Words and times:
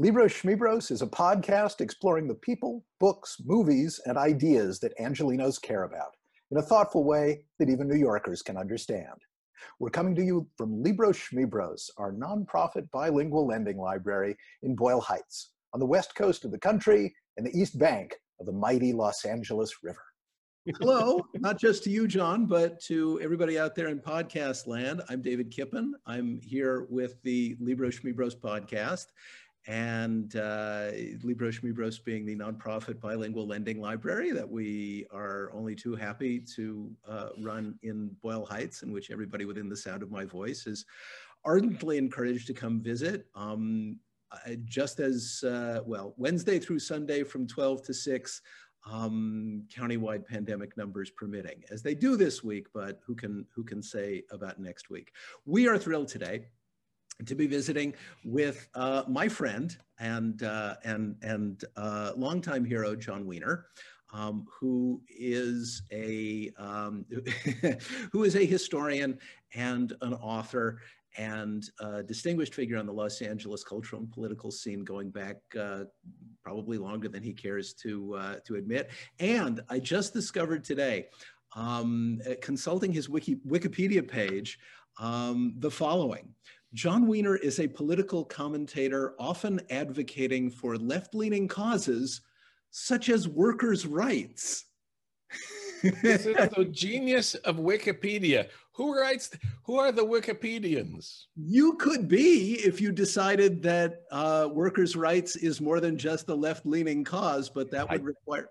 Libros 0.00 0.32
Schmibros 0.32 0.90
is 0.90 1.02
a 1.02 1.06
podcast 1.06 1.82
exploring 1.82 2.26
the 2.26 2.34
people, 2.34 2.82
books, 2.98 3.36
movies, 3.44 4.00
and 4.06 4.16
ideas 4.16 4.80
that 4.80 4.96
Angelinos 4.98 5.60
care 5.60 5.82
about 5.82 6.16
in 6.50 6.56
a 6.56 6.62
thoughtful 6.62 7.04
way 7.04 7.44
that 7.58 7.68
even 7.68 7.86
New 7.86 7.98
Yorkers 7.98 8.40
can 8.40 8.56
understand. 8.56 9.12
We're 9.78 9.90
coming 9.90 10.14
to 10.14 10.24
you 10.24 10.48
from 10.56 10.82
Libros 10.82 11.18
Schmibros, 11.18 11.90
our 11.98 12.12
nonprofit 12.14 12.90
bilingual 12.90 13.46
lending 13.46 13.76
library 13.76 14.38
in 14.62 14.74
Boyle 14.74 15.02
Heights, 15.02 15.50
on 15.74 15.80
the 15.80 15.84
west 15.86 16.14
coast 16.14 16.46
of 16.46 16.50
the 16.50 16.58
country 16.58 17.14
and 17.36 17.46
the 17.46 17.54
east 17.54 17.78
bank 17.78 18.14
of 18.40 18.46
the 18.46 18.52
mighty 18.52 18.94
Los 18.94 19.26
Angeles 19.26 19.70
River. 19.82 20.00
Hello, 20.78 21.20
not 21.34 21.58
just 21.58 21.84
to 21.84 21.90
you, 21.90 22.08
Jon, 22.08 22.46
but 22.46 22.80
to 22.84 23.20
everybody 23.22 23.58
out 23.58 23.74
there 23.74 23.88
in 23.88 23.98
podcast 23.98 24.66
land. 24.66 25.02
I'm 25.10 25.20
David 25.20 25.50
Kipen. 25.50 25.90
I'm 26.06 26.40
here 26.42 26.86
with 26.88 27.20
the 27.22 27.56
Libros 27.60 27.98
Schmibros 27.98 28.34
podcast 28.34 29.06
and 29.70 30.34
uh, 30.34 30.90
Libros 31.22 31.60
Schmibros 31.60 32.02
being 32.02 32.26
the 32.26 32.34
nonprofit 32.34 33.00
bilingual 33.00 33.46
lending 33.46 33.80
library 33.80 34.32
that 34.32 34.50
we 34.50 35.06
are 35.12 35.52
only 35.54 35.76
too 35.76 35.94
happy 35.94 36.40
to 36.56 36.90
uh, 37.08 37.28
run 37.38 37.78
in 37.84 38.10
Boyle 38.20 38.44
Heights, 38.44 38.82
in 38.82 38.90
which 38.90 39.12
everybody 39.12 39.44
within 39.44 39.68
the 39.68 39.76
sound 39.76 40.02
of 40.02 40.10
my 40.10 40.24
voice 40.24 40.66
is 40.66 40.86
ardently 41.44 41.98
encouraged 41.98 42.48
to 42.48 42.52
come 42.52 42.82
visit. 42.82 43.28
Um, 43.36 44.00
just 44.64 44.98
as, 44.98 45.44
uh, 45.46 45.82
well, 45.86 46.14
Wednesday 46.16 46.58
through 46.58 46.80
Sunday 46.80 47.22
from 47.22 47.46
12 47.46 47.84
to 47.84 47.94
6, 47.94 48.42
um, 48.90 49.62
countywide 49.72 50.26
pandemic 50.26 50.76
numbers 50.76 51.10
permitting, 51.10 51.62
as 51.70 51.80
they 51.80 51.94
do 51.94 52.16
this 52.16 52.42
week, 52.42 52.66
but 52.74 52.98
who 53.06 53.14
can, 53.14 53.46
who 53.54 53.62
can 53.62 53.84
say 53.84 54.24
about 54.32 54.58
next 54.58 54.90
week? 54.90 55.12
We 55.44 55.68
are 55.68 55.78
thrilled 55.78 56.08
today 56.08 56.46
to 57.26 57.34
be 57.34 57.46
visiting 57.46 57.94
with 58.24 58.68
uh, 58.74 59.04
my 59.08 59.28
friend 59.28 59.76
and 59.98 60.42
uh, 60.42 60.76
and 60.84 61.16
and 61.22 61.64
uh, 61.76 62.12
longtime 62.16 62.64
hero 62.64 62.94
Jon 62.96 63.26
Wiener, 63.26 63.66
um, 64.12 64.46
who 64.50 65.00
is 65.08 65.82
a 65.92 66.50
um, 66.58 67.04
who 68.12 68.24
is 68.24 68.36
a 68.36 68.44
historian 68.44 69.18
and 69.54 69.92
an 70.02 70.14
author 70.14 70.80
and 71.16 71.68
a 71.80 72.02
distinguished 72.02 72.54
figure 72.54 72.78
on 72.78 72.86
the 72.86 72.92
Los 72.92 73.20
Angeles 73.20 73.64
cultural 73.64 74.00
and 74.00 74.10
political 74.12 74.50
scene, 74.50 74.84
going 74.84 75.10
back 75.10 75.36
uh, 75.58 75.84
probably 76.42 76.78
longer 76.78 77.08
than 77.08 77.22
he 77.22 77.32
cares 77.32 77.74
to 77.74 78.14
uh, 78.14 78.34
to 78.44 78.56
admit. 78.56 78.90
And 79.18 79.60
I 79.68 79.80
just 79.80 80.12
discovered 80.12 80.64
today, 80.64 81.08
um, 81.56 82.20
consulting 82.40 82.92
his 82.92 83.08
Wiki, 83.08 83.36
Wikipedia 83.46 84.06
page, 84.06 84.58
um, 84.98 85.54
the 85.58 85.70
following. 85.70 86.34
Jon 86.72 87.08
Wiener 87.08 87.36
is 87.36 87.58
a 87.58 87.66
political 87.66 88.24
commentator 88.24 89.14
often 89.18 89.60
advocating 89.70 90.50
for 90.50 90.76
left 90.76 91.14
leaning 91.14 91.48
causes 91.48 92.20
such 92.70 93.08
as 93.08 93.26
workers' 93.26 93.86
rights. 93.86 94.66
this 96.02 96.26
is 96.26 96.36
the 96.56 96.68
genius 96.70 97.34
of 97.36 97.56
Wikipedia. 97.56 98.48
Who 98.72 98.96
writes? 98.98 99.30
Who 99.64 99.78
are 99.78 99.90
the 99.90 100.04
Wikipedians? 100.04 101.24
You 101.34 101.74
could 101.74 102.06
be 102.06 102.54
if 102.64 102.80
you 102.80 102.92
decided 102.92 103.62
that 103.64 104.02
uh, 104.12 104.48
workers' 104.52 104.94
rights 104.94 105.34
is 105.36 105.60
more 105.60 105.80
than 105.80 105.98
just 105.98 106.28
a 106.28 106.34
left-leaning 106.34 107.02
cause, 107.02 107.48
but 107.48 107.70
that 107.72 107.90
would 107.90 108.00
I, 108.00 108.04
require. 108.04 108.48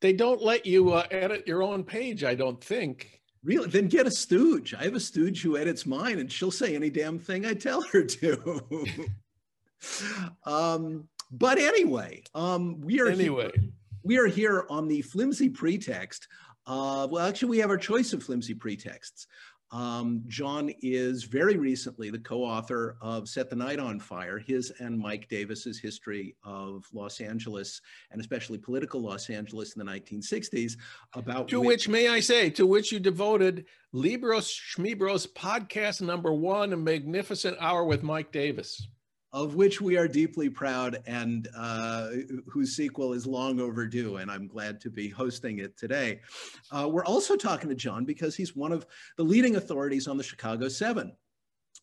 They 0.00 0.12
don't 0.12 0.42
let 0.42 0.66
you 0.66 0.92
uh, 0.92 1.06
edit 1.10 1.46
your 1.46 1.62
own 1.62 1.84
page, 1.84 2.24
I 2.24 2.34
don't 2.34 2.62
think. 2.62 3.19
Really? 3.42 3.68
Then 3.68 3.88
get 3.88 4.06
a 4.06 4.10
stooge. 4.10 4.74
I 4.74 4.84
have 4.84 4.94
a 4.94 5.00
stooge 5.00 5.42
who 5.42 5.56
edits 5.56 5.86
mine, 5.86 6.18
and 6.18 6.30
she'll 6.30 6.50
say 6.50 6.74
any 6.74 6.90
damn 6.90 7.18
thing 7.18 7.46
I 7.46 7.54
tell 7.54 7.80
her 7.82 8.04
to. 8.04 8.62
um, 10.44 11.08
but 11.30 11.58
anyway, 11.58 12.22
um, 12.34 12.80
we 12.80 13.00
are 13.00 13.08
anyway. 13.08 13.50
Here, 13.54 13.70
we 14.02 14.18
are 14.18 14.26
here 14.26 14.66
on 14.68 14.88
the 14.88 15.02
flimsy 15.02 15.48
pretext. 15.48 16.28
Uh, 16.66 17.08
well, 17.10 17.26
actually, 17.26 17.48
we 17.48 17.58
have 17.58 17.70
our 17.70 17.78
choice 17.78 18.12
of 18.12 18.22
flimsy 18.22 18.54
pretexts. 18.54 19.26
Um, 19.72 20.24
Jon 20.26 20.72
is 20.82 21.24
very 21.24 21.56
recently 21.56 22.10
the 22.10 22.18
co-author 22.18 22.96
of 23.00 23.28
Set 23.28 23.48
the 23.48 23.56
Night 23.56 23.78
on 23.78 24.00
Fire, 24.00 24.38
his 24.38 24.72
and 24.80 24.98
Mike 24.98 25.28
Davis's 25.28 25.78
history 25.78 26.34
of 26.42 26.84
Los 26.92 27.20
Angeles 27.20 27.80
and 28.10 28.20
especially 28.20 28.58
political 28.58 29.00
Los 29.00 29.30
Angeles 29.30 29.76
in 29.76 29.84
the 29.84 29.90
1960s. 29.90 30.76
About 31.14 31.48
to 31.48 31.60
which, 31.60 31.66
which 31.66 31.88
may 31.88 32.08
I 32.08 32.20
say, 32.20 32.50
to 32.50 32.66
which 32.66 32.90
you 32.90 32.98
devoted 32.98 33.66
Libros 33.92 34.48
Schmibros 34.48 35.28
podcast 35.32 36.02
number 36.02 36.32
one, 36.32 36.72
a 36.72 36.76
magnificent 36.76 37.56
hour 37.60 37.84
with 37.84 38.02
Mike 38.02 38.32
Davis 38.32 38.88
of 39.32 39.54
which 39.54 39.80
we 39.80 39.96
are 39.96 40.08
deeply 40.08 40.50
proud 40.50 41.02
and 41.06 41.48
uh, 41.56 42.08
whose 42.46 42.74
sequel 42.74 43.12
is 43.12 43.26
long 43.26 43.60
overdue. 43.60 44.16
And 44.16 44.30
I'm 44.30 44.48
glad 44.48 44.80
to 44.80 44.90
be 44.90 45.08
hosting 45.08 45.60
it 45.60 45.76
today. 45.76 46.20
Uh, 46.70 46.88
we're 46.90 47.04
also 47.04 47.36
talking 47.36 47.68
to 47.68 47.74
Jon 47.74 48.04
because 48.04 48.34
he's 48.34 48.56
one 48.56 48.72
of 48.72 48.86
the 49.16 49.24
leading 49.24 49.56
authorities 49.56 50.08
on 50.08 50.16
the 50.16 50.24
Chicago 50.24 50.68
Seven, 50.68 51.12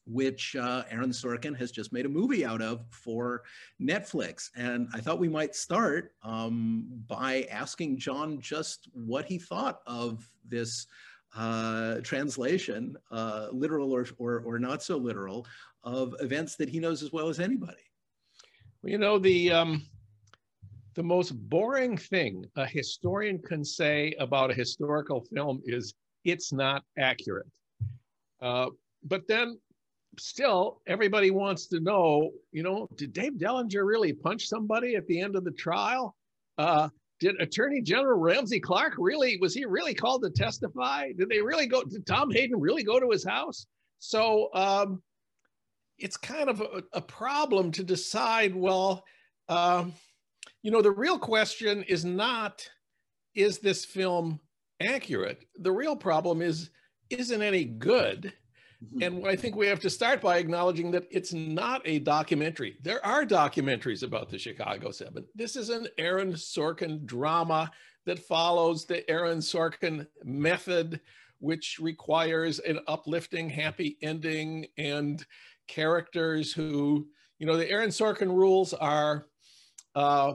which 0.06 0.56
uh, 0.56 0.84
Aaron 0.90 1.12
Sorkin 1.12 1.58
has 1.58 1.72
just 1.72 1.94
made 1.94 2.06
a 2.06 2.10
movie 2.10 2.46
out 2.46 2.62
of 2.62 2.86
for 2.90 3.44
Netflix. 3.82 4.50
And 4.56 4.90
I 4.94 5.00
thought 5.00 5.20
we 5.20 5.30
might 5.30 5.56
start 5.56 6.14
um, 6.24 6.86
by 7.08 7.48
asking 7.50 8.00
Jon 8.00 8.42
just 8.42 8.90
what 8.94 9.26
he 9.26 9.38
thought 9.38 9.80
of 9.88 10.30
this 10.48 10.88
uh, 11.36 11.96
translation, 12.02 12.96
uh, 13.12 13.48
literal 13.52 13.92
or, 13.92 14.08
or, 14.18 14.40
or, 14.40 14.58
not 14.58 14.82
so 14.82 14.98
literal, 14.98 15.46
of 15.88 16.16
events 16.20 16.56
that 16.58 16.70
he 16.70 16.80
knows 16.80 17.02
as 17.02 17.12
well 17.12 17.30
as 17.30 17.40
anybody. 17.40 17.84
Well, 18.82 18.92
you 18.92 18.98
know, 18.98 19.18
the, 19.18 19.52
um, 19.52 19.84
the 20.96 21.04
most 21.04 21.32
boring 21.50 21.98
thing 21.98 22.46
a 22.56 22.66
historian 22.66 23.40
can 23.40 23.64
say 23.64 24.16
about 24.20 24.52
a 24.52 24.54
historical 24.54 25.22
film 25.34 25.62
is 25.66 25.94
it's 26.26 26.52
not 26.52 26.84
accurate. 26.98 27.48
Uh, 28.42 28.68
but 29.04 29.28
then 29.28 29.60
still, 30.20 30.82
everybody 30.88 31.32
wants 31.32 31.68
to 31.68 31.80
know, 31.80 32.32
you 32.52 32.64
know, 32.64 32.88
did 32.96 33.14
Dave 33.14 33.34
Dellinger 33.34 33.86
really 33.86 34.14
punch 34.14 34.48
somebody 34.48 34.96
at 34.96 35.08
the 35.08 35.22
end 35.22 35.36
of 35.36 35.44
the 35.44 35.52
trial? 35.52 36.16
Uh, 36.58 36.90
did 37.20 37.40
Attorney 37.42 37.82
General 37.82 38.20
Ramsey 38.20 38.60
Clark 38.60 38.94
really 38.98 39.38
was 39.42 39.54
he 39.54 39.66
really 39.66 39.94
called 39.94 40.24
to 40.24 40.30
testify? 40.30 41.12
Did 41.18 41.30
they 41.30 41.42
really 41.42 41.68
go? 41.68 41.84
Did 41.84 42.06
Tom 42.06 42.32
Hayden 42.32 42.60
really 42.60 42.84
go 42.84 43.00
to 43.00 43.10
his 43.10 43.24
house? 43.24 43.66
So 44.00 44.50
um, 44.54 45.02
it's 46.00 46.18
kind 46.18 46.50
of 46.50 46.62
a, 46.62 46.84
a, 46.94 47.02
problem 47.02 47.72
to 47.72 47.84
decide. 47.84 48.56
Well, 48.56 49.04
um, 49.50 49.94
you 50.62 50.72
know, 50.72 50.82
the 50.82 50.92
real 50.92 51.18
question 51.18 51.84
is 51.84 52.06
not 52.06 52.68
is 53.36 53.60
this 53.60 53.86
film 53.86 54.40
accurate? 54.82 55.46
The 55.56 55.72
real 55.72 55.96
problem 55.96 56.42
is 56.42 56.70
isn't 57.10 57.42
any 57.42 57.66
good. 57.66 58.34
Mm-hmm. 58.84 59.02
And 59.02 59.28
I 59.28 59.36
think 59.36 59.56
we 59.56 59.68
have 59.68 59.80
to 59.82 59.90
start 59.90 60.22
by 60.22 60.38
acknowledging 60.38 60.92
that 60.92 61.08
it's 61.10 61.34
not 61.34 61.82
a 61.86 62.00
documentary. 62.00 62.78
There 62.84 63.04
are 63.06 63.26
documentaries 63.26 64.04
about 64.04 64.30
the 64.30 64.38
Chicago 64.38 64.92
Seven. 64.92 65.26
This 65.34 65.56
is 65.56 65.70
an 65.70 65.88
Aaron 65.98 66.34
Sorkin 66.34 67.06
drama 67.06 67.72
that 68.06 68.20
follows 68.20 68.86
the 68.86 69.10
Aaron 69.10 69.40
Sorkin 69.40 70.06
method, 70.24 71.02
which 71.40 71.78
requires 71.82 72.60
an 72.60 72.80
uplifting, 72.88 73.50
happy 73.50 73.98
ending 74.02 74.68
and 74.78 75.26
characters 75.68 76.54
who, 76.54 77.08
you 77.40 77.46
know, 77.46 77.58
the 77.58 77.70
Aaron 77.70 77.90
Sorkin 77.90 78.30
rules 78.30 78.74
are 78.74 79.26
uh, 79.96 80.34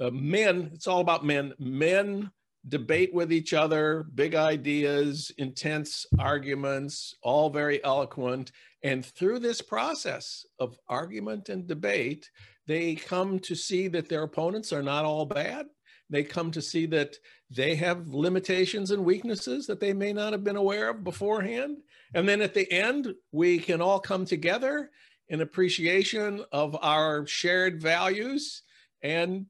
uh, 0.00 0.10
men, 0.10 0.70
it's 0.74 0.86
all 0.86 1.00
about 1.00 1.24
men, 1.24 1.54
men 1.58 2.30
debate 2.68 3.14
with 3.14 3.32
each 3.32 3.52
other, 3.52 4.06
big 4.14 4.34
ideas, 4.34 5.30
intense 5.38 6.04
arguments, 6.18 7.14
all 7.22 7.48
very 7.48 7.82
eloquent. 7.84 8.50
And 8.82 9.04
through 9.04 9.38
this 9.38 9.62
process 9.62 10.44
of 10.58 10.78
argument 10.88 11.48
and 11.48 11.66
debate, 11.66 12.28
they 12.66 12.96
come 12.96 13.38
to 13.40 13.54
see 13.54 13.88
that 13.88 14.08
their 14.08 14.24
opponents 14.24 14.72
are 14.72 14.82
not 14.82 15.04
all 15.04 15.26
bad. 15.26 15.66
They 16.10 16.24
come 16.24 16.50
to 16.52 16.62
see 16.62 16.86
that 16.86 17.16
they 17.50 17.76
have 17.76 18.08
limitations 18.08 18.90
and 18.90 19.04
weaknesses 19.04 19.66
that 19.66 19.80
they 19.80 19.92
may 19.92 20.12
not 20.12 20.32
have 20.32 20.42
been 20.42 20.56
aware 20.56 20.90
of 20.90 21.04
beforehand. 21.04 21.78
And 22.14 22.28
then 22.28 22.40
at 22.40 22.54
the 22.54 22.70
end, 22.72 23.14
we 23.32 23.58
can 23.58 23.80
all 23.80 24.00
come 24.00 24.24
together 24.24 24.90
in 25.28 25.40
appreciation 25.40 26.44
of 26.52 26.76
our 26.82 27.26
shared 27.26 27.80
values 27.80 28.62
and 29.02 29.46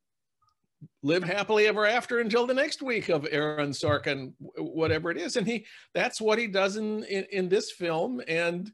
live 1.02 1.24
happily 1.24 1.66
ever 1.66 1.86
after 1.86 2.20
until 2.20 2.46
the 2.46 2.54
next 2.54 2.82
week 2.82 3.08
of 3.08 3.26
Aaron 3.30 3.70
Sorkin, 3.70 4.34
whatever 4.58 5.10
it 5.10 5.16
is. 5.16 5.36
And 5.36 5.46
he, 5.46 5.64
that's 5.94 6.20
what 6.20 6.38
he 6.38 6.46
does 6.46 6.76
in, 6.76 7.02
in, 7.04 7.26
in 7.32 7.48
this 7.48 7.72
film. 7.72 8.20
And, 8.28 8.70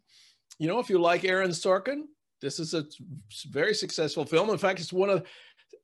you 0.58 0.66
know, 0.66 0.80
if 0.80 0.90
you 0.90 0.98
like 0.98 1.24
Aaron 1.24 1.50
Sorkin, 1.50 2.02
this 2.40 2.58
is 2.58 2.74
a 2.74 2.84
very 3.50 3.74
successful 3.74 4.24
film. 4.24 4.50
In 4.50 4.58
fact, 4.58 4.80
it's 4.80 4.92
one 4.92 5.10
of, 5.10 5.26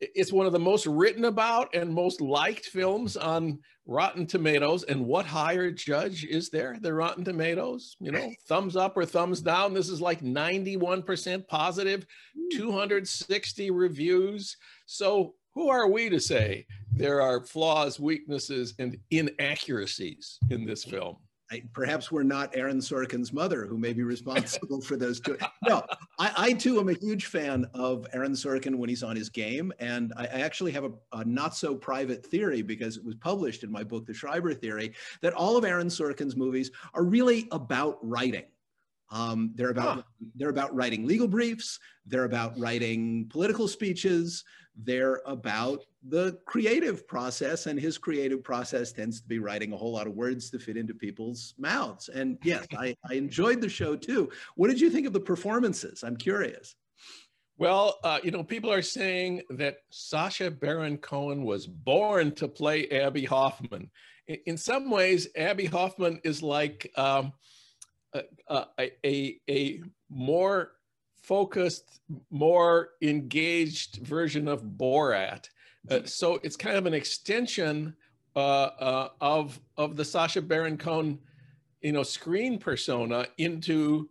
it's 0.00 0.33
one 0.33 0.47
of 0.47 0.53
the 0.53 0.59
most 0.59 0.87
written 0.87 1.25
about 1.25 1.75
and 1.75 1.93
most 1.93 2.21
liked 2.21 2.67
films 2.67 3.17
on 3.17 3.59
Rotten 3.87 4.27
Tomatoes. 4.27 4.85
And 4.85 5.06
what 5.06 5.27
higher 5.27 5.71
judge 5.71 6.25
is 6.25 6.50
there 6.50 6.77
than 6.81 6.95
Rotten 6.95 7.25
Tomatoes? 7.25 7.97
You 8.00 8.12
know, 8.12 8.31
thumbs 8.49 8.77
up 8.77 8.97
or 8.97 9.05
thumbs 9.05 9.41
down. 9.41 9.75
This 9.75 9.89
is 9.89 10.00
like 10.00 10.21
91% 10.21 11.49
positive, 11.49 12.06
hmm. 12.37 12.59
260 12.59 13.71
reviews. 13.71 14.56
So 14.87 15.35
who 15.55 15.69
are 15.69 15.89
we 15.89 16.09
to 16.11 16.21
say 16.21 16.67
there 16.93 17.21
are 17.21 17.45
flaws, 17.45 17.99
weaknesses, 17.99 18.75
and 18.79 18.97
inaccuracies 19.11 20.39
in 20.50 20.65
this 20.65 20.85
film? 20.85 21.17
I, 21.50 21.62
perhaps 21.73 22.12
we're 22.12 22.25
not 22.25 22.55
Aaron 22.55 22.79
Sorkin's 22.79 23.33
mother 23.33 23.65
who 23.65 23.79
may 23.79 23.93
be 23.93 24.03
responsible 24.03 24.81
for 24.81 24.97
those 24.97 25.21
two. 25.21 25.39
No, 25.67 25.83
I, 26.19 26.33
I, 26.37 26.53
too 26.53 26.79
am 26.79 26.89
a 26.89 26.95
huge 26.95 27.27
fan 27.27 27.67
of 27.75 28.06
Aaron 28.12 28.33
Sorkin 28.33 28.77
when 28.77 28.89
he's 28.89 29.03
on 29.03 29.17
his 29.17 29.29
game. 29.31 29.73
And 29.79 30.12
I, 30.17 30.25
I 30.25 30.41
actually 30.41 30.73
have 30.73 30.85
a, 30.85 30.93
a, 31.12 31.25
not 31.25 31.56
so 31.56 31.75
private 31.75 32.25
theory 32.25 32.62
because 32.62 32.97
it 32.97 33.05
was 33.05 33.15
published 33.15 33.65
in 33.65 33.73
my 33.73 33.83
book, 33.83 34.06
The 34.06 34.15
Schreiber 34.15 34.53
Theory, 34.53 34.95
that 35.23 35.33
all 35.33 35.56
of 35.56 35.65
Aaron 35.65 35.89
Sorkin's 35.89 36.37
movies 36.37 36.71
are 36.95 37.05
really 37.05 37.49
about 37.50 37.99
writing. 38.03 38.45
Um, 39.11 39.53
they're 39.55 39.71
about 39.71 39.97
huh. 39.97 40.03
they're 40.35 40.50
about 40.50 40.75
writing 40.75 41.06
legal 41.06 41.29
briefs. 41.29 41.79
They're 42.06 42.25
about 42.25 42.59
writing 42.59 43.27
political 43.31 43.67
speeches. 43.67 44.45
They're 44.77 45.23
about 45.25 45.85
the 46.09 46.39
creative 46.47 47.07
process, 47.07 47.67
and 47.67 47.79
his 47.79 47.99
creative 47.99 48.43
process 48.43 48.93
tends 48.93 49.21
to 49.21 49.29
be 49.29 49.39
writing 49.39 49.73
a 49.73 49.77
whole 49.77 49.93
lot 49.93 50.07
of 50.07 50.15
words 50.15 50.51
to 50.51 50.59
fit 50.59 50.77
into 50.77 50.95
people's 50.95 51.55
mouths. 51.59 52.09
And 52.09 52.39
yes, 52.43 52.67
I, 52.79 52.95
I 53.09 53.15
enjoyed 53.15 53.61
the 53.61 53.69
show 53.69 53.97
too. 53.97 54.31
What 54.57 54.69
did 54.69 54.81
you 54.81 54.91
think 54.91 55.07
of 55.07 55.13
the 55.13 55.21
performances? 55.21 56.03
I'm 56.03 56.17
curious. 56.17 56.75
Well, 57.59 57.99
uh, 58.05 58.21
you 58.23 58.31
know, 58.31 58.45
people 58.45 58.73
are 58.73 58.83
saying 58.83 59.43
that 59.51 59.79
sacha 59.91 60.51
Baron 60.51 60.97
Cohen 60.97 61.45
was 61.45 61.67
born 61.67 62.33
to 62.37 62.47
play 62.47 62.89
abbie 62.89 63.25
Hoffman. 63.25 63.91
In, 64.29 64.39
in 64.47 64.57
some 64.57 64.91
ways, 64.91 65.29
abbie 65.37 65.67
Hoffman 65.67 66.21
is 66.23 66.41
like 66.43 66.91
um, 66.97 67.33
a, 68.49 68.87
a, 69.05 69.41
a 69.51 69.83
more 70.09 70.73
focused, 71.23 72.01
more 72.31 72.91
engaged 73.03 74.07
version 74.07 74.49
of 74.49 74.63
Borat. 74.63 75.49
Uh, 75.91 76.01
so 76.05 76.39
it's 76.43 76.57
kind 76.57 76.77
of 76.77 76.87
an 76.87 76.95
extension 76.95 77.95
uh, 78.37 78.39
uh, 78.39 79.09
of 79.21 79.59
of 79.77 79.97
the 79.97 80.05
Sacha 80.05 80.43
Baron 80.43 80.77
Cohen, 80.77 81.19
you 81.81 81.93
know, 81.93 82.03
screen 82.03 82.59
persona 82.59 83.27
into 83.39 84.09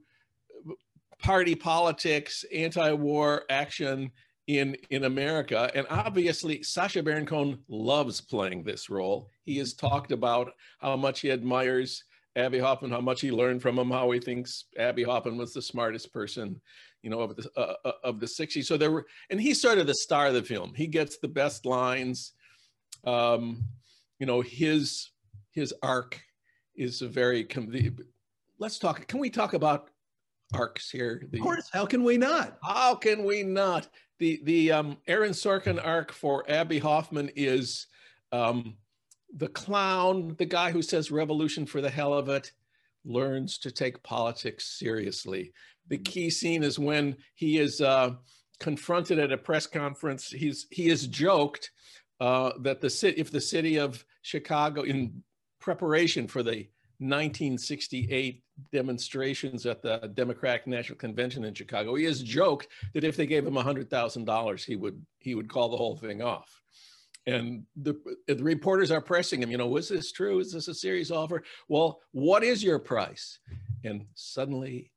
party 1.20 1.56
politics, 1.56 2.46
anti-war 2.54 3.44
action 3.50 4.12
in 4.48 4.76
in 4.90 5.04
America. 5.04 5.70
And 5.76 5.86
obviously, 5.90 6.64
Sacha 6.64 7.04
Baron 7.04 7.26
Cohen 7.26 7.60
loves 7.68 8.22
playing 8.22 8.64
this 8.64 8.90
role. 8.90 9.30
He 9.44 9.58
has 9.58 9.74
talked 9.74 10.12
about 10.12 10.52
how 10.80 10.96
much 10.96 11.22
he 11.22 11.32
admires 11.32 12.04
Abbie 12.36 12.60
Hoffman, 12.60 12.92
how 12.92 13.02
much 13.02 13.22
he 13.22 13.32
learned 13.32 13.62
from 13.62 13.80
him, 13.80 13.92
how 13.92 14.12
he 14.12 14.20
thinks 14.20 14.66
Abbie 14.78 15.04
Hoffman 15.04 15.38
was 15.38 15.54
the 15.54 15.62
smartest 15.62 16.14
person, 16.14 16.62
you 17.08 17.12
know, 17.12 17.22
of 17.22 17.38
the 17.38 17.50
uh, 17.56 17.74
uh 17.86 17.92
of 18.04 18.20
the 18.20 18.26
'60s. 18.26 18.66
So 18.66 18.76
there 18.76 18.92
were, 18.92 19.06
and 19.30 19.40
he's 19.40 19.62
sort 19.62 19.78
of 19.78 19.88
the 19.88 19.96
star 19.96 20.28
of 20.28 20.34
the 20.34 20.44
film. 20.44 20.74
He 20.76 20.88
gets 20.88 21.20
the 21.20 21.30
best 21.30 21.66
lines. 21.66 22.34
Um, 23.06 23.64
you 24.20 24.26
know, 24.26 24.42
his 24.42 25.12
his 25.52 25.74
arc 25.82 26.22
is 26.76 27.02
a 27.02 27.08
very. 27.08 27.48
Let's 28.60 28.78
talk. 28.78 29.08
Can 29.08 29.22
we 29.22 29.30
talk 29.30 29.54
about 29.54 29.90
arcs 30.54 30.92
here? 30.92 31.24
The, 31.32 31.38
of 31.38 31.44
course. 31.46 31.70
How 31.72 31.86
can 31.86 32.04
we 32.04 32.18
not? 32.18 32.58
How 32.62 32.96
can 32.96 33.24
we 33.24 33.42
not? 33.42 33.88
The 34.20 34.42
the 34.44 34.74
um, 34.74 34.98
Aaron 35.08 35.32
Sorkin 35.32 35.80
arc 35.82 36.12
for 36.12 36.44
Abbie 36.52 36.80
Hoffman 36.80 37.32
is. 37.38 37.88
Um, 38.34 38.76
the 39.36 39.50
clown, 39.50 40.36
the 40.38 40.46
guy 40.46 40.72
who 40.72 40.82
says 40.82 41.12
revolution 41.12 41.66
for 41.66 41.82
the 41.82 41.90
hell 41.90 42.14
of 42.14 42.30
it, 42.30 42.52
learns 43.06 43.58
to 43.60 43.72
take 43.72 44.02
politics 44.02 44.78
seriously. 44.80 45.54
The 45.90 45.98
key 45.98 46.30
scene 46.30 46.64
is 46.64 46.78
when 46.78 47.18
he 47.36 47.60
is 47.60 47.82
uh, 47.82 48.12
confronted 48.60 49.20
at 49.20 49.32
a 49.32 49.38
press 49.38 49.68
conference. 49.68 50.28
He's 50.30 50.68
he 50.72 50.90
is 50.90 51.08
joked 51.08 51.72
uh, 52.20 52.52
that 52.62 52.82
the 52.82 52.90
city, 52.90 53.20
if 53.20 53.32
the 53.32 53.42
city 53.42 53.78
of 53.78 54.04
Chicago, 54.22 54.82
in 54.82 55.24
preparation 55.60 56.28
for 56.28 56.44
the 56.44 56.68
1968 57.00 58.44
demonstrations 58.72 59.66
at 59.68 59.84
the 59.84 60.12
Democratic 60.16 60.66
National 60.66 60.98
Convention 60.98 61.44
in 61.44 61.54
Chicago, 61.54 61.94
he 61.96 62.06
has 62.06 62.24
joked 62.24 62.70
that 62.94 63.04
if 63.04 63.16
they 63.16 63.28
gave 63.28 63.46
him 63.46 63.54
$100,000, 63.54 64.66
he 64.66 64.76
would 64.76 65.06
he 65.20 65.36
would 65.36 65.50
call 65.50 65.70
the 65.70 65.78
whole 65.78 65.96
thing 65.96 66.22
off. 66.22 66.62
And 67.28 67.64
the, 67.76 67.96
the 68.28 68.42
reporters 68.42 68.90
are 68.90 69.02
pressing 69.02 69.44
him 69.44 69.52
you 69.52 69.58
know 69.58 69.68
was 69.68 69.90
this 69.90 70.12
true? 70.12 70.40
Is 70.40 70.54
this 70.54 70.70
a 70.70 70.74
serious 70.74 71.12
offer? 71.12 71.44
Well 71.68 72.00
what 72.12 72.44
is 72.44 72.64
your 72.64 72.80
price? 72.80 73.40
And 73.84 74.06
suddenly 74.16 74.92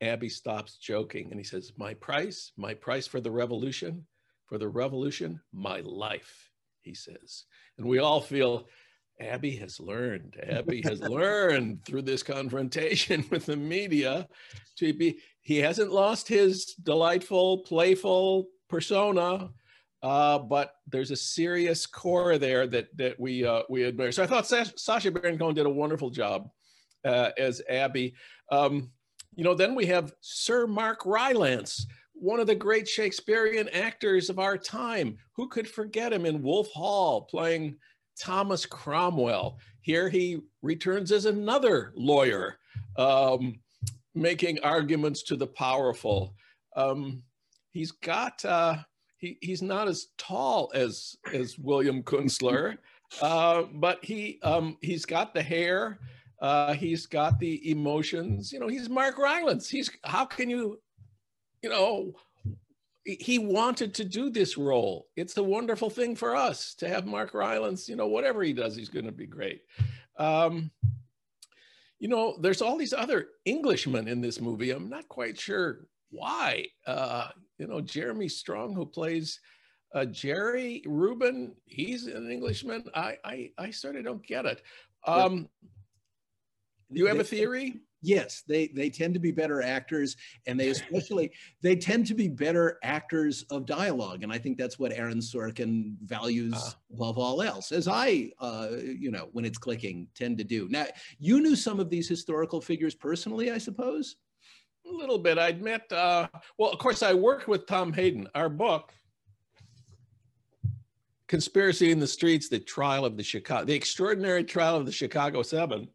abbie 0.00 0.28
stops 0.28 0.76
joking 0.76 1.28
and 1.30 1.40
he 1.40 1.44
says 1.44 1.72
my 1.76 1.94
price 1.94 2.52
my 2.56 2.74
price 2.74 3.06
for 3.06 3.20
the 3.20 3.30
revolution 3.30 4.06
for 4.46 4.58
the 4.58 4.68
revolution 4.68 5.40
my 5.52 5.80
life 5.80 6.50
he 6.82 6.94
says 6.94 7.44
and 7.78 7.86
we 7.86 7.98
all 7.98 8.20
feel 8.20 8.66
Abbie 9.18 9.56
has 9.56 9.80
learned 9.80 10.36
Abbie 10.46 10.82
has 10.82 11.00
learned 11.08 11.82
through 11.86 12.02
this 12.02 12.22
confrontation 12.22 13.24
with 13.30 13.46
the 13.46 13.56
media 13.56 14.28
to 14.76 14.92
be 14.92 15.18
he 15.40 15.56
hasn't 15.56 15.90
lost 15.90 16.28
his 16.28 16.74
delightful 16.82 17.60
playful 17.60 18.48
persona 18.68 19.48
uh, 20.02 20.38
but 20.38 20.74
there's 20.86 21.10
a 21.10 21.16
serious 21.16 21.86
core 21.86 22.38
there 22.38 22.66
that 22.66 22.96
that 22.96 23.18
we 23.18 23.44
uh, 23.44 23.62
we 23.68 23.84
admire. 23.84 24.12
So 24.12 24.22
I 24.22 24.26
thought 24.26 24.46
Sacha 24.46 25.10
Baron 25.10 25.38
Cohen 25.38 25.54
did 25.54 25.66
a 25.66 25.70
wonderful 25.70 26.10
job 26.10 26.48
uh, 27.04 27.30
as 27.38 27.62
Abbie. 27.68 28.14
Um, 28.52 28.92
you 29.36 29.44
know, 29.44 29.54
then 29.54 29.74
we 29.74 29.86
have 29.86 30.14
Sir 30.22 30.66
Mark 30.66 31.04
Rylance, 31.04 31.86
one 32.14 32.40
of 32.40 32.46
the 32.46 32.54
great 32.54 32.88
Shakespearean 32.88 33.68
actors 33.68 34.30
of 34.30 34.38
our 34.38 34.56
time. 34.56 35.18
Who 35.36 35.48
could 35.48 35.68
forget 35.68 36.12
him 36.12 36.24
in 36.24 36.42
Wolf 36.42 36.70
Hall 36.72 37.22
playing 37.22 37.76
Thomas 38.18 38.64
Cromwell? 38.64 39.58
Here 39.82 40.08
he 40.08 40.40
returns 40.62 41.12
as 41.12 41.26
another 41.26 41.92
lawyer, 41.94 42.58
um, 42.96 43.60
making 44.14 44.58
arguments 44.60 45.22
to 45.24 45.36
the 45.36 45.46
powerful. 45.46 46.34
Um, 46.74 47.22
he's 47.72 47.92
got 47.92 48.42
uh, 48.44 48.78
he, 49.18 49.36
he's 49.42 49.62
not 49.62 49.86
as 49.86 50.08
tall 50.16 50.72
as 50.74 51.14
as 51.32 51.58
William 51.58 52.02
Kunstler, 52.02 52.78
uh, 53.20 53.64
but 53.74 54.02
he 54.02 54.40
um, 54.42 54.78
he's 54.80 55.04
got 55.04 55.34
the 55.34 55.42
hair, 55.42 55.98
uh, 56.40 56.74
he's 56.74 57.06
got 57.06 57.38
the 57.38 57.70
emotions. 57.70 58.52
You 58.52 58.60
know, 58.60 58.68
he's 58.68 58.88
Mark 58.88 59.18
Rylance. 59.18 59.68
He's 59.68 59.90
how 60.04 60.24
can 60.24 60.50
you, 60.50 60.80
you 61.62 61.70
know, 61.70 62.14
he 63.04 63.38
wanted 63.38 63.94
to 63.94 64.04
do 64.04 64.30
this 64.30 64.58
role. 64.58 65.06
It's 65.16 65.36
a 65.36 65.42
wonderful 65.42 65.90
thing 65.90 66.16
for 66.16 66.34
us 66.34 66.74
to 66.74 66.88
have 66.88 67.06
Mark 67.06 67.34
Rylance. 67.34 67.88
You 67.88 67.96
know, 67.96 68.08
whatever 68.08 68.42
he 68.42 68.52
does, 68.52 68.76
he's 68.76 68.88
going 68.88 69.06
to 69.06 69.12
be 69.12 69.26
great. 69.26 69.62
Um, 70.18 70.70
you 71.98 72.08
know, 72.08 72.36
there's 72.40 72.62
all 72.62 72.76
these 72.76 72.92
other 72.92 73.28
Englishmen 73.46 74.08
in 74.08 74.20
this 74.20 74.40
movie. 74.40 74.70
I'm 74.70 74.90
not 74.90 75.08
quite 75.08 75.38
sure 75.38 75.86
why. 76.10 76.66
Uh, 76.86 77.28
you 77.58 77.66
know, 77.66 77.80
Jeremy 77.80 78.28
Strong, 78.28 78.74
who 78.74 78.84
plays 78.84 79.40
uh, 79.94 80.04
Jerry 80.04 80.82
Rubin, 80.84 81.54
he's 81.64 82.06
an 82.06 82.30
Englishman. 82.30 82.84
I, 82.94 83.16
I, 83.24 83.50
I 83.56 83.70
sort 83.70 83.96
of 83.96 84.04
don't 84.04 84.26
get 84.26 84.44
it. 84.44 84.62
Um, 85.06 85.48
do 86.92 87.00
you 87.00 87.06
have 87.06 87.18
a 87.18 87.24
theory? 87.24 87.80
Yes, 88.02 88.44
they 88.46 88.68
they 88.68 88.88
tend 88.88 89.14
to 89.14 89.20
be 89.20 89.32
better 89.32 89.62
actors, 89.62 90.16
and 90.46 90.60
they 90.60 90.68
especially 90.68 91.32
they 91.62 91.74
tend 91.74 92.06
to 92.06 92.14
be 92.14 92.28
better 92.28 92.78
actors 92.84 93.44
of 93.50 93.66
dialogue, 93.66 94.22
and 94.22 94.32
I 94.32 94.38
think 94.38 94.58
that's 94.58 94.78
what 94.78 94.92
Aaron 94.92 95.18
Sorkin 95.18 95.96
values 96.04 96.54
uh, 96.54 96.70
above 96.92 97.18
all 97.18 97.42
else, 97.42 97.72
as 97.72 97.88
I, 97.88 98.30
uh, 98.38 98.68
you 98.80 99.10
know, 99.10 99.28
when 99.32 99.44
it's 99.44 99.58
clicking, 99.58 100.06
tend 100.14 100.38
to 100.38 100.44
do. 100.44 100.68
Now, 100.68 100.86
you 101.18 101.40
knew 101.40 101.56
some 101.56 101.80
of 101.80 101.90
these 101.90 102.08
historical 102.08 102.60
figures 102.60 102.94
personally, 102.94 103.50
I 103.50 103.58
suppose. 103.58 104.16
A 104.86 104.92
little 104.92 105.18
bit. 105.18 105.36
I'd 105.36 105.60
met, 105.60 105.90
uh, 105.90 106.28
well, 106.58 106.70
of 106.70 106.78
course, 106.78 107.02
I 107.02 107.12
worked 107.12 107.48
with 107.48 107.66
Tom 107.66 107.92
Hayden. 107.92 108.28
Our 108.36 108.48
book, 108.48 108.92
Conspiracy 111.26 111.90
in 111.90 111.98
the 111.98 112.06
Streets, 112.06 112.48
the 112.48 112.60
trial 112.60 113.04
of 113.04 113.16
the 113.16 113.24
Chicago, 113.24 113.64
the 113.64 113.74
extraordinary 113.74 114.44
trial 114.44 114.76
of 114.76 114.86
the 114.86 114.92
Chicago 114.92 115.42
Seven, 115.42 115.88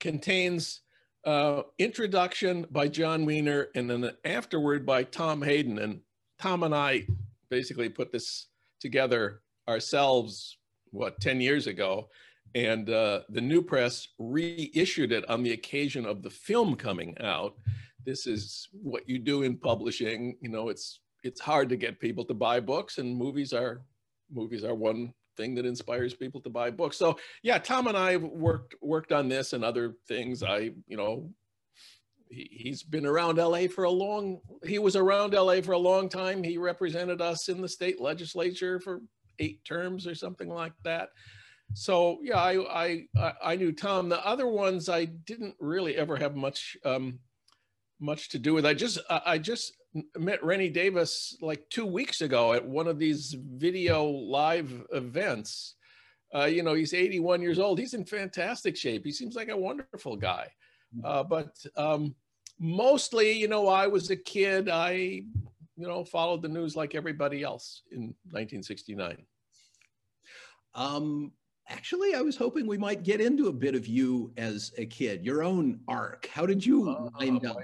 contains 0.00 0.80
uh, 1.24 1.62
introduction 1.78 2.66
by 2.70 2.88
Jon 2.88 3.24
Wiener 3.24 3.68
and 3.74 3.90
then 3.90 4.04
an 4.04 4.16
afterword 4.24 4.86
by 4.86 5.02
Tom 5.04 5.42
Hayden. 5.42 5.78
And 5.78 6.00
Tom 6.38 6.62
and 6.62 6.74
I 6.74 7.06
basically 7.50 7.88
put 7.88 8.12
this 8.12 8.46
together 8.80 9.42
ourselves, 9.68 10.56
what, 10.90 11.20
10 11.20 11.40
years 11.40 11.66
ago 11.66 12.08
and 12.54 12.88
uh, 12.90 13.20
the 13.28 13.40
new 13.40 13.62
press 13.62 14.08
reissued 14.18 15.12
it 15.12 15.28
on 15.28 15.42
the 15.42 15.52
occasion 15.52 16.06
of 16.06 16.22
the 16.22 16.30
film 16.30 16.76
coming 16.76 17.16
out. 17.20 17.54
This 18.04 18.26
is 18.26 18.68
what 18.72 19.08
you 19.08 19.18
do 19.18 19.42
in 19.42 19.56
publishing. 19.56 20.36
You 20.40 20.48
know, 20.48 20.68
it's 20.68 21.00
it's 21.24 21.40
hard 21.40 21.68
to 21.68 21.76
get 21.76 22.00
people 22.00 22.24
to 22.24 22.34
buy 22.34 22.60
books, 22.60 22.98
and 22.98 23.16
movies 23.16 23.52
are 23.52 23.82
movies 24.32 24.64
are 24.64 24.74
one 24.74 25.12
thing 25.38 25.54
that 25.54 25.64
inspires 25.64 26.12
people 26.12 26.42
to 26.42 26.50
buy 26.50 26.70
books. 26.70 26.98
So 26.98 27.18
yeah, 27.42 27.56
Tom 27.56 27.86
and 27.86 27.96
I 27.96 28.18
worked 28.18 28.74
worked 28.82 29.12
on 29.12 29.28
this 29.28 29.54
and 29.54 29.64
other 29.64 29.94
things. 30.06 30.42
I 30.42 30.72
you 30.86 30.98
know 30.98 31.30
he, 32.28 32.48
he's 32.50 32.82
been 32.82 33.06
around 33.06 33.36
LA 33.38 33.68
for 33.68 33.84
a 33.84 33.90
long. 33.90 34.40
He 34.66 34.78
was 34.78 34.96
around 34.96 35.32
LA 35.32 35.62
for 35.62 35.72
a 35.72 35.78
long 35.78 36.10
time. 36.10 36.42
He 36.42 36.58
represented 36.58 37.22
us 37.22 37.48
in 37.48 37.62
the 37.62 37.68
state 37.68 38.00
legislature 38.00 38.78
for 38.80 39.00
eight 39.38 39.64
terms 39.64 40.06
or 40.06 40.14
something 40.14 40.48
like 40.48 40.74
that. 40.84 41.10
So 41.74 42.18
yeah, 42.22 42.38
I 42.38 43.06
I 43.16 43.32
I 43.42 43.56
knew 43.56 43.72
Tom. 43.72 44.08
The 44.08 44.24
other 44.26 44.48
ones 44.48 44.88
I 44.88 45.06
didn't 45.06 45.54
really 45.60 45.96
ever 45.96 46.16
have 46.16 46.36
much 46.36 46.76
um, 46.84 47.20
much 48.00 48.28
to 48.30 48.38
do 48.38 48.54
with. 48.54 48.66
I 48.66 48.74
just 48.74 48.98
I 49.08 49.38
just 49.38 49.72
met 50.16 50.42
Rennie 50.44 50.68
Davis 50.68 51.36
like 51.40 51.68
two 51.70 51.86
weeks 51.86 52.20
ago 52.20 52.52
at 52.52 52.64
one 52.64 52.86
of 52.86 52.98
these 52.98 53.36
video 53.38 54.04
live 54.04 54.70
events. 54.92 55.74
Uh, 56.34 56.44
you 56.44 56.62
know, 56.62 56.74
he's 56.74 56.92
81 56.92 57.40
years 57.40 57.58
old. 57.58 57.78
He's 57.78 57.94
in 57.94 58.04
fantastic 58.04 58.76
shape. 58.76 59.04
He 59.04 59.12
seems 59.12 59.34
like 59.34 59.48
a 59.48 59.56
wonderful 59.56 60.16
guy. 60.16 60.48
Mm-hmm. 60.94 61.06
Uh, 61.06 61.24
but 61.24 61.56
um, 61.76 62.14
mostly, 62.58 63.32
you 63.32 63.48
know, 63.48 63.68
I 63.68 63.86
was 63.86 64.10
a 64.10 64.16
kid. 64.16 64.68
I, 64.68 64.92
you 64.92 65.86
know, 65.86 66.04
followed 66.04 66.42
the 66.42 66.48
news 66.48 66.76
like 66.76 66.94
everybody 66.94 67.42
else 67.42 67.82
in 67.92 68.14
1969. 68.30 69.24
Um, 70.74 71.32
actually, 71.68 72.14
I 72.14 72.20
was 72.20 72.36
hoping 72.36 72.66
we 72.66 72.78
might 72.78 73.02
get 73.02 73.20
into 73.20 73.48
a 73.48 73.52
bit 73.52 73.74
of 73.74 73.86
you 73.86 74.32
as 74.36 74.72
a 74.78 74.86
kid, 74.86 75.24
your 75.24 75.42
own 75.42 75.80
arc. 75.88 76.28
How 76.32 76.46
did 76.46 76.64
you 76.64 76.88
uh, 76.88 77.08
wind 77.18 77.46
up? 77.46 77.56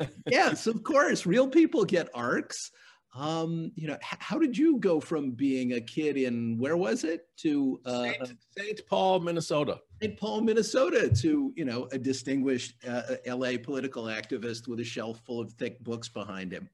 yes, 0.26 0.66
of 0.66 0.82
course. 0.82 1.26
Real 1.26 1.48
people 1.48 1.84
get 1.84 2.08
arcs. 2.14 2.70
Um, 3.14 3.72
you 3.74 3.88
know, 3.88 3.96
how 4.02 4.38
did 4.38 4.56
you 4.56 4.78
go 4.78 5.00
from 5.00 5.32
being 5.32 5.72
a 5.72 5.80
kid 5.80 6.16
in 6.16 6.58
where 6.58 6.76
was 6.76 7.04
it 7.04 7.26
to 7.38 7.80
uh, 7.84 8.12
St. 8.56 8.80
Paul, 8.88 9.20
Minnesota? 9.20 9.80
St. 10.00 10.16
Paul, 10.18 10.42
Minnesota, 10.42 11.08
to 11.22 11.52
you 11.56 11.64
know 11.64 11.88
a 11.90 11.98
distinguished 11.98 12.74
uh, 12.86 13.16
L.A. 13.24 13.58
political 13.58 14.04
activist 14.04 14.68
with 14.68 14.80
a 14.80 14.84
shelf 14.84 15.20
full 15.24 15.40
of 15.40 15.52
thick 15.52 15.82
books 15.82 16.08
behind 16.08 16.52
him. 16.52 16.68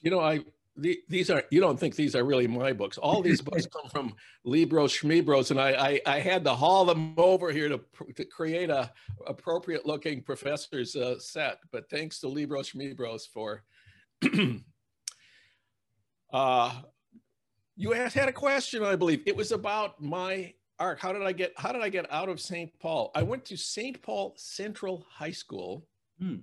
You 0.00 0.10
know, 0.10 0.20
I 0.20 0.40
the, 0.76 0.98
these 1.08 1.28
are 1.30 1.44
you 1.50 1.60
don't 1.60 1.78
think 1.78 1.94
these 1.94 2.14
are 2.14 2.24
really 2.24 2.46
my 2.46 2.72
books. 2.72 2.96
All 2.98 3.22
these 3.22 3.40
books 3.48 3.66
come 3.66 3.88
from 3.90 4.14
libros 4.44 4.92
schmibros 4.92 5.50
and 5.50 5.60
I, 5.60 6.00
I, 6.06 6.16
I 6.16 6.20
had 6.20 6.44
to 6.44 6.54
haul 6.54 6.84
them 6.84 7.14
over 7.18 7.52
here 7.52 7.68
to, 7.68 7.80
to 8.16 8.24
create 8.24 8.70
a 8.70 8.90
appropriate 9.26 9.84
looking 9.84 10.22
professor's 10.22 10.96
uh, 10.96 11.18
set. 11.18 11.58
But 11.70 11.90
thanks 11.90 12.20
to 12.20 12.28
libros 12.28 12.72
schmibros 12.72 13.22
for 13.28 13.64
uh 16.32 16.72
you 17.74 17.94
asked 17.94 18.14
had 18.14 18.28
a 18.28 18.32
question 18.32 18.84
i 18.84 18.96
believe. 18.96 19.22
It 19.26 19.36
was 19.36 19.52
about 19.52 20.00
my 20.00 20.54
arc 20.78 21.00
how 21.00 21.12
did 21.12 21.22
i 21.22 21.32
get 21.32 21.52
how 21.56 21.72
did 21.72 21.82
i 21.82 21.88
get 21.88 22.10
out 22.10 22.28
of 22.28 22.40
st 22.40 22.70
paul? 22.80 23.10
I 23.14 23.22
went 23.22 23.44
to 23.46 23.56
st 23.56 24.00
paul 24.00 24.34
central 24.36 25.06
high 25.10 25.32
school 25.32 25.86
hmm. 26.18 26.36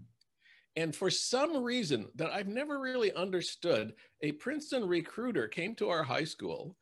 And 0.76 0.96
for 0.96 1.10
some 1.10 1.64
reason 1.64 2.08
that 2.16 2.32
I've 2.32 2.48
never 2.48 2.80
really 2.80 3.12
understood, 3.14 3.94
a 4.22 4.32
Princeton 4.34 4.88
recruiter 4.88 5.48
came 5.48 5.76
to 5.76 5.90
our 5.90 6.04
high 6.04 6.24
school 6.24 6.76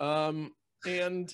um, 0.00 0.52
and 0.86 1.32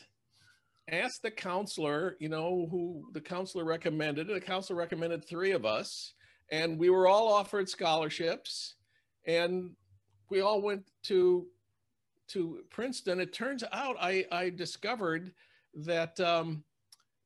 asked 0.90 1.22
the 1.22 1.30
counselor, 1.30 2.16
you 2.18 2.28
know, 2.28 2.66
who 2.70 3.08
the 3.12 3.20
counselor 3.20 3.64
recommended. 3.64 4.28
The 4.28 4.40
counselor 4.40 4.78
recommended 4.78 5.24
three 5.24 5.52
of 5.52 5.64
us, 5.64 6.14
and 6.50 6.78
we 6.78 6.90
were 6.90 7.06
all 7.06 7.32
offered 7.32 7.68
scholarships, 7.68 8.74
and 9.26 9.70
we 10.30 10.40
all 10.40 10.60
went 10.60 10.82
to 11.04 11.46
to 12.28 12.60
Princeton. 12.70 13.20
It 13.20 13.32
turns 13.32 13.64
out 13.72 13.96
I, 14.00 14.24
I 14.32 14.50
discovered 14.50 15.32
that 15.74 16.18
um, 16.20 16.64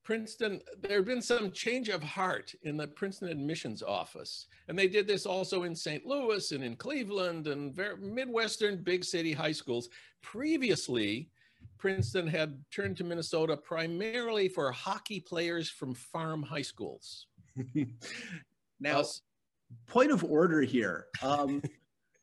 Princeton, 0.08 0.62
there 0.80 0.96
had 0.96 1.04
been 1.04 1.20
some 1.20 1.50
change 1.50 1.90
of 1.90 2.02
heart 2.02 2.54
in 2.62 2.78
the 2.78 2.86
Princeton 2.86 3.28
admissions 3.28 3.82
office. 3.82 4.46
And 4.66 4.78
they 4.78 4.88
did 4.88 5.06
this 5.06 5.26
also 5.26 5.64
in 5.64 5.74
St. 5.76 6.06
Louis 6.06 6.50
and 6.52 6.64
in 6.64 6.76
Cleveland 6.76 7.46
and 7.46 7.74
very, 7.74 7.98
Midwestern 7.98 8.82
big 8.82 9.04
city 9.04 9.34
high 9.34 9.52
schools. 9.52 9.90
Previously, 10.22 11.28
Princeton 11.76 12.26
had 12.26 12.58
turned 12.70 12.96
to 12.96 13.04
Minnesota 13.04 13.54
primarily 13.54 14.48
for 14.48 14.72
hockey 14.72 15.20
players 15.20 15.68
from 15.68 15.92
farm 15.92 16.42
high 16.42 16.62
schools. 16.62 17.26
now, 18.80 19.00
uh, 19.00 19.04
point 19.86 20.10
of 20.10 20.24
order 20.24 20.62
here. 20.62 21.08
Um, 21.20 21.60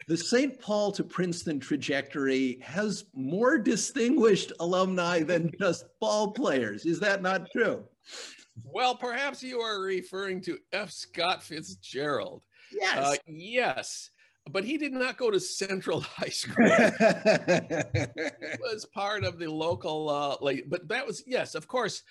the 0.07 0.17
St. 0.17 0.59
Paul 0.59 0.91
to 0.91 1.03
Princeton 1.03 1.59
trajectory 1.59 2.59
has 2.61 3.05
more 3.13 3.57
distinguished 3.57 4.51
alumni 4.59 5.23
than 5.23 5.51
just 5.59 5.85
ball 5.99 6.31
players. 6.31 6.85
Is 6.85 6.99
that 6.99 7.21
not 7.21 7.49
true? 7.51 7.83
Well, 8.63 8.95
perhaps 8.95 9.41
you 9.41 9.59
are 9.61 9.81
referring 9.81 10.41
to 10.41 10.59
F. 10.71 10.91
Scott 10.91 11.43
Fitzgerald. 11.43 12.43
Yes. 12.71 12.97
Uh, 12.97 13.15
yes. 13.25 14.11
But 14.51 14.63
he 14.63 14.77
did 14.77 14.93
not 14.93 15.17
go 15.17 15.31
to 15.31 15.39
Central 15.39 16.01
High 16.01 16.29
School. 16.29 16.65
He 16.67 18.57
was 18.61 18.85
part 18.93 19.23
of 19.23 19.39
the 19.39 19.49
local, 19.49 20.09
uh, 20.09 20.37
like, 20.39 20.65
but 20.67 20.87
that 20.89 21.05
was, 21.07 21.23
yes, 21.25 21.55
of 21.55 21.67
course. 21.67 22.03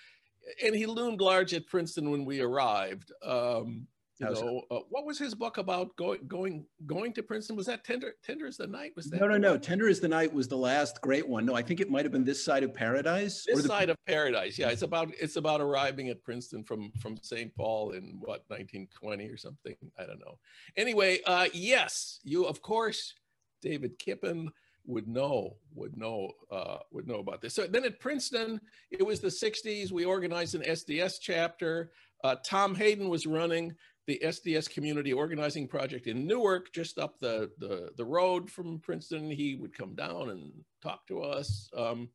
And 0.62 0.74
he 0.74 0.86
loomed 0.86 1.20
large 1.20 1.54
at 1.54 1.66
Princeton 1.68 2.10
when 2.10 2.24
we 2.24 2.40
arrived. 2.40 3.12
Um, 3.24 3.86
you 4.20 4.30
know, 4.30 4.62
uh, 4.70 4.78
what 4.90 5.04
was 5.04 5.18
his 5.18 5.34
book 5.34 5.58
about 5.58 5.96
going 5.96 6.20
going 6.28 6.64
going 6.86 7.12
to 7.14 7.22
Princeton? 7.22 7.56
Was 7.56 7.66
that 7.66 7.84
Tender 7.84 8.14
Tender 8.22 8.46
is 8.46 8.56
the 8.56 8.66
Night? 8.66 8.92
Was 8.94 9.10
that 9.10 9.20
no 9.20 9.26
no 9.26 9.36
no 9.36 9.58
Tender 9.58 9.88
is 9.88 9.98
the 9.98 10.08
Night 10.08 10.32
was 10.32 10.46
the 10.46 10.56
last 10.56 11.00
great 11.00 11.26
one. 11.26 11.44
No, 11.44 11.54
I 11.54 11.62
think 11.62 11.80
it 11.80 11.90
might 11.90 12.04
have 12.04 12.12
been 12.12 12.24
This 12.24 12.44
Side 12.44 12.62
of 12.62 12.72
Paradise. 12.72 13.44
This 13.46 13.62
the... 13.62 13.68
Side 13.68 13.90
of 13.90 13.96
Paradise. 14.06 14.58
Yeah, 14.58 14.68
it's 14.68 14.82
about 14.82 15.12
it's 15.20 15.36
about 15.36 15.60
arriving 15.60 16.10
at 16.10 16.22
Princeton 16.22 16.62
from 16.62 16.92
from 17.00 17.16
St. 17.22 17.54
Paul 17.56 17.90
in 17.90 18.18
what 18.20 18.44
1920 18.48 19.28
or 19.28 19.36
something. 19.36 19.74
I 19.98 20.04
don't 20.06 20.20
know. 20.20 20.38
Anyway, 20.76 21.18
uh, 21.26 21.46
yes, 21.52 22.20
you 22.22 22.46
of 22.46 22.62
course, 22.62 23.14
David 23.62 23.98
Kipen 23.98 24.48
would 24.86 25.08
know 25.08 25.56
would 25.74 25.96
know 25.96 26.30
uh, 26.50 26.78
would 26.92 27.08
know 27.08 27.18
about 27.18 27.40
this. 27.40 27.54
So 27.54 27.66
then 27.66 27.84
at 27.84 28.00
Princeton, 28.00 28.60
it 28.90 29.04
was 29.04 29.20
the 29.20 29.28
60s. 29.28 29.90
We 29.90 30.04
organized 30.04 30.54
an 30.54 30.62
SDS 30.62 31.16
chapter. 31.20 31.90
Uh, 32.22 32.36
Tom 32.42 32.74
Hayden 32.74 33.08
was 33.08 33.26
running 33.26 33.74
the 34.06 34.20
SDS 34.24 34.68
Community 34.70 35.12
Organizing 35.12 35.66
Project 35.66 36.06
in 36.06 36.26
Newark, 36.26 36.72
just 36.72 36.98
up 36.98 37.18
the, 37.18 37.50
the, 37.58 37.90
the 37.96 38.04
road 38.04 38.50
from 38.50 38.80
Princeton. 38.80 39.30
He 39.30 39.56
would 39.56 39.76
come 39.76 39.94
down 39.94 40.30
and 40.30 40.52
talk 40.82 41.06
to 41.08 41.22
us. 41.22 41.70
Um, 41.76 42.10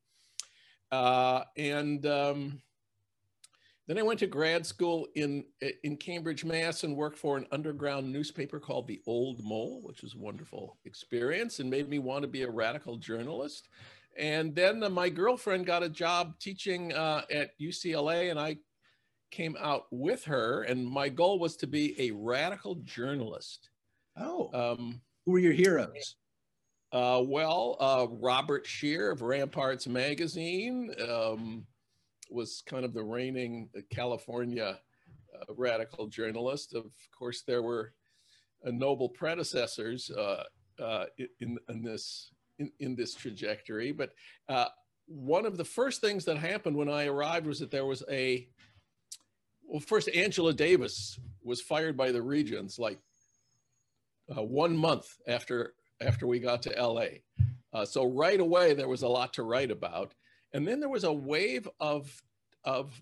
uh, 0.92 1.44
and 1.58 2.06
um, 2.06 2.62
then 3.88 3.98
I 3.98 4.04
went 4.04 4.20
to 4.20 4.28
grad 4.28 4.68
school 4.68 5.08
in, 5.16 5.46
in 5.84 5.98
Cambridge, 5.98 6.46
Mass, 6.46 6.84
and 6.84 6.96
worked 6.96 7.18
for 7.18 7.38
an 7.38 7.48
underground 7.52 8.12
newspaper 8.12 8.60
called 8.60 8.88
The 8.88 9.02
Old 9.08 9.44
Mole, 9.44 9.82
which 9.84 10.04
was 10.04 10.14
a 10.14 10.20
wonderful 10.20 10.78
experience 10.86 11.60
and 11.60 11.72
made 11.72 11.90
me 11.90 11.98
want 11.98 12.22
to 12.22 12.28
be 12.28 12.44
a 12.44 12.52
radical 12.52 12.98
journalist. 12.98 13.68
And 14.16 14.54
then 14.54 14.84
uh, 14.84 14.90
my 14.90 15.10
girlfriend 15.10 15.66
got 15.66 15.82
a 15.82 15.90
job 15.90 16.38
teaching 16.40 16.94
uh, 16.94 17.24
at 17.32 17.60
UCLA, 17.60 18.30
and 18.30 18.40
I 18.40 18.58
came 19.32 19.58
out 19.60 19.86
with 19.92 20.26
her, 20.26 20.64
and 20.64 20.86
my 20.86 21.10
goal 21.10 21.40
was 21.40 21.56
to 21.58 21.68
be 21.68 22.00
a 22.00 22.12
radical 22.12 22.76
journalist. 22.84 23.70
Oh, 24.18 24.50
um, 24.54 25.02
who 25.26 25.32
were 25.34 25.40
your 25.40 25.54
heroes? 25.54 26.16
Uh, 26.92 27.22
well, 27.24 27.78
uh, 27.80 28.08
Robert 28.10 28.66
Scheer 28.66 29.12
of 29.12 29.22
Ramparts 29.22 29.88
Magazine 29.88 30.92
um, 31.08 31.66
was 32.32 32.64
kind 32.66 32.84
of 32.84 32.94
the 32.94 33.04
reigning 33.04 33.70
California 33.92 34.80
uh, 35.40 35.54
radical 35.56 36.08
journalist. 36.08 36.74
Of 36.74 36.92
course, 37.18 37.44
there 37.44 37.62
were 37.62 37.94
uh, 38.66 38.72
noble 38.72 39.10
predecessors 39.10 40.10
uh, 40.10 40.44
uh, 40.82 41.06
in, 41.40 41.60
in, 41.70 41.84
this 41.84 42.32
in, 42.58 42.72
in, 42.80 42.96
this 42.96 43.14
trajectory. 43.14 43.92
But 43.92 44.14
one 45.06 45.46
of 45.46 45.58
the 45.58 45.66
first 45.66 46.02
things 46.02 46.26
that 46.26 46.38
happened 46.38 46.76
when 46.76 46.90
I 46.90 47.06
arrived 47.06 47.46
was 47.46 47.60
that 47.60 47.72
there 47.72 47.86
was 47.86 48.04
a 48.10 48.48
well, 49.70 49.80
first, 49.80 50.10
Angela 50.10 50.52
Davis 50.52 51.20
was 51.44 51.62
fired 51.62 51.96
by 51.96 52.12
the 52.12 52.22
Regents 52.22 52.80
like 52.80 53.00
uh, 54.36 54.42
one 54.42 54.76
month 54.76 55.18
after 55.28 55.76
after 56.02 56.26
we 56.26 56.40
got 56.40 56.64
to 56.64 56.72
LA. 56.72 57.06
Uh, 57.72 57.86
so 57.86 58.06
right 58.06 58.40
away 58.40 58.74
there 58.74 58.88
was 58.88 59.04
a 59.04 59.08
lot 59.08 59.32
to 59.34 59.44
write 59.44 59.70
about, 59.70 60.16
and 60.54 60.68
then 60.68 60.80
there 60.80 60.90
was 60.90 61.04
a 61.04 61.14
wave 61.14 61.70
of 61.80 62.22
of 62.64 63.00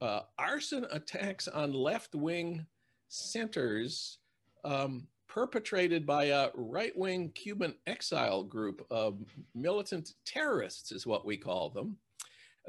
uh, 0.00 0.20
arson 0.38 0.86
attacks 0.90 1.48
on 1.48 1.72
left 1.72 2.14
wing 2.14 2.64
centers 3.08 4.18
um, 4.64 5.06
perpetrated 5.28 6.06
by 6.06 6.24
a 6.24 6.48
right 6.54 6.96
wing 6.96 7.30
Cuban 7.34 7.74
exile 7.86 8.42
group 8.42 8.86
of 8.90 9.18
militant 9.54 10.14
terrorists, 10.24 10.92
is 10.92 11.06
what 11.06 11.26
we 11.26 11.36
call 11.36 11.68
them 11.68 11.98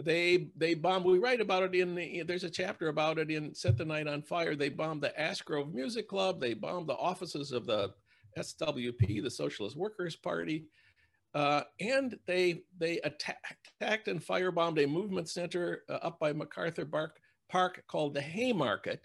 they 0.04 0.50
they 0.56 0.74
bombed 0.76 1.06
we 1.06 1.18
write 1.18 1.42
about 1.42 1.64
it 1.64 1.76
in 1.76 1.96
the 1.96 2.22
there's 2.24 2.44
a 2.44 2.50
chapter 2.50 2.90
about 2.90 3.18
it 3.18 3.32
in 3.32 3.54
set 3.56 3.78
the 3.78 3.86
night 3.86 4.08
on 4.08 4.22
fire. 4.22 4.56
They 4.56 4.70
bombed 4.70 5.02
the 5.02 5.20
ash 5.20 5.42
grove 5.42 5.74
music 5.74 6.08
club. 6.08 6.40
They 6.40 6.54
bombed 6.54 6.88
the 6.88 6.96
offices 6.96 7.52
of 7.52 7.66
the 7.66 7.94
SWP, 8.38 9.24
the 9.24 9.32
Socialist 9.32 9.76
Workers 9.76 10.16
Party, 10.16 10.66
uh, 11.34 11.62
and 11.80 12.18
they 12.28 12.64
they 12.78 13.00
attacked, 13.00 13.70
attacked 13.82 14.08
and 14.08 14.22
firebombed 14.22 14.84
a 14.84 14.88
movement 14.88 15.30
center 15.30 15.84
uh, 15.90 15.94
up 15.94 16.20
by 16.20 16.32
MacArthur 16.32 16.86
Park, 16.86 17.20
Park 17.50 17.84
called 17.88 18.14
the 18.14 18.22
Haymarket. 18.22 19.02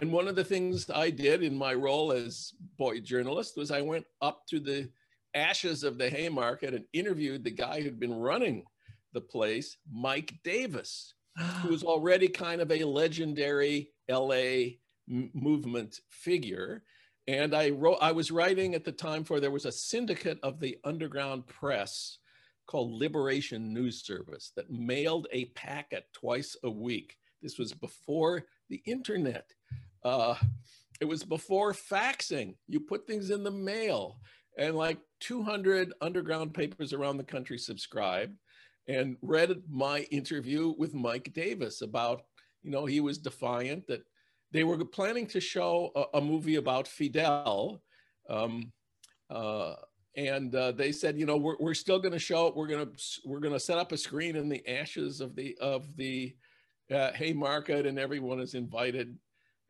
And 0.00 0.12
one 0.12 0.28
of 0.28 0.36
the 0.36 0.44
things 0.44 0.90
I 0.90 1.10
did 1.10 1.42
in 1.42 1.56
my 1.56 1.74
role 1.74 2.12
as 2.12 2.52
boy 2.76 3.00
journalist 3.00 3.56
was 3.56 3.70
I 3.70 3.80
went 3.80 4.04
up 4.20 4.46
to 4.48 4.60
the 4.60 4.90
ashes 5.34 5.82
of 5.82 5.98
the 5.98 6.08
Haymarket 6.08 6.74
and 6.74 6.84
interviewed 6.92 7.42
the 7.42 7.50
guy 7.50 7.80
who'd 7.80 8.00
been 8.00 8.14
running 8.14 8.64
the 9.12 9.20
place, 9.20 9.76
Mike 9.92 10.34
Davis, 10.44 11.14
who 11.62 11.68
was 11.68 11.82
already 11.84 12.28
kind 12.28 12.60
of 12.60 12.70
a 12.70 12.84
legendary 12.84 13.90
LA 14.10 14.76
movement 15.08 16.00
figure. 16.10 16.82
And 17.28 17.54
I 17.54 17.70
wrote, 17.70 17.98
I 18.00 18.12
was 18.12 18.30
writing 18.30 18.74
at 18.74 18.84
the 18.84 18.92
time 18.92 19.24
for 19.24 19.40
there 19.40 19.50
was 19.50 19.64
a 19.64 19.72
syndicate 19.72 20.38
of 20.42 20.60
the 20.60 20.78
underground 20.84 21.46
press 21.46 22.18
called 22.66 22.92
Liberation 22.92 23.72
News 23.72 24.04
Service 24.04 24.52
that 24.56 24.70
mailed 24.70 25.26
a 25.32 25.46
packet 25.46 26.04
twice 26.12 26.56
a 26.64 26.70
week. 26.70 27.16
This 27.42 27.58
was 27.58 27.72
before 27.72 28.44
the 28.68 28.82
internet. 28.86 29.52
Uh, 30.04 30.34
it 31.00 31.04
was 31.04 31.22
before 31.22 31.72
faxing. 31.72 32.54
You 32.68 32.80
put 32.80 33.06
things 33.06 33.30
in 33.30 33.44
the 33.44 33.50
mail, 33.50 34.18
and 34.58 34.74
like 34.74 34.98
200 35.20 35.92
underground 36.00 36.54
papers 36.54 36.92
around 36.92 37.18
the 37.18 37.24
country 37.24 37.58
subscribed 37.58 38.36
and 38.88 39.16
read 39.22 39.62
my 39.68 40.00
interview 40.10 40.74
with 40.78 40.94
Mike 40.94 41.32
Davis 41.32 41.82
about, 41.82 42.22
you 42.62 42.70
know, 42.70 42.86
he 42.86 43.00
was 43.00 43.18
defiant 43.18 43.86
that 43.88 44.02
they 44.52 44.64
were 44.64 44.84
planning 44.84 45.26
to 45.28 45.40
show 45.40 45.90
a, 45.96 46.18
a 46.18 46.20
movie 46.20 46.56
about 46.56 46.86
Fidel. 46.86 47.82
Um, 48.28 48.72
uh, 49.28 49.74
and 50.16 50.54
uh, 50.54 50.72
they 50.72 50.92
said, 50.92 51.18
you 51.18 51.26
know, 51.26 51.36
we're, 51.36 51.56
we're 51.60 51.74
still 51.74 51.98
going 51.98 52.12
to 52.12 52.18
show 52.18 52.46
it. 52.46 52.56
We're 52.56 52.68
going 52.68 52.86
to 52.86 53.20
we're 53.24 53.40
going 53.40 53.52
to 53.52 53.60
set 53.60 53.78
up 53.78 53.92
a 53.92 53.98
screen 53.98 54.36
in 54.36 54.48
the 54.48 54.66
ashes 54.66 55.20
of 55.20 55.36
the 55.36 55.56
of 55.60 55.94
the 55.96 56.34
uh, 56.90 57.12
Haymarket, 57.12 57.86
and 57.86 57.98
everyone 57.98 58.40
is 58.40 58.54
invited. 58.54 59.16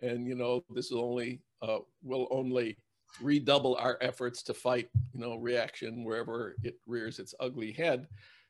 And 0.03 0.27
you 0.27 0.37
know, 0.37 0.63
this 0.71 0.91
will 0.91 1.05
only 1.05 1.41
uh, 1.63 1.79
will 2.03 2.29
only 2.31 2.77
redouble 3.21 3.77
our 3.77 3.99
efforts 4.01 4.43
to 4.45 4.55
fight, 4.55 4.89
you 5.15 5.21
know, 5.21 5.37
reaction 5.37 6.05
wherever 6.05 6.55
it 6.63 6.77
rears 6.87 7.19
its 7.19 7.35
ugly 7.41 7.73
head. 7.73 8.07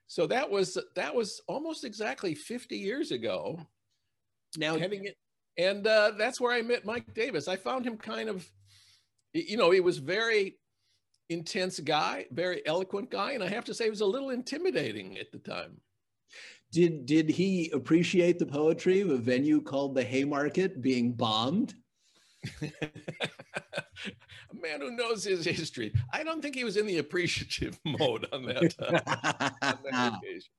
So 0.09 0.27
that 0.29 0.51
was 0.51 0.79
that 0.95 1.15
was 1.15 1.41
almost 1.49 1.85
exactly 1.85 2.35
50 2.35 2.77
years 2.77 3.11
ago. 3.11 3.61
Now 4.57 4.79
heading 4.79 5.05
it 5.05 5.17
and 5.59 5.87
uh, 5.87 6.13
that's 6.19 6.41
where 6.41 6.53
I 6.53 6.63
met 6.63 6.85
Mike 6.85 7.15
Davis. 7.15 7.49
I 7.49 7.57
found 7.57 7.87
him 7.87 7.97
kind 7.97 8.29
of, 8.29 8.47
you 9.33 9.57
know, 9.57 9.71
he 9.71 9.81
was 9.81 9.99
very 9.99 10.59
intense 11.31 11.81
guy, 11.81 12.27
very 12.31 12.65
eloquent 12.67 13.11
guy, 13.11 13.33
and 13.33 13.43
I 13.43 13.49
have 13.49 13.65
to 13.65 13.75
say, 13.75 13.85
he 13.85 13.91
was 13.91 14.03
a 14.03 14.07
little 14.07 14.31
intimidating 14.31 15.19
at 15.19 15.33
the 15.33 15.39
time. 15.39 15.81
Did 16.73 17.07
did 17.07 17.31
he 17.31 17.71
appreciate 17.73 18.39
the 18.39 18.47
poetry 18.47 19.01
of 19.01 19.11
a 19.11 19.17
venue 19.17 19.63
called 19.63 19.95
the 19.95 20.03
Haymarket 20.05 20.83
being 20.83 21.13
bombed? 21.13 21.75
a 24.57 24.61
man 24.61 24.81
who 24.81 24.91
knows 24.91 25.25
his 25.25 25.45
history. 25.45 25.93
I 26.13 26.23
don't 26.23 26.41
think 26.41 26.55
he 26.55 26.65
was 26.65 26.77
in 26.77 26.87
the 26.87 26.99
appreciative 26.99 27.79
mode 27.85 28.27
on 28.33 28.45
that, 28.47 28.75
uh, 28.79 29.51
on 29.63 29.79
that 29.91 30.13
occasion. 30.15 30.51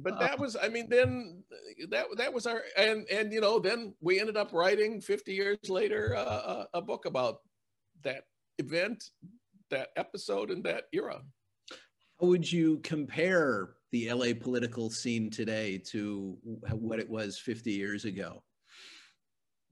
But 0.00 0.18
that 0.20 0.38
was, 0.38 0.56
I 0.60 0.68
mean, 0.68 0.88
then 0.88 1.42
that 1.90 2.06
that 2.16 2.32
was 2.32 2.46
our 2.46 2.62
and 2.76 3.06
and 3.10 3.32
you 3.32 3.40
know 3.40 3.58
then 3.58 3.94
we 4.00 4.20
ended 4.20 4.36
up 4.36 4.52
writing 4.52 5.00
50 5.00 5.32
years 5.32 5.58
later 5.68 6.14
uh, 6.16 6.64
a 6.74 6.82
book 6.82 7.06
about 7.06 7.40
that 8.02 8.24
event, 8.58 9.04
that 9.70 9.88
episode, 9.96 10.50
and 10.50 10.64
that 10.64 10.84
era. 10.92 11.20
How 12.20 12.26
would 12.28 12.50
you 12.50 12.78
compare 12.84 13.70
the 13.90 14.12
LA 14.12 14.32
political 14.38 14.90
scene 14.90 15.30
today 15.30 15.78
to 15.90 16.38
what 16.70 16.98
it 16.98 17.10
was 17.10 17.38
50 17.38 17.72
years 17.72 18.04
ago? 18.04 18.42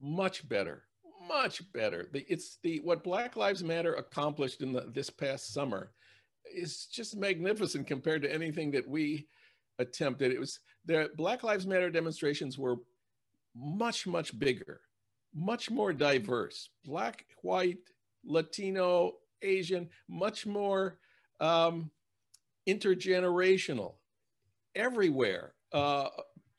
Much 0.01 0.49
better 0.49 0.85
much 1.27 1.63
better. 1.73 2.09
The, 2.13 2.25
it's 2.29 2.59
the 2.63 2.81
what 2.81 3.05
Black 3.05 3.37
Lives 3.37 3.63
Matter 3.63 3.95
accomplished 3.95 4.63
in 4.63 4.73
the, 4.73 4.91
this 4.93 5.11
past 5.11 5.53
summer 5.53 5.93
is 6.55 6.87
just 6.87 7.17
magnificent 7.17 7.87
compared 7.87 8.23
to 8.23 8.33
anything 8.33 8.71
that 8.73 8.89
we 8.89 9.27
attempted. 9.79 10.33
It 10.33 10.41
was 10.41 10.61
the 10.87 11.11
Black 11.17 11.43
Lives 11.43 11.67
Matter 11.67 11.91
demonstrations 11.91 12.59
were 12.59 12.77
much 13.55 14.07
much 14.07 14.39
bigger, 14.39 14.81
much 15.35 15.71
more 15.71 15.93
diverse. 15.93 16.71
Black, 16.85 17.25
white, 17.43 17.79
Latino, 18.25 19.15
Asian, 19.43 19.89
much 20.09 20.47
more 20.47 20.99
um, 21.41 21.91
intergenerational, 22.69 23.95
everywhere. 24.75 25.55
Uh, 25.73 26.09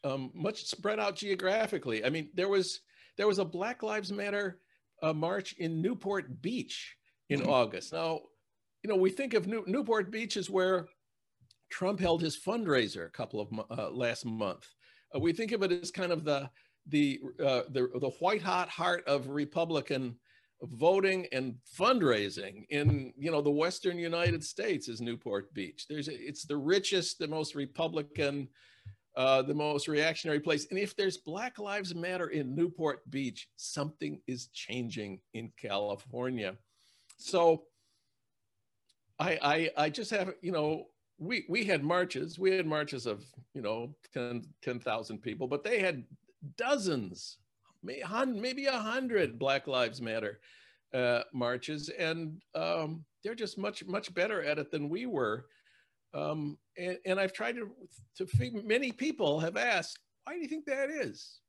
um, 0.04 0.32
much 0.34 0.66
spread 0.66 1.00
out 1.00 1.16
geographically. 1.16 2.04
I 2.04 2.10
mean, 2.10 2.30
there 2.34 2.48
was 2.48 2.80
there 3.22 3.28
was 3.28 3.38
a 3.38 3.46
Black 3.46 3.84
Lives 3.84 4.12
Matter 4.12 4.58
uh, 5.04 5.14
march 5.14 5.54
in 5.60 5.80
Newport 5.80 6.42
Beach 6.42 6.98
in 7.30 7.42
mm-hmm. 7.42 7.52
August. 7.52 7.94
Now, 7.94 8.22
you 8.82 8.90
know, 8.90 8.96
we 8.96 9.12
think 9.12 9.36
of 9.36 9.46
New- 9.46 9.64
Newport 9.68 10.10
Beach 10.10 10.38
as 10.38 10.50
where 10.50 10.88
Trump 11.70 12.00
held 12.00 12.24
his 12.24 12.36
fundraiser 12.36 13.06
a 13.06 13.12
couple 13.12 13.40
of 13.40 13.50
uh, 13.78 13.92
last 13.92 14.26
month. 14.26 14.66
Uh, 15.16 15.20
we 15.20 15.34
think 15.34 15.52
of 15.52 15.62
it 15.62 15.72
as 15.72 15.92
kind 15.92 16.12
of 16.12 16.24
the 16.24 16.50
the 16.88 17.20
uh, 17.40 17.62
the 17.70 17.92
the 18.00 18.10
white 18.22 18.42
hot 18.42 18.70
heart 18.70 19.04
of 19.06 19.30
Republican 19.30 20.16
voting 20.64 21.28
and 21.32 21.54
fundraising 21.80 22.66
in 22.72 23.14
you 23.20 23.30
know 23.30 23.44
the 23.44 23.52
Western 23.52 24.00
United 24.00 24.44
States 24.44 24.90
is 24.90 25.00
Newport 25.00 25.54
Beach. 25.54 25.86
There's 25.88 26.08
it's 26.08 26.48
the 26.48 26.58
richest, 26.58 27.20
the 27.20 27.28
most 27.28 27.54
Republican 27.54 28.48
uh, 29.16 29.42
the 29.42 29.54
most 29.54 29.88
reactionary 29.88 30.40
place. 30.40 30.68
And 30.70 30.80
if 30.80 30.96
there's 30.96 31.18
Black 31.18 31.60
Lives 31.60 31.94
Matter 31.94 32.28
in 32.28 32.56
Newport 32.56 33.10
Beach, 33.10 33.50
something 33.58 34.22
is 34.28 34.48
changing 34.48 35.20
in 35.34 35.52
California. 35.62 36.56
So 37.18 37.64
I, 39.20 39.38
I, 39.42 39.86
I 39.86 39.90
just 39.90 40.12
have, 40.12 40.34
you 40.42 40.52
know, 40.52 40.88
we, 41.20 41.46
we 41.50 41.64
had 41.64 41.84
marches, 41.84 42.40
we 42.40 42.52
had 42.52 42.66
marches 42.66 43.06
of, 43.06 43.24
you 43.54 43.62
know, 43.62 43.94
10,000 44.14 44.48
10, 44.64 45.18
people, 45.20 45.48
but 45.48 45.64
they 45.64 45.80
had 45.80 46.04
dozens, 46.58 47.38
maybe 47.84 48.66
a 48.66 48.78
hundred 48.78 49.38
Black 49.38 49.68
Lives 49.68 50.02
Matter 50.02 50.40
uh, 50.94 51.22
marches. 51.34 51.90
And 51.90 52.42
um, 52.56 53.06
they're 53.24 53.36
just 53.36 53.58
much, 53.58 53.86
much 53.86 54.14
better 54.14 54.42
at 54.42 54.58
it 54.58 54.72
than 54.72 54.90
we 54.90 55.06
were. 55.06 55.46
Um, 56.14 56.58
and, 56.78 56.98
and 57.06 57.20
I've 57.20 57.34
tried 57.34 57.56
to, 57.56 57.70
to 58.18 58.26
figure, 58.26 58.62
many 58.64 58.92
people 58.92 59.40
have 59.40 59.58
asked, 59.58 60.00
why 60.24 60.34
do 60.34 60.40
you 60.40 60.48
think 60.48 60.66
that 60.66 60.90
is? 60.90 61.40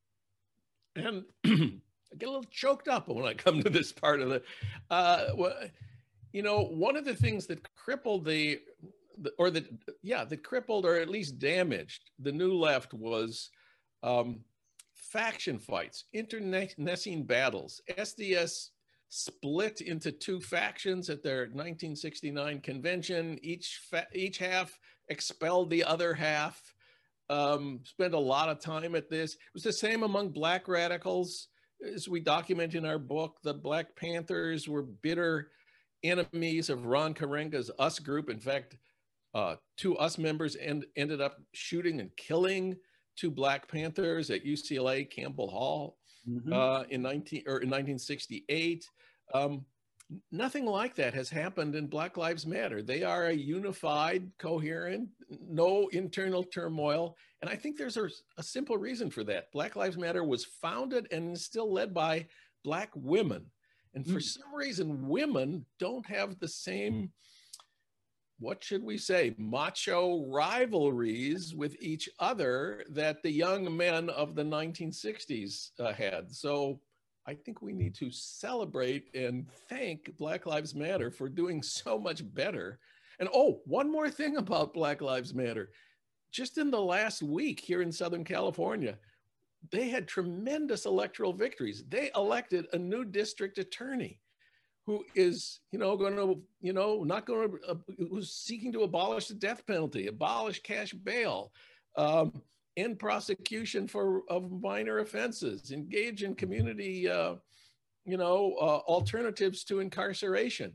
And 0.97 1.25
I 1.45 2.17
get 2.19 2.29
a 2.29 2.33
little 2.33 2.45
choked 2.51 2.89
up 2.89 3.09
when 3.09 3.25
I 3.25 3.35
come 3.35 3.63
to 3.63 3.71
this 3.71 3.93
part 3.93 4.21
of 4.21 4.29
the, 4.31 4.43
uh, 4.91 5.29
well, 5.37 5.55
you 6.33 6.43
know, 6.43 6.65
one 6.65 6.97
of 6.97 7.05
the 7.05 7.15
things 7.15 7.47
that 7.47 7.67
crippled 7.75 8.25
the, 8.25 8.61
the 9.19 9.33
or 9.39 9.51
that, 9.51 9.67
yeah, 10.03 10.25
that 10.25 10.43
crippled 10.43 10.87
or 10.87 10.97
at 10.97 11.09
least 11.09 11.39
damaged 11.39 12.11
the 12.19 12.33
new 12.33 12.55
left 12.55 12.95
was 12.95 13.51
um, 14.03 14.41
faction 14.95 15.59
fights, 15.59 16.05
internecine 16.13 17.25
battles. 17.25 17.81
SDS 17.99 18.69
split 19.15 19.83
into 19.83 20.11
two 20.11 20.41
factions 20.41 21.11
at 21.11 21.23
their 21.23 21.43
1969 21.43 22.63
convention. 22.63 23.39
Each 23.43 23.79
each 24.15 24.39
half 24.39 24.79
expelled 25.11 25.69
the 25.69 25.85
other 25.85 26.15
half. 26.15 26.73
Um, 27.29 27.81
spent 27.85 28.15
a 28.15 28.19
lot 28.19 28.49
of 28.49 28.59
time 28.59 28.95
at 28.95 29.11
this. 29.11 29.35
It 29.35 29.39
was 29.53 29.65
the 29.65 29.73
same 29.73 30.03
among 30.03 30.31
black 30.31 30.67
radicals, 30.67 31.49
as 31.87 32.09
we 32.09 32.21
document 32.21 32.75
in 32.75 32.87
our 32.87 32.99
book. 32.99 33.37
The 33.43 33.53
Black 33.53 33.95
Panthers 33.97 34.67
were 34.67 34.83
bitter 34.83 35.51
enemies 36.03 36.71
of 36.71 36.87
Ron 36.87 37.13
Karenga's 37.13 37.71
US 37.79 37.99
group. 37.99 38.31
In 38.31 38.41
fact, 38.41 38.79
uh, 39.35 39.57
two 39.77 39.95
US 39.99 40.17
members 40.17 40.57
end, 40.57 40.87
ended 40.97 41.21
up 41.21 41.37
shooting 41.53 42.01
and 42.01 42.17
killing 42.17 42.77
two 43.17 43.31
Black 43.31 43.69
Panthers 43.69 44.31
at 44.31 44.47
UCLA 44.47 45.09
Campbell 45.09 45.51
Hall 45.51 45.99
mm-hmm. 46.29 46.53
uh, 46.53 46.83
in 46.91 47.03
19 47.03 47.43
or 47.47 47.61
in 47.61 47.71
1968. 47.71 48.89
Um, 49.35 49.65
nothing 50.31 50.67
like 50.67 50.95
that 50.97 51.15
has 51.15 51.29
happened 51.29 51.75
in 51.75 51.87
Black 51.87 52.17
Lives 52.17 52.47
Matter. 52.47 52.83
They 52.83 53.03
are 53.03 53.27
a 53.27 53.33
unified, 53.33 54.31
coherent, 54.39 55.09
no 55.49 55.89
internal 55.89 56.45
turmoil. 56.45 57.17
And 57.41 57.51
I 57.51 57.57
think 57.57 57.77
there's 57.77 57.97
a, 57.97 58.09
a, 58.37 58.43
simple 58.43 58.77
reason 58.77 59.11
for 59.11 59.25
that. 59.25 59.51
Black 59.53 59.77
Lives 59.77 59.97
Matter 59.97 60.25
was 60.25 60.45
founded 60.45 61.09
and 61.11 61.37
is 61.37 61.45
still 61.45 61.73
led 61.73 61.95
by 61.95 62.27
Black 62.65 62.91
women. 62.95 63.47
And 63.95 64.07
for 64.07 64.19
mm. 64.19 64.23
some 64.23 64.55
reason, 64.55 65.09
women 65.09 65.67
don't 65.79 66.07
have 66.07 66.39
the 66.39 66.49
same, 66.49 67.11
what 68.43 68.63
should 68.63 68.83
we 68.83 68.99
say, 68.99 69.35
macho 69.39 70.27
rivalries 70.27 71.55
with 71.55 71.77
each 71.81 72.11
other 72.19 72.83
that 72.91 73.23
the 73.23 73.31
young 73.31 73.75
men 73.77 74.11
of 74.11 74.35
the 74.35 74.43
1960s 74.43 75.71
uh, 75.79 75.93
had. 75.93 76.35
So 76.35 76.81
I 77.25 77.35
think 77.35 77.63
we 77.63 77.73
need 77.73 77.95
to 77.95 78.11
celebrate 78.11 79.15
and 79.15 79.47
thank 79.69 80.17
Black 80.17 80.45
Lives 80.45 80.75
Matter 80.75 81.09
for 81.11 81.29
doing 81.29 81.63
so 81.63 81.99
much 81.99 82.23
better. 82.35 82.81
And 83.21 83.29
oh, 83.33 83.61
one 83.65 83.91
more 83.91 84.11
thing 84.11 84.37
about 84.37 84.75
Black 84.75 85.01
Lives 85.01 85.33
Matter. 85.33 85.71
Just 86.33 86.59
in 86.59 86.71
the 86.71 86.81
last 86.81 87.23
week 87.23 87.61
here 87.61 87.81
in 87.81 87.93
Southern 87.93 88.25
California, 88.25 88.99
they 89.71 89.89
had 89.89 90.09
tremendous 90.09 90.85
electoral 90.85 91.33
victories. 91.33 91.85
They 91.89 92.11
elected 92.17 92.67
a 92.73 92.79
new 92.79 93.05
district 93.05 93.59
attorney 93.59 94.19
who 94.87 95.05
is, 95.15 95.61
you 95.71 95.79
know, 95.79 95.97
going 95.97 96.17
to, 96.17 96.43
you 96.61 96.73
know, 96.73 97.05
not 97.05 97.27
going 97.27 97.51
to, 97.51 97.59
uh, 97.69 97.75
who's 98.11 98.33
seeking 98.33 98.73
to 98.73 98.83
abolish 98.83 99.29
the 99.29 99.35
death 99.35 99.67
penalty, 99.67 100.09
abolish 100.09 100.61
cash 100.63 100.93
bail, 100.93 101.53
um, 101.97 102.43
end 102.77 102.99
prosecution 102.99 103.87
for 103.87 104.23
of 104.29 104.51
minor 104.51 104.99
offenses, 104.99 105.71
engage 105.71 106.23
in 106.23 106.35
community, 106.35 107.09
uh, 107.09 107.35
you 108.05 108.17
know, 108.17 108.57
uh, 108.61 108.79
alternatives 108.89 109.63
to 109.65 109.81
incarceration. 109.81 110.73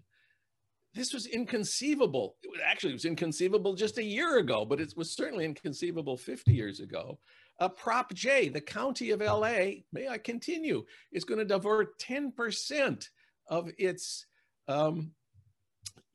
This 0.93 1.13
was 1.13 1.25
inconceivable. 1.25 2.37
It 2.43 2.49
was, 2.49 2.61
actually, 2.65 2.91
it 2.91 2.95
was 2.95 3.05
inconceivable 3.05 3.75
just 3.75 3.97
a 3.97 4.03
year 4.03 4.37
ago, 4.37 4.65
but 4.65 4.79
it 4.79 4.93
was 4.95 5.11
certainly 5.11 5.43
inconceivable 5.43 6.15
50 6.15 6.53
years 6.53 6.79
ago. 6.79 7.19
Uh, 7.59 7.67
Prop 7.67 8.13
J, 8.13 8.49
the 8.49 8.61
county 8.61 9.11
of 9.11 9.19
LA, 9.19 9.81
may 9.91 10.07
I 10.09 10.17
continue, 10.17 10.85
is 11.11 11.25
going 11.25 11.39
to 11.39 11.45
divert 11.45 11.99
10% 11.99 13.09
of 13.47 13.69
its, 13.77 14.25
um, 14.67 15.11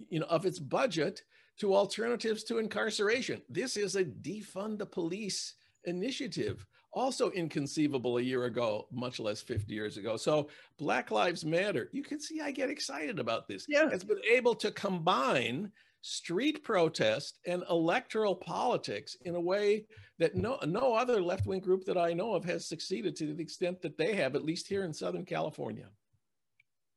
you 0.09 0.21
know, 0.21 0.27
of 0.27 0.47
its 0.47 0.59
budget 0.59 1.23
to 1.61 1.75
alternatives 1.75 2.45
to 2.45 2.59
incarceration. 2.59 3.42
This 3.49 3.77
is 3.77 3.97
a 3.97 4.05
defund 4.05 4.79
the 4.79 4.87
police 4.87 5.55
initiative, 5.85 6.66
also 6.92 7.31
inconceivable 7.31 8.18
a 8.18 8.23
year 8.23 8.45
ago, 8.45 8.87
much 8.90 9.21
less 9.21 9.40
50 9.40 9.73
years 9.73 9.97
ago. 9.97 10.16
So 10.16 10.49
Black 10.79 11.11
Lives 11.11 11.45
Matter, 11.45 11.88
you 11.92 12.03
can 12.03 12.21
see 12.21 12.40
I 12.40 12.51
get 12.51 12.71
excited 12.71 13.18
about 13.18 13.49
this. 13.49 13.66
Yeah. 13.68 13.88
It's 13.92 14.05
been 14.05 14.21
able 14.31 14.55
to 14.57 14.71
combine 14.71 15.71
street 16.03 16.64
protest 16.64 17.38
and 17.47 17.62
electoral 17.71 18.35
politics 18.35 19.16
in 19.25 19.37
a 19.37 19.40
way 19.40 19.87
that 20.18 20.35
no, 20.35 20.59
no 20.66 20.95
other 20.95 21.23
left 21.23 21.47
wing 21.47 21.61
group 21.61 21.85
that 21.85 21.97
I 21.97 22.12
know 22.12 22.35
of 22.35 22.45
has 22.45 22.66
succeeded 22.66 23.16
to 23.16 23.35
the 23.35 23.42
extent 23.42 23.81
that 23.83 23.97
they 23.97 24.14
have, 24.16 24.35
at 24.35 24.45
least 24.45 24.68
here 24.68 24.85
in 24.85 24.92
Southern 24.92 25.25
California. 25.25 25.88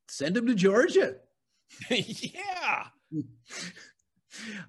Send 0.08 0.36
him 0.36 0.46
to 0.46 0.54
Georgia. 0.54 1.16
yeah. 1.90 2.84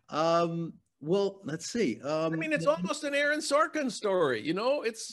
um, 0.09 0.73
well, 0.99 1.41
let's 1.43 1.71
see. 1.71 2.01
Um, 2.01 2.33
I 2.33 2.35
mean, 2.35 2.53
it's 2.53 2.65
almost 2.65 3.03
an 3.03 3.13
Aaron 3.13 3.39
Sorkin 3.39 3.91
story. 3.91 4.41
You 4.41 4.53
know, 4.53 4.81
it's 4.81 5.11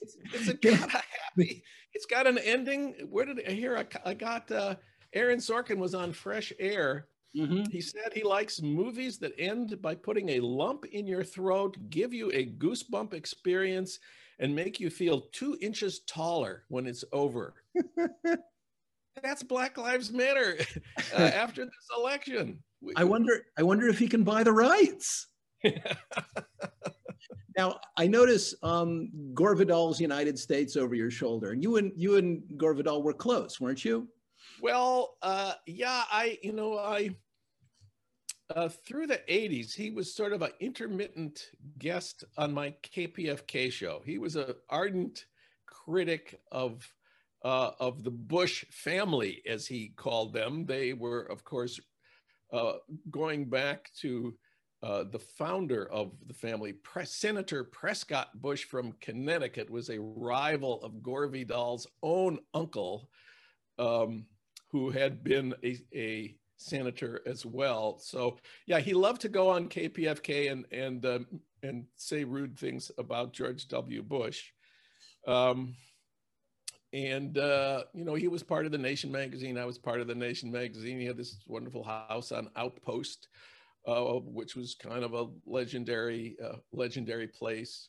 it's, 0.00 0.16
it's 0.32 0.48
a 0.48 0.54
got 0.78 0.94
a 0.94 1.02
happy. 1.20 1.62
It's 1.94 2.06
got 2.06 2.26
an 2.26 2.38
ending. 2.38 2.94
Where 3.08 3.24
did 3.24 3.40
I 3.48 3.52
hear? 3.52 3.76
I, 3.76 4.10
I 4.10 4.14
got 4.14 4.50
uh, 4.50 4.76
Aaron 5.14 5.38
Sorkin 5.38 5.78
was 5.78 5.94
on 5.94 6.12
Fresh 6.12 6.52
Air 6.58 7.06
Mm-hmm. 7.36 7.70
He 7.70 7.80
said 7.80 8.12
he 8.12 8.22
likes 8.22 8.60
movies 8.60 9.18
that 9.18 9.32
end 9.38 9.80
by 9.80 9.94
putting 9.94 10.30
a 10.30 10.40
lump 10.40 10.84
in 10.86 11.06
your 11.06 11.24
throat, 11.24 11.76
give 11.88 12.12
you 12.12 12.30
a 12.32 12.46
goosebump 12.46 13.14
experience, 13.14 13.98
and 14.38 14.54
make 14.54 14.78
you 14.80 14.90
feel 14.90 15.22
two 15.32 15.56
inches 15.62 16.00
taller 16.00 16.64
when 16.68 16.86
it's 16.86 17.04
over. 17.12 17.54
That's 19.22 19.42
Black 19.42 19.76
Lives 19.78 20.12
Matter 20.12 20.56
uh, 21.14 21.16
after 21.22 21.64
this 21.64 21.88
election. 21.96 22.62
I 22.96 23.04
wonder. 23.04 23.44
I 23.58 23.62
wonder 23.62 23.88
if 23.88 23.98
he 23.98 24.08
can 24.08 24.24
buy 24.24 24.42
the 24.42 24.52
rights. 24.52 25.28
now 27.56 27.78
I 27.96 28.06
notice 28.06 28.54
um, 28.62 29.10
Gore 29.34 29.54
Vidal's 29.54 30.00
United 30.00 30.38
States 30.38 30.76
over 30.76 30.94
your 30.94 31.10
shoulder, 31.10 31.52
and 31.52 31.62
you 31.62 31.76
and 31.76 31.92
you 31.96 32.16
and 32.16 32.42
Gore 32.56 32.74
Vidal 32.74 33.02
were 33.02 33.12
close, 33.12 33.60
weren't 33.60 33.84
you? 33.84 34.08
Well, 34.60 35.16
uh, 35.22 35.54
yeah, 35.66 36.04
I, 36.10 36.38
you 36.42 36.52
know, 36.52 36.78
I, 36.78 37.10
uh, 38.54 38.68
through 38.68 39.06
the 39.06 39.20
80s, 39.28 39.74
he 39.74 39.90
was 39.90 40.14
sort 40.14 40.32
of 40.32 40.42
an 40.42 40.52
intermittent 40.60 41.50
guest 41.78 42.24
on 42.36 42.52
my 42.52 42.74
KPFK 42.82 43.72
show. 43.72 44.02
He 44.04 44.18
was 44.18 44.36
an 44.36 44.54
ardent 44.68 45.26
critic 45.66 46.40
of, 46.50 46.86
uh, 47.44 47.70
of 47.80 48.04
the 48.04 48.10
Bush 48.10 48.64
family, 48.70 49.42
as 49.46 49.66
he 49.66 49.92
called 49.96 50.32
them. 50.32 50.64
They 50.64 50.92
were, 50.92 51.22
of 51.22 51.44
course, 51.44 51.80
uh, 52.52 52.74
going 53.10 53.46
back 53.46 53.90
to 54.00 54.34
uh, 54.82 55.04
the 55.10 55.18
founder 55.18 55.88
of 55.90 56.12
the 56.26 56.34
family, 56.34 56.72
Pre- 56.72 57.04
Senator 57.04 57.64
Prescott 57.64 58.40
Bush 58.40 58.64
from 58.64 58.92
Connecticut, 59.00 59.70
was 59.70 59.90
a 59.90 60.00
rival 60.00 60.82
of 60.82 61.02
Gore 61.02 61.28
Vidal's 61.28 61.86
own 62.02 62.38
uncle. 62.54 63.08
Um, 63.78 64.26
who 64.72 64.90
had 64.90 65.22
been 65.22 65.54
a, 65.62 65.76
a 65.94 66.34
senator 66.56 67.20
as 67.26 67.44
well. 67.44 67.98
So 67.98 68.38
yeah, 68.66 68.80
he 68.80 68.94
loved 68.94 69.20
to 69.22 69.28
go 69.28 69.50
on 69.50 69.68
KPFK 69.68 70.50
and 70.50 70.64
and 70.72 71.04
um, 71.06 71.26
and 71.62 71.84
say 71.96 72.24
rude 72.24 72.58
things 72.58 72.90
about 72.98 73.34
George 73.34 73.68
W. 73.68 74.02
Bush. 74.02 74.50
Um, 75.28 75.76
and 76.92 77.38
uh, 77.38 77.84
you 77.94 78.04
know, 78.04 78.14
he 78.14 78.28
was 78.28 78.42
part 78.42 78.66
of 78.66 78.72
the 78.72 78.78
Nation 78.78 79.10
magazine. 79.10 79.56
I 79.56 79.64
was 79.64 79.78
part 79.78 80.00
of 80.00 80.06
the 80.06 80.14
Nation 80.14 80.50
magazine. 80.50 81.00
He 81.00 81.06
had 81.06 81.16
this 81.16 81.38
wonderful 81.46 81.82
house 81.82 82.32
on 82.32 82.50
Outpost, 82.56 83.28
uh, 83.86 84.02
which 84.24 84.56
was 84.56 84.74
kind 84.74 85.02
of 85.02 85.14
a 85.14 85.28
legendary 85.46 86.36
uh, 86.44 86.56
legendary 86.72 87.28
place. 87.28 87.88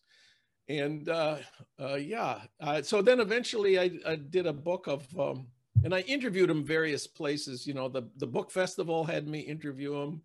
And 0.69 1.09
uh, 1.09 1.37
uh, 1.79 1.95
yeah, 1.95 2.41
uh, 2.61 2.81
so 2.81 3.01
then 3.01 3.19
eventually 3.19 3.77
I, 3.77 3.91
I, 4.07 4.15
did 4.15 4.47
a 4.47 4.53
book 4.53 4.87
of 4.87 5.05
um, 5.19 5.47
and 5.83 5.93
I 5.93 5.99
interviewed 6.01 6.49
him 6.49 6.63
various 6.63 7.05
places. 7.05 7.67
You 7.67 7.73
know, 7.73 7.89
the 7.89 8.03
the 8.17 8.27
book 8.27 8.49
festival 8.49 9.03
had 9.03 9.27
me 9.27 9.39
interview 9.39 9.95
him, 9.95 10.21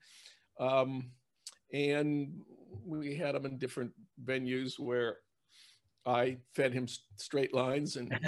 um, 0.60 1.10
and 1.72 2.40
we 2.86 3.16
had 3.16 3.34
him 3.34 3.46
in 3.46 3.58
different 3.58 3.90
venues 4.24 4.78
where 4.78 5.18
I 6.06 6.38
fed 6.54 6.72
him 6.72 6.86
straight 7.16 7.54
lines 7.54 7.96
and 7.96 8.12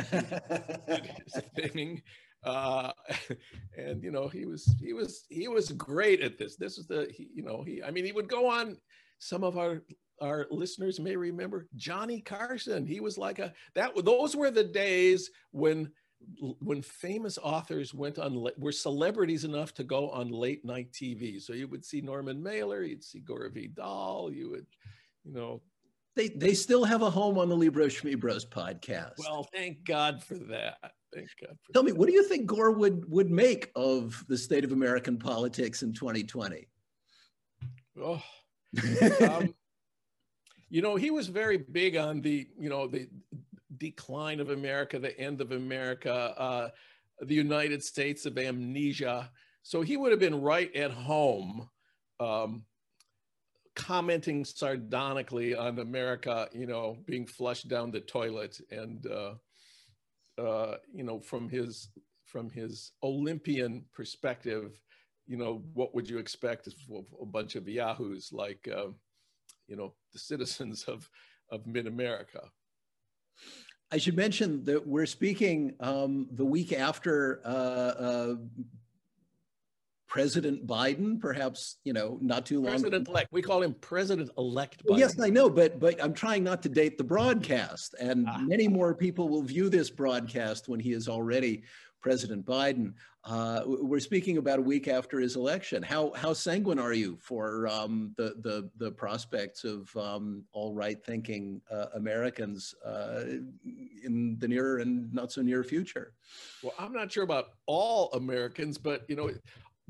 his 1.25 1.43
thing. 1.57 2.03
Uh, 2.45 2.93
and 3.77 4.03
you 4.03 4.11
know, 4.11 4.29
he 4.29 4.47
was 4.47 4.75
he 4.81 4.93
was 4.93 5.25
he 5.29 5.49
was 5.49 5.73
great 5.73 6.21
at 6.21 6.39
this. 6.39 6.57
This 6.57 6.79
is 6.79 6.87
the 6.87 7.09
he, 7.15 7.29
you 7.35 7.43
know 7.43 7.63
he 7.63 7.83
I 7.83 7.91
mean 7.91 8.05
he 8.05 8.13
would 8.13 8.29
go 8.29 8.49
on. 8.49 8.77
Some 9.19 9.45
of 9.45 9.59
our 9.59 9.83
our 10.23 10.47
listeners 10.51 11.01
may 11.01 11.17
remember 11.17 11.69
Johnny 11.77 12.21
Carson. 12.21 12.87
He 12.87 13.01
was 13.01 13.19
like 13.19 13.39
a 13.39 13.53
that. 13.75 13.93
Those 14.05 14.37
were 14.37 14.51
the 14.51 14.65
days 14.65 15.31
when 15.51 15.91
when 16.59 16.83
famous 16.83 17.39
authors 17.43 17.95
went 17.95 18.19
on 18.19 18.47
were 18.59 18.73
celebrities 18.73 19.45
enough 19.45 19.73
to 19.75 19.85
go 19.85 20.11
on 20.11 20.31
late 20.31 20.65
night 20.65 20.93
TV. 20.93 21.41
So 21.41 21.53
you 21.53 21.67
would 21.69 21.85
see 21.85 22.01
Norman 22.01 22.43
Mailer, 22.43 22.83
you'd 22.83 23.05
see 23.05 23.21
Gore 23.21 23.51
Vidal, 23.53 24.31
you 24.33 24.51
would, 24.51 24.67
you 25.25 25.33
know. 25.33 25.63
They 26.17 26.29
they 26.29 26.55
still 26.55 26.85
have 26.85 27.03
a 27.03 27.11
home 27.11 27.39
on 27.39 27.49
the 27.49 27.57
Libro 27.57 27.87
Schmibros 27.87 28.47
podcast. 28.49 29.13
Well, 29.19 29.49
thank 29.55 29.85
God 29.85 30.23
for 30.23 30.35
that. 30.35 30.79
Thank 31.15 31.29
God. 31.41 31.57
Tell 31.73 31.83
that. 31.83 31.93
me, 31.93 31.97
what 31.97 32.09
do 32.09 32.13
you 32.13 32.25
think 32.25 32.47
Gore 32.47 32.73
would 32.73 33.09
would 33.11 33.31
make 33.31 33.71
of 33.77 34.25
the 34.29 34.37
state 34.37 34.65
of 34.65 34.73
American 34.73 35.19
politics 35.19 35.83
in 35.83 35.93
2020? 35.93 36.67
Oh. 38.01 38.23
um, 39.29 39.55
you 40.69 40.83
know, 40.83 40.97
he 40.97 41.11
was 41.11 41.27
very 41.27 41.57
big 41.59 41.97
on 41.97 42.21
the, 42.21 42.49
you 42.59 42.71
know, 42.71 42.87
the 42.87 43.09
decline 43.77 44.41
of 44.41 44.51
America, 44.51 44.99
the 44.99 45.19
end 45.19 45.41
of 45.41 45.53
America, 45.53 46.13
uh, 46.39 46.69
the 47.21 47.35
United 47.35 47.83
States 47.83 48.25
of 48.25 48.39
amnesia. 48.39 49.31
So 49.63 49.83
he 49.83 49.97
would 49.97 50.13
have 50.13 50.21
been 50.21 50.41
right 50.41 50.75
at 50.75 50.93
home, 50.93 51.69
um, 52.21 52.65
commenting 53.75 54.45
sardonically 54.45 55.55
on 55.55 55.79
America, 55.79 56.49
you 56.53 56.67
know, 56.67 56.97
being 57.07 57.27
flushed 57.27 57.69
down 57.69 57.91
the 57.91 58.01
toilet, 58.01 58.61
and 58.71 59.07
uh, 59.07 59.35
uh, 60.41 60.77
you 60.93 61.05
know, 61.05 61.21
from 61.21 61.49
his 61.49 61.89
from 62.25 62.51
his 62.51 62.93
Olympian 63.03 63.85
perspective, 63.93 64.81
you 65.27 65.37
know, 65.37 65.63
what 65.75 65.95
would 65.95 66.09
you 66.09 66.19
expect 66.19 66.67
is 66.67 66.75
a 67.21 67.27
bunch 67.27 67.57
of 67.57 67.69
yahoos 67.69 68.33
like, 68.33 68.69
uh, 68.73 68.87
you 69.67 69.77
know, 69.77 69.95
the 70.13 70.19
citizens 70.19 70.85
of 70.85 71.09
of 71.51 71.67
mid 71.67 71.87
America. 71.87 72.43
I 73.93 73.99
should 73.99 74.17
mention 74.17 74.65
that 74.67 74.87
we're 74.87 75.07
speaking 75.07 75.75
um, 75.81 76.29
the 76.33 76.45
week 76.45 76.73
after 76.73 77.41
uh, 77.45 77.49
uh, 77.49 78.35
President 80.11 80.67
Biden, 80.67 81.21
perhaps 81.21 81.77
you 81.85 81.93
know, 81.93 82.19
not 82.21 82.45
too 82.45 82.57
long. 82.57 82.73
President-elect. 82.73 83.29
We 83.31 83.43
call 83.43 83.63
him 83.63 83.75
President-elect. 83.75 84.83
Well, 84.85 84.99
yes, 84.99 85.19
I 85.21 85.31
know, 85.31 85.49
but 85.49 85.79
but 85.79 86.03
I'm 86.03 86.13
trying 86.13 86.43
not 86.43 86.63
to 86.65 86.69
date 86.69 86.99
the 86.99 87.05
broadcast, 87.05 87.95
and 88.01 88.27
ah. 88.29 88.39
many 88.39 88.67
more 88.67 88.93
people 88.93 89.29
will 89.29 89.43
view 89.43 89.71
this 89.71 89.89
broadcast 89.89 90.69
when 90.69 90.81
he 90.81 90.93
is 90.93 91.09
already 91.09 91.63
President 92.01 92.45
Biden. 92.45 92.95
Uh, 93.23 93.63
we're 93.67 94.01
speaking 94.01 94.39
about 94.39 94.59
a 94.59 94.63
week 94.63 94.89
after 94.89 95.21
his 95.21 95.37
election. 95.37 95.81
How 95.81 96.13
how 96.17 96.33
sanguine 96.33 96.81
are 96.81 96.95
you 96.95 97.17
for 97.21 97.69
um, 97.69 98.13
the, 98.17 98.35
the 98.41 98.69
the 98.79 98.91
prospects 98.91 99.63
of 99.63 99.95
um, 99.97 100.43
all 100.53 100.75
right 100.75 101.01
thinking 101.05 101.61
uh, 101.71 101.87
Americans 101.95 102.75
uh, 102.85 103.25
in 104.03 104.37
the 104.41 104.49
near 104.49 104.79
and 104.79 105.13
not 105.15 105.31
so 105.31 105.41
near 105.41 105.63
future? 105.63 106.15
Well, 106.65 106.75
I'm 106.81 106.93
not 106.93 107.13
sure 107.13 107.23
about 107.23 107.51
all 107.67 108.11
Americans, 108.15 108.77
but 108.77 109.05
you 109.07 109.15
know, 109.15 109.31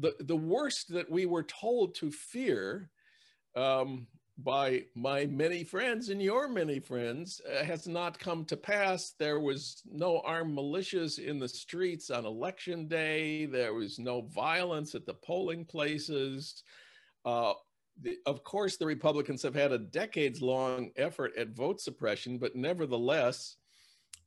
the 0.01 0.15
the 0.21 0.37
worst 0.37 0.93
that 0.93 1.11
we 1.11 1.27
were 1.27 1.43
told 1.43 1.95
to 1.97 2.11
fear 2.11 2.91
um, 3.57 4.07
by 4.39 4.85
my 4.95 5.27
many 5.27 5.65
friends 5.65 6.09
and 6.09 6.23
your 6.23 6.49
many 6.49 6.81
friends 6.81 7.41
uh, 7.51 7.65
has 7.65 7.87
not 7.87 8.19
come 8.19 8.45
to 8.47 8.57
pass. 8.57 9.15
There 9.19 9.41
was 9.41 9.83
no 9.91 10.21
armed 10.21 10.57
militias 10.57 11.19
in 11.19 11.39
the 11.39 11.49
streets 11.49 12.11
on 12.11 12.25
election 12.25 12.89
day. 12.89 13.47
There 13.47 13.75
was 13.75 13.99
no 13.99 14.23
violence 14.23 14.95
at 14.95 15.07
the 15.07 15.15
polling 15.15 15.65
places. 15.65 16.63
Uh, 17.25 17.53
the, 18.01 18.17
of 18.25 18.43
course, 18.45 18.77
the 18.77 18.87
Republicans 18.87 19.43
have 19.43 19.55
had 19.55 19.73
a 19.73 19.79
decades 19.79 20.41
long 20.41 20.91
effort 20.97 21.37
at 21.37 21.55
vote 21.55 21.81
suppression, 21.81 22.39
but 22.39 22.57
nevertheless, 22.57 23.57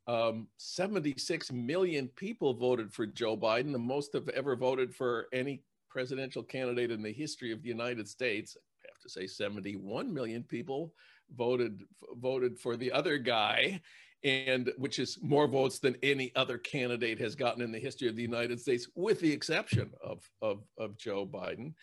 um, 0.07 0.47
76 0.57 1.51
million 1.51 2.09
people 2.09 2.53
voted 2.53 2.93
for 2.93 3.05
Joe 3.05 3.37
Biden, 3.37 3.71
the 3.71 3.79
most 3.79 4.13
have 4.13 4.29
ever 4.29 4.55
voted 4.55 4.93
for 4.93 5.27
any 5.33 5.63
presidential 5.89 6.43
candidate 6.43 6.91
in 6.91 7.01
the 7.01 7.13
history 7.13 7.51
of 7.51 7.61
the 7.61 7.69
United 7.69 8.07
States 8.07 8.57
I 8.83 8.89
have 8.89 9.01
to 9.01 9.09
say 9.09 9.27
71 9.27 10.13
million 10.13 10.43
people 10.43 10.93
voted 11.35 11.83
voted 12.17 12.59
for 12.59 12.75
the 12.75 12.91
other 12.91 13.17
guy 13.17 13.81
and 14.23 14.71
which 14.77 14.99
is 14.99 15.19
more 15.21 15.47
votes 15.47 15.79
than 15.79 15.97
any 16.01 16.31
other 16.35 16.57
candidate 16.57 17.19
has 17.19 17.35
gotten 17.35 17.61
in 17.61 17.71
the 17.71 17.79
history 17.79 18.07
of 18.07 18.15
the 18.15 18.21
United 18.21 18.59
States, 18.59 18.87
with 18.95 19.19
the 19.19 19.31
exception 19.31 19.91
of 20.03 20.29
of, 20.41 20.63
of 20.77 20.97
Joe 20.97 21.25
Biden. 21.25 21.73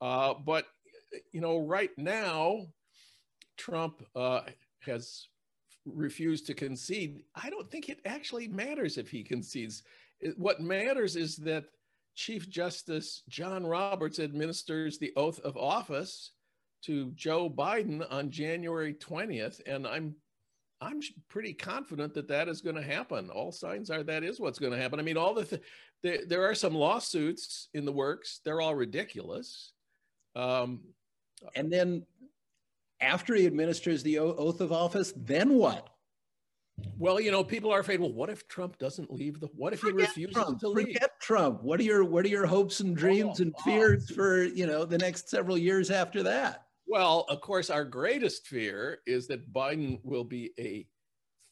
Uh, 0.00 0.34
but 0.34 0.66
you 1.32 1.40
know, 1.40 1.58
right 1.58 1.90
now, 1.96 2.66
Trump 3.56 4.02
uh, 4.14 4.42
has 4.80 5.26
refused 5.94 6.46
to 6.46 6.54
concede. 6.54 7.22
I 7.34 7.50
don't 7.50 7.70
think 7.70 7.88
it 7.88 8.00
actually 8.04 8.48
matters 8.48 8.98
if 8.98 9.10
he 9.10 9.22
concedes. 9.22 9.82
What 10.36 10.60
matters 10.60 11.16
is 11.16 11.36
that 11.38 11.64
Chief 12.14 12.48
Justice 12.48 13.22
John 13.28 13.66
Roberts 13.66 14.18
administers 14.18 14.98
the 14.98 15.12
oath 15.16 15.40
of 15.40 15.56
office 15.56 16.32
to 16.82 17.10
Joe 17.12 17.48
Biden 17.48 18.04
on 18.10 18.30
January 18.30 18.94
20th, 18.94 19.60
and 19.66 19.86
I'm 19.86 20.14
I'm 20.82 21.00
pretty 21.28 21.52
confident 21.52 22.14
that 22.14 22.28
that 22.28 22.48
is 22.48 22.62
going 22.62 22.76
to 22.76 22.82
happen. 22.82 23.28
All 23.28 23.52
signs 23.52 23.90
are 23.90 24.02
that 24.02 24.24
is 24.24 24.40
what's 24.40 24.58
going 24.58 24.72
to 24.72 24.78
happen. 24.78 24.98
I 24.98 25.02
mean, 25.02 25.18
all 25.18 25.34
the 25.34 25.44
th- 25.44 25.62
there, 26.02 26.20
there 26.26 26.48
are 26.48 26.54
some 26.54 26.74
lawsuits 26.74 27.68
in 27.74 27.84
the 27.84 27.92
works. 27.92 28.40
They're 28.44 28.62
all 28.62 28.74
ridiculous. 28.74 29.72
Um, 30.34 30.80
and 31.54 31.70
then 31.70 32.06
after 33.00 33.34
he 33.34 33.46
administers 33.46 34.02
the 34.02 34.18
oath 34.18 34.60
of 34.60 34.72
office, 34.72 35.12
then 35.16 35.54
what? 35.54 35.88
Well, 36.98 37.20
you 37.20 37.30
know, 37.30 37.44
people 37.44 37.72
are 37.72 37.80
afraid. 37.80 38.00
Well, 38.00 38.12
what 38.12 38.30
if 38.30 38.48
Trump 38.48 38.78
doesn't 38.78 39.12
leave? 39.12 39.40
The 39.40 39.48
what 39.54 39.72
if 39.72 39.82
he 39.82 39.90
Forget 39.90 40.08
refuses 40.08 40.34
Trump. 40.34 40.60
to 40.60 40.68
leave? 40.68 40.94
Forget 40.94 41.20
Trump. 41.20 41.62
What 41.62 41.80
are 41.80 41.84
your 41.84 42.04
what 42.04 42.24
are 42.24 42.28
your 42.28 42.46
hopes 42.46 42.80
and 42.80 42.96
dreams 42.96 43.40
oh, 43.40 43.44
and 43.44 43.54
fears 43.64 44.08
oh. 44.10 44.14
for 44.14 44.44
you 44.44 44.66
know 44.66 44.84
the 44.84 44.98
next 44.98 45.28
several 45.28 45.58
years 45.58 45.90
after 45.90 46.22
that? 46.22 46.64
Well, 46.86 47.26
of 47.28 47.40
course, 47.40 47.70
our 47.70 47.84
greatest 47.84 48.46
fear 48.46 48.98
is 49.06 49.28
that 49.28 49.52
Biden 49.52 50.00
will 50.02 50.24
be 50.24 50.50
a 50.58 50.86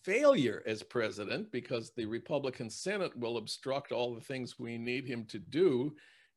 failure 0.05 0.63
as 0.67 0.83
president 0.83 1.53
because 1.53 1.93
the 1.95 2.07
Republican 2.07 2.71
Senate 2.71 3.17
will 3.17 3.37
obstruct 3.37 3.93
all 3.93 4.15
the 4.15 4.21
things 4.21 4.59
we 4.59 4.79
need 4.79 5.07
him 5.07 5.25
to 5.27 5.39
do. 5.39 5.95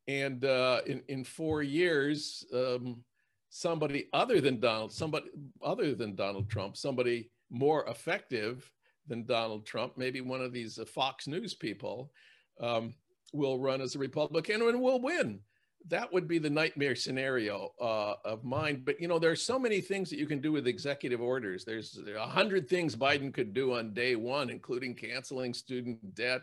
And 0.07 0.43
uh, 0.45 0.81
in, 0.85 1.01
in 1.07 1.23
four 1.23 1.63
years, 1.63 2.45
um, 2.53 3.03
somebody 3.51 4.07
other 4.13 4.41
than 4.41 4.59
Donald, 4.59 4.91
somebody 4.91 5.27
other 5.63 5.93
than 5.93 6.15
Donald 6.15 6.49
Trump, 6.49 6.75
somebody 6.75 7.29
more 7.51 7.85
effective 7.87 8.71
than 9.07 9.25
Donald 9.25 9.65
Trump, 9.65 9.93
maybe 9.97 10.21
one 10.21 10.41
of 10.41 10.51
these 10.51 10.79
uh, 10.79 10.85
Fox 10.85 11.27
News 11.27 11.53
people, 11.53 12.11
um, 12.59 12.95
will 13.33 13.59
run 13.59 13.81
as 13.81 13.95
a 13.95 13.99
Republican 13.99 14.61
and 14.61 14.81
will 14.81 14.99
win 14.99 15.39
that 15.87 16.11
would 16.13 16.27
be 16.27 16.37
the 16.37 16.49
nightmare 16.49 16.95
scenario 16.95 17.71
uh, 17.79 18.13
of 18.25 18.43
mine. 18.43 18.83
But 18.85 18.99
you 18.99 19.07
know, 19.07 19.19
there's 19.19 19.41
so 19.41 19.57
many 19.57 19.81
things 19.81 20.09
that 20.09 20.19
you 20.19 20.27
can 20.27 20.39
do 20.39 20.51
with 20.51 20.67
executive 20.67 21.21
orders. 21.21 21.65
There's 21.65 21.99
a 22.15 22.27
hundred 22.27 22.69
things 22.69 22.95
Biden 22.95 23.33
could 23.33 23.53
do 23.53 23.73
on 23.73 23.93
day 23.93 24.15
one, 24.15 24.49
including 24.49 24.95
canceling 24.95 25.53
student 25.53 26.15
debt, 26.15 26.41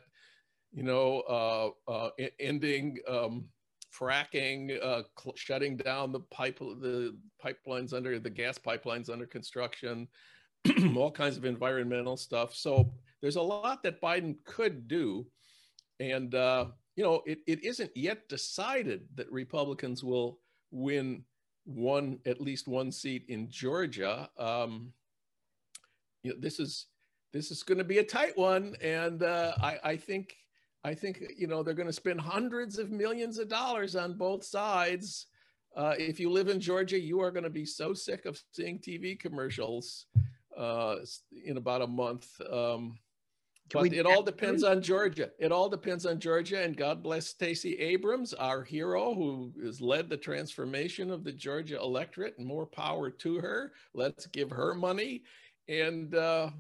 you 0.73 0.83
know, 0.83 1.21
uh, 1.89 1.91
uh, 1.91 2.11
ending 2.41 2.99
um, 3.09 3.45
fracking, 3.99 4.83
uh, 4.83 5.03
shutting 5.35 5.77
down 5.77 6.13
the 6.13 6.21
pipe, 6.21 6.59
the 6.59 7.17
pipelines 7.45 7.93
under 7.93 8.19
the 8.19 8.31
gas 8.31 8.59
pipelines 8.59 9.11
under 9.11 9.27
construction, 9.27 10.09
all 10.97 11.11
kinds 11.11 11.37
of 11.37 11.45
environmental 11.45 12.17
stuff. 12.17 12.55
So 12.55 12.93
there's 13.21 13.37
a 13.37 13.43
lot 13.43 13.83
that 13.83 14.01
Biden 14.01 14.37
could 14.45 14.89
do, 14.89 15.27
and 16.01 16.35
uh, 16.35 16.67
you 16.97 17.05
know, 17.05 17.23
it, 17.27 17.39
it 17.47 17.65
isn't 17.65 17.91
yet 17.97 18.29
decided 18.29 19.03
that 19.15 19.31
Republicans 19.31 20.03
will 20.03 20.41
win 20.71 21.25
one, 21.65 22.19
at 22.27 22.41
least 22.41 22.67
one 22.67 22.91
seat 22.91 23.25
in 23.29 23.51
Georgia. 23.51 24.29
Um, 24.39 24.93
you 26.23 26.33
know, 26.33 26.37
this 26.41 26.59
is 26.59 26.87
this 27.33 27.51
is 27.51 27.63
going 27.63 27.79
to 27.79 27.85
be 27.85 27.99
a 27.99 28.05
tight 28.05 28.37
one, 28.37 28.75
and 28.81 29.23
uh, 29.23 29.53
I, 29.61 29.79
I 29.85 29.97
think 29.97 30.35
I 30.85 30.95
think 30.95 31.23
you 31.37 31.47
know 31.47 31.63
they're 31.63 31.75
going 31.75 31.89
to 31.89 31.93
spend 31.93 32.21
hundreds 32.21 32.79
of 32.79 32.91
millions 32.91 33.39
of 33.39 33.49
dollars 33.49 33.97
on 33.97 34.17
both 34.17 34.45
sides. 34.45 35.27
Uh, 35.77 35.95
if 35.99 36.19
you 36.19 36.31
live 36.31 36.49
in 36.49 36.61
Georgia, 36.61 36.99
you 36.99 37.21
are 37.21 37.31
going 37.31 37.45
to 37.45 37.51
be 37.51 37.65
so 37.65 37.93
sick 37.95 38.25
of 38.27 38.41
seeing 38.53 38.79
TV 38.79 39.19
commercials 39.19 40.07
uh, 40.57 40.97
in 41.45 41.57
about 41.57 41.83
a 41.83 41.87
month. 41.87 42.29
Um, 42.51 42.99
but 43.73 43.93
it 43.93 44.07
all 44.07 44.23
depends 44.23 44.65
on 44.65 44.81
Georgia. 44.81 45.31
It 45.39 45.53
all 45.53 45.69
depends 45.69 46.07
on 46.07 46.19
Georgia, 46.19 46.63
and 46.63 46.77
God 46.77 47.03
bless 47.03 47.27
Stacey 47.27 47.75
Abrams, 47.79 48.33
our 48.33 48.65
hero, 48.65 49.15
who 49.15 49.53
has 49.63 49.81
led 49.81 50.09
the 50.09 50.17
transformation 50.17 51.11
of 51.11 51.23
the 51.23 51.33
Georgia 51.33 51.79
electorate. 51.79 52.35
And 52.39 52.47
more 52.47 52.67
power 52.67 53.11
to 53.11 53.39
her. 53.41 53.73
Let's 53.95 54.27
give 54.27 54.51
her 54.51 54.75
money, 54.75 55.23
and 55.69 56.15
uh, 56.15 56.51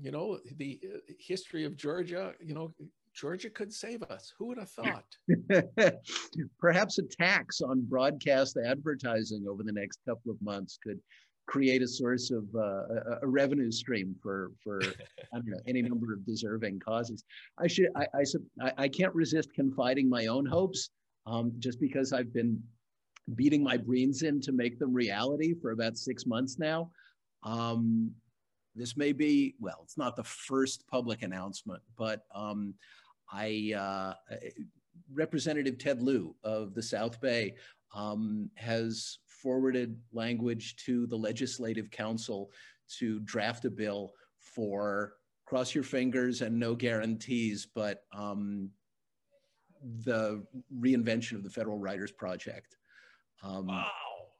you 0.00 0.10
know 0.10 0.40
the 0.56 0.80
uh, 0.84 0.98
history 1.20 1.64
of 1.64 1.76
Georgia. 1.76 2.32
You 2.40 2.54
know, 2.54 2.74
Georgia 3.16 3.48
could 3.48 3.72
save 3.72 4.02
us. 4.04 4.32
Who 4.38 4.48
would 4.48 4.58
have 4.58 4.70
thought? 4.70 5.04
Perhaps 6.58 6.98
a 6.98 7.02
tax 7.02 7.62
on 7.62 7.80
broadcast 7.88 8.58
advertising 8.62 9.46
over 9.48 9.62
the 9.62 9.72
next 9.72 10.00
couple 10.06 10.30
of 10.30 10.40
months 10.42 10.78
could 10.82 11.00
create 11.46 11.80
a 11.80 11.88
source 11.88 12.30
of 12.30 12.44
uh, 12.54 13.18
a, 13.22 13.26
revenue 13.26 13.70
stream 13.70 14.14
for 14.22 14.50
for 14.62 14.82
I 15.32 15.36
don't 15.36 15.46
know 15.46 15.60
any 15.66 15.80
number 15.80 16.12
of 16.12 16.26
deserving 16.26 16.80
causes. 16.80 17.24
I 17.58 17.66
should 17.68 17.88
I 17.96 18.06
I, 18.60 18.72
I 18.76 18.88
can't 18.88 19.14
resist 19.14 19.54
confiding 19.54 20.08
my 20.10 20.26
own 20.26 20.44
hopes 20.44 20.90
um, 21.26 21.52
just 21.58 21.80
because 21.80 22.12
I've 22.12 22.34
been 22.34 22.62
beating 23.34 23.62
my 23.62 23.76
brains 23.76 24.22
in 24.22 24.40
to 24.42 24.52
make 24.52 24.78
them 24.78 24.92
reality 24.92 25.54
for 25.60 25.70
about 25.70 25.96
six 25.96 26.26
months 26.26 26.58
now. 26.58 26.90
Um, 27.42 28.12
this 28.74 28.96
may 28.96 29.12
be 29.12 29.54
well, 29.58 29.80
it's 29.82 29.96
not 29.96 30.16
the 30.16 30.24
first 30.24 30.84
public 30.88 31.22
announcement, 31.22 31.82
but 31.96 32.22
um, 32.34 32.74
I 33.32 33.72
uh, 33.76 34.36
Representative 35.12 35.78
Ted 35.78 36.02
Lieu 36.02 36.34
of 36.44 36.74
the 36.74 36.82
South 36.82 37.20
Bay 37.20 37.54
um, 37.94 38.50
has 38.54 39.18
forwarded 39.26 39.98
language 40.12 40.76
to 40.84 41.06
the 41.06 41.16
Legislative 41.16 41.90
Counsel 41.90 42.50
to 42.98 43.20
draft 43.20 43.64
a 43.64 43.70
bill 43.70 44.12
for 44.38 45.14
cross 45.44 45.74
your 45.74 45.84
fingers 45.84 46.42
and 46.42 46.58
no 46.58 46.74
guarantees, 46.74 47.66
but 47.74 48.02
um, 48.12 48.70
the 50.04 50.44
reinvention 50.80 51.34
of 51.34 51.44
the 51.44 51.50
Federal 51.50 51.78
Writers 51.78 52.10
Project. 52.10 52.76
Um, 53.42 53.66
wow. 53.66 53.86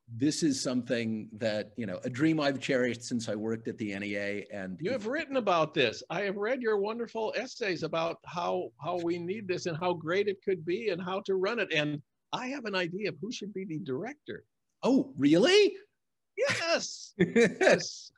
This 0.09 0.43
is 0.43 0.63
something 0.63 1.29
that, 1.33 1.73
you 1.77 1.85
know, 1.85 1.99
a 2.05 2.11
dream 2.11 2.39
I've 2.39 2.61
cherished 2.61 3.03
since 3.03 3.29
I 3.29 3.35
worked 3.35 3.67
at 3.67 3.77
the 3.77 3.99
NEA. 3.99 4.45
And 4.53 4.79
you 4.81 4.93
have 4.93 5.07
written 5.07 5.37
about 5.37 5.75
this. 5.75 6.03
I 6.11 6.23
have 6.23 6.37
read 6.37 6.63
your 6.63 6.79
wonderful 6.79 7.35
essays 7.37 7.83
about 7.83 8.19
how 8.25 8.71
how 8.81 8.99
we 8.99 9.19
need 9.19 9.49
this 9.49 9.67
and 9.67 9.77
how 9.77 9.95
great 9.95 10.29
it 10.29 10.43
could 10.45 10.65
be 10.65 10.91
and 10.91 11.03
how 11.03 11.21
to 11.23 11.35
run 11.35 11.59
it. 11.59 11.73
And 11.73 12.01
I 12.33 12.47
have 12.49 12.67
an 12.67 12.77
idea 12.77 13.09
of 13.09 13.17
who 13.21 13.33
should 13.33 13.53
be 13.53 13.65
the 13.65 13.79
director. 13.81 14.45
Oh, 14.83 15.13
really? 15.19 15.75
Yes. 16.37 17.15
yes. 17.19 18.13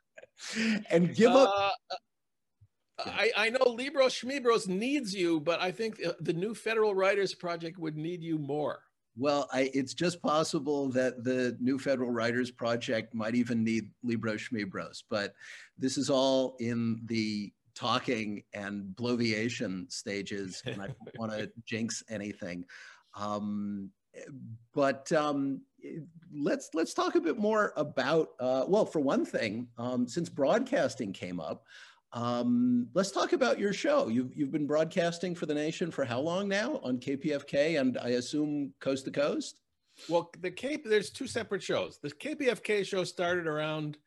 and 0.89 1.15
give 1.15 1.31
up. 1.31 1.73
Uh, 1.89 1.95
I, 3.05 3.31
I 3.35 3.49
know 3.49 3.63
Libros 3.65 4.13
Schmibros 4.13 4.67
needs 4.67 5.13
you, 5.13 5.39
but 5.39 5.61
I 5.61 5.71
think 5.71 6.01
the 6.19 6.33
new 6.33 6.53
Federal 6.53 6.93
Writers 6.93 7.33
Project 7.33 7.77
would 7.79 7.95
need 7.95 8.21
you 8.21 8.37
more. 8.37 8.81
Well, 9.19 9.49
I, 9.51 9.69
it's 9.73 9.93
just 9.93 10.21
possible 10.21 10.87
that 10.91 11.25
the 11.25 11.57
new 11.59 11.77
Federal 11.77 12.09
Writers 12.09 12.51
Project 12.51 13.13
might 13.13 13.35
even 13.35 13.65
need 13.65 13.91
Libros 14.01 14.47
Schmibros, 14.47 15.03
but 15.09 15.33
this 15.77 15.97
is 15.97 16.09
all 16.09 16.55
in 16.61 17.01
the 17.05 17.51
talking 17.75 18.43
and 18.53 18.95
bloviation 18.95 19.91
stages, 19.91 20.63
and 20.65 20.81
I 20.81 20.87
don't 20.87 21.19
want 21.19 21.33
to 21.33 21.51
jinx 21.65 22.01
anything. 22.09 22.63
Um, 23.13 23.91
but 24.73 25.11
um, 25.11 25.61
let's 26.33 26.69
let's 26.73 26.93
talk 26.93 27.15
a 27.15 27.21
bit 27.21 27.37
more 27.37 27.73
about. 27.75 28.29
Uh, 28.39 28.63
well, 28.69 28.85
for 28.85 29.01
one 29.01 29.25
thing, 29.25 29.67
um, 29.77 30.07
since 30.07 30.29
broadcasting 30.29 31.11
came 31.11 31.41
up, 31.41 31.65
um, 32.13 32.87
let's 32.93 33.11
talk 33.11 33.33
about 33.33 33.59
your 33.59 33.73
show. 33.73 34.07
You've 34.07 34.35
you've 34.35 34.51
been 34.51 34.65
broadcasting 34.65 35.35
for 35.35 35.45
the 35.45 35.53
nation 35.53 35.91
for 35.91 36.05
how 36.05 36.19
long 36.19 36.47
now 36.47 36.79
on 36.83 36.97
KPFK, 36.97 37.79
and 37.79 37.97
I 37.99 38.09
assume 38.09 38.73
coast 38.79 39.05
to 39.05 39.11
coast. 39.11 39.59
Well, 40.07 40.31
the 40.39 40.51
Cape 40.51 40.85
there's 40.85 41.09
two 41.11 41.27
separate 41.27 41.61
shows. 41.61 41.99
The 42.01 42.09
KPFK 42.09 42.85
show 42.85 43.03
started 43.03 43.47
around 43.47 43.97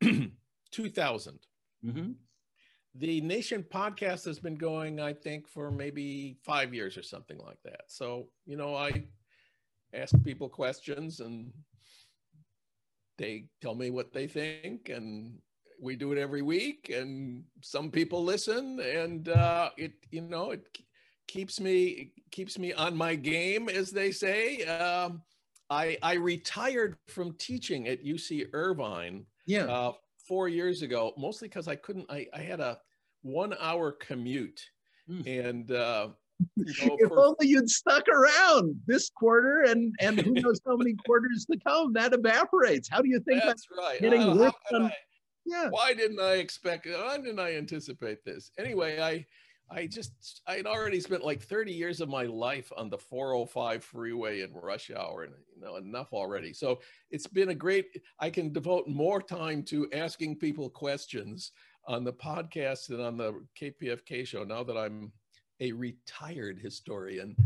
2000. 0.70 1.38
Mm-hmm. 1.84 2.12
The 2.94 3.20
Nation 3.20 3.64
podcast 3.68 4.24
has 4.24 4.38
been 4.38 4.56
going, 4.56 5.00
I 5.00 5.12
think, 5.12 5.48
for 5.48 5.70
maybe 5.70 6.36
five 6.44 6.74
years 6.74 6.96
or 6.96 7.02
something 7.02 7.38
like 7.38 7.58
that. 7.64 7.82
So, 7.86 8.28
you 8.44 8.56
know, 8.56 8.74
I 8.74 9.04
ask 9.94 10.14
people 10.24 10.48
questions 10.48 11.20
and 11.20 11.52
they 13.18 13.46
tell 13.60 13.74
me 13.74 13.90
what 13.90 14.12
they 14.12 14.26
think 14.26 14.88
and 14.88 15.38
we 15.80 15.96
do 15.96 16.12
it 16.12 16.18
every 16.18 16.42
week 16.42 16.90
and 16.94 17.44
some 17.62 17.90
people 17.90 18.24
listen 18.24 18.80
and 18.80 19.28
uh, 19.28 19.70
it 19.76 19.92
you 20.10 20.20
know 20.20 20.50
it 20.50 20.66
keeps 21.26 21.60
me 21.60 22.12
keeps 22.30 22.58
me 22.58 22.72
on 22.72 22.96
my 22.96 23.14
game 23.14 23.68
as 23.68 23.90
they 23.90 24.10
say 24.10 24.64
um, 24.64 25.22
I, 25.70 25.98
I 26.02 26.14
retired 26.14 26.96
from 27.08 27.34
teaching 27.34 27.88
at 27.88 28.04
UC 28.04 28.46
Irvine 28.52 29.26
yeah. 29.46 29.64
Uh, 29.64 29.92
four 30.28 30.46
years 30.48 30.82
ago, 30.82 31.14
mostly 31.16 31.48
because 31.48 31.68
I 31.68 31.74
couldn't, 31.74 32.04
I, 32.10 32.26
I 32.34 32.40
had 32.40 32.60
a 32.60 32.78
one 33.22 33.54
hour 33.58 33.92
commute. 33.92 34.62
Mm. 35.10 35.48
And 35.48 35.72
uh, 35.72 36.08
you 36.56 36.86
know, 36.86 36.96
if 37.00 37.08
for, 37.08 37.18
only 37.18 37.48
you'd 37.48 37.70
stuck 37.70 38.06
around 38.08 38.76
this 38.86 39.08
quarter 39.08 39.62
and 39.62 39.94
and 40.00 40.20
who 40.20 40.32
knows 40.32 40.60
how 40.66 40.76
many 40.76 40.94
quarters 41.06 41.46
to 41.50 41.58
come, 41.66 41.94
that 41.94 42.12
evaporates. 42.12 42.88
How 42.90 43.00
do 43.00 43.08
you 43.08 43.20
think 43.20 43.42
that's, 43.42 43.66
that's 43.66 43.78
right? 43.78 44.00
Getting 44.00 44.20
uh, 44.20 44.50
on, 44.74 44.92
yeah. 45.48 45.68
Why 45.70 45.94
didn't 45.94 46.20
I 46.20 46.34
expect? 46.34 46.86
Why 46.86 47.16
didn't 47.16 47.40
I 47.40 47.56
anticipate 47.56 48.24
this? 48.24 48.50
Anyway, 48.58 49.00
I 49.00 49.26
I 49.70 49.86
just 49.86 50.42
I 50.46 50.54
had 50.54 50.66
already 50.66 51.00
spent 51.00 51.24
like 51.24 51.42
30 51.42 51.72
years 51.72 52.00
of 52.00 52.08
my 52.08 52.24
life 52.24 52.72
on 52.76 52.88
the 52.88 52.98
405 52.98 53.84
freeway 53.84 54.40
in 54.40 54.52
rush 54.54 54.90
hour 54.90 55.24
and 55.24 55.34
you 55.54 55.60
know 55.60 55.76
enough 55.76 56.12
already. 56.12 56.52
So 56.52 56.80
it's 57.10 57.26
been 57.26 57.50
a 57.50 57.54
great 57.54 57.86
I 58.18 58.30
can 58.30 58.52
devote 58.52 58.88
more 58.88 59.20
time 59.20 59.62
to 59.64 59.88
asking 59.92 60.36
people 60.36 60.70
questions 60.70 61.52
on 61.86 62.04
the 62.04 62.12
podcast 62.12 62.90
and 62.90 63.00
on 63.00 63.16
the 63.16 63.42
KPFK 63.60 64.26
show 64.26 64.44
now 64.44 64.62
that 64.62 64.76
I'm 64.76 65.12
a 65.60 65.72
retired 65.72 66.58
historian. 66.58 67.36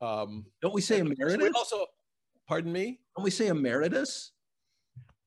Um, 0.00 0.46
Don't 0.62 0.74
we 0.74 0.80
say 0.80 1.00
emeritus? 1.00 1.52
Also, 1.54 1.86
pardon 2.46 2.72
me? 2.72 3.00
Don't 3.16 3.24
we 3.24 3.30
say 3.30 3.48
emeritus? 3.48 4.32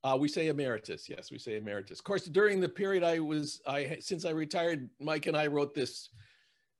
Uh, 0.03 0.17
we 0.19 0.27
say 0.27 0.47
emeritus. 0.47 1.07
Yes, 1.07 1.31
we 1.31 1.37
say 1.37 1.57
emeritus. 1.57 1.99
Of 1.99 2.05
course, 2.05 2.25
during 2.25 2.59
the 2.59 2.69
period 2.69 3.03
I 3.03 3.19
was, 3.19 3.61
I 3.67 3.97
since 3.99 4.25
I 4.25 4.31
retired, 4.31 4.89
Mike 4.99 5.27
and 5.27 5.37
I 5.37 5.47
wrote 5.47 5.75
this 5.75 6.09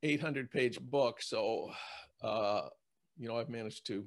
800 0.04 0.50
page 0.50 0.80
book. 0.80 1.22
So, 1.22 1.70
uh, 2.24 2.64
you 3.18 3.28
know, 3.28 3.38
I've 3.38 3.50
managed 3.50 3.86
to 3.88 4.06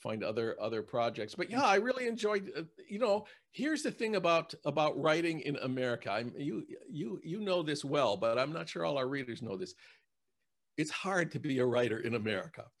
find 0.00 0.22
other 0.22 0.56
other 0.60 0.82
projects. 0.82 1.34
But 1.34 1.50
yeah, 1.50 1.64
I 1.64 1.76
really 1.76 2.06
enjoyed. 2.06 2.50
Uh, 2.56 2.62
you 2.88 2.98
know, 2.98 3.26
here's 3.50 3.82
the 3.82 3.90
thing 3.90 4.16
about 4.16 4.54
about 4.64 5.00
writing 5.00 5.40
in 5.40 5.56
America. 5.56 6.10
I'm 6.10 6.32
you 6.36 6.64
you 6.88 7.20
you 7.22 7.40
know 7.40 7.62
this 7.62 7.84
well, 7.84 8.16
but 8.16 8.38
I'm 8.38 8.52
not 8.52 8.68
sure 8.68 8.84
all 8.84 8.98
our 8.98 9.08
readers 9.08 9.42
know 9.42 9.56
this. 9.56 9.74
It's 10.76 10.90
hard 10.90 11.32
to 11.32 11.40
be 11.40 11.58
a 11.58 11.66
writer 11.66 11.98
in 11.98 12.14
America. 12.14 12.64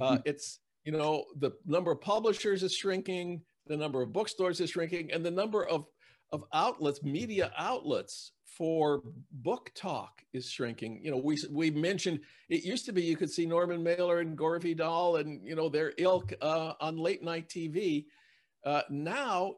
Uh, 0.00 0.18
it's 0.24 0.60
you 0.84 0.92
know 0.92 1.24
the 1.40 1.50
number 1.66 1.90
of 1.90 2.00
publishers 2.00 2.62
is 2.62 2.72
shrinking, 2.72 3.42
the 3.66 3.76
number 3.76 4.02
of 4.02 4.12
bookstores 4.12 4.60
is 4.60 4.70
shrinking, 4.70 5.10
and 5.12 5.24
the 5.24 5.30
number 5.30 5.64
of 5.64 5.86
of 6.32 6.44
outlets, 6.52 7.02
media 7.02 7.52
outlets 7.56 8.32
for 8.44 9.02
book 9.30 9.70
talk 9.74 10.22
is 10.32 10.48
shrinking. 10.50 11.00
You 11.02 11.10
know, 11.10 11.16
we 11.16 11.38
we 11.50 11.70
mentioned 11.70 12.20
it 12.48 12.64
used 12.64 12.86
to 12.86 12.92
be 12.92 13.02
you 13.02 13.16
could 13.16 13.30
see 13.30 13.46
Norman 13.46 13.82
Mailer 13.82 14.20
and 14.20 14.36
Gore 14.36 14.58
Vidal 14.58 15.16
and 15.16 15.44
you 15.44 15.54
know 15.54 15.68
their 15.68 15.92
ilk 15.98 16.32
uh, 16.40 16.74
on 16.80 16.96
late 16.96 17.22
night 17.22 17.48
TV. 17.48 18.06
Uh, 18.64 18.82
now, 18.90 19.54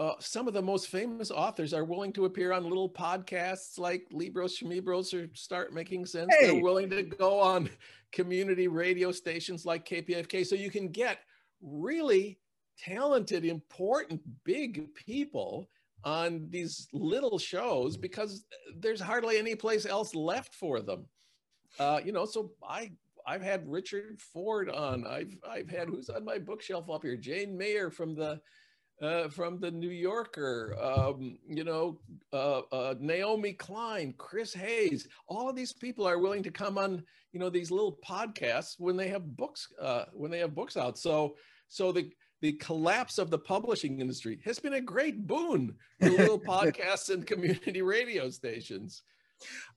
uh, 0.00 0.14
some 0.18 0.48
of 0.48 0.54
the 0.54 0.62
most 0.62 0.88
famous 0.88 1.30
authors 1.30 1.72
are 1.72 1.84
willing 1.84 2.12
to 2.12 2.24
appear 2.24 2.52
on 2.52 2.64
little 2.64 2.90
podcasts 2.90 3.78
like 3.78 4.06
Libros 4.10 4.58
Schmibros 4.58 5.14
or 5.14 5.28
Start 5.34 5.72
Making 5.72 6.04
Sense. 6.06 6.34
Hey. 6.38 6.48
They're 6.48 6.62
willing 6.62 6.90
to 6.90 7.02
go 7.02 7.40
on 7.40 7.70
community 8.10 8.68
radio 8.68 9.12
stations 9.12 9.64
like 9.64 9.86
KPFK, 9.88 10.46
so 10.46 10.54
you 10.54 10.70
can 10.70 10.88
get 10.88 11.18
really 11.62 12.38
talented, 12.78 13.44
important, 13.44 14.20
big 14.44 14.94
people 14.94 15.68
on 16.04 16.46
these 16.50 16.86
little 16.92 17.38
shows 17.38 17.96
because 17.96 18.44
there's 18.78 19.00
hardly 19.00 19.38
any 19.38 19.54
place 19.54 19.86
else 19.86 20.14
left 20.14 20.54
for 20.54 20.80
them. 20.80 21.06
Uh, 21.78 22.00
you 22.04 22.12
know, 22.12 22.24
so 22.24 22.52
I 22.62 22.92
I've 23.26 23.42
had 23.42 23.66
Richard 23.66 24.20
Ford 24.20 24.68
on. 24.68 25.06
I've 25.06 25.34
I've 25.48 25.68
had 25.68 25.88
who's 25.88 26.10
on 26.10 26.24
my 26.24 26.38
bookshelf 26.38 26.90
up 26.90 27.02
here, 27.02 27.16
Jane 27.16 27.56
Mayer 27.56 27.90
from 27.90 28.14
the 28.14 28.40
uh, 29.02 29.28
from 29.28 29.58
the 29.58 29.70
New 29.70 29.90
Yorker, 29.90 30.76
um, 30.80 31.36
you 31.48 31.64
know, 31.64 31.98
uh, 32.32 32.60
uh, 32.70 32.94
Naomi 33.00 33.52
Klein, 33.52 34.14
Chris 34.18 34.54
Hayes. 34.54 35.08
All 35.26 35.48
of 35.48 35.56
these 35.56 35.72
people 35.72 36.06
are 36.06 36.18
willing 36.18 36.44
to 36.44 36.50
come 36.50 36.78
on, 36.78 37.02
you 37.32 37.40
know, 37.40 37.50
these 37.50 37.70
little 37.72 37.98
podcasts 38.06 38.76
when 38.78 38.96
they 38.96 39.08
have 39.08 39.36
books 39.36 39.68
uh, 39.80 40.04
when 40.12 40.30
they 40.30 40.38
have 40.38 40.54
books 40.54 40.76
out. 40.76 40.98
So 40.98 41.36
so 41.68 41.92
the 41.92 42.10
the 42.40 42.52
collapse 42.54 43.18
of 43.18 43.30
the 43.30 43.38
publishing 43.38 44.00
industry 44.00 44.38
has 44.44 44.58
been 44.58 44.74
a 44.74 44.80
great 44.80 45.26
boon 45.26 45.74
to 46.02 46.10
little 46.10 46.38
podcasts 46.40 47.10
and 47.10 47.26
community 47.26 47.82
radio 47.82 48.28
stations. 48.30 49.02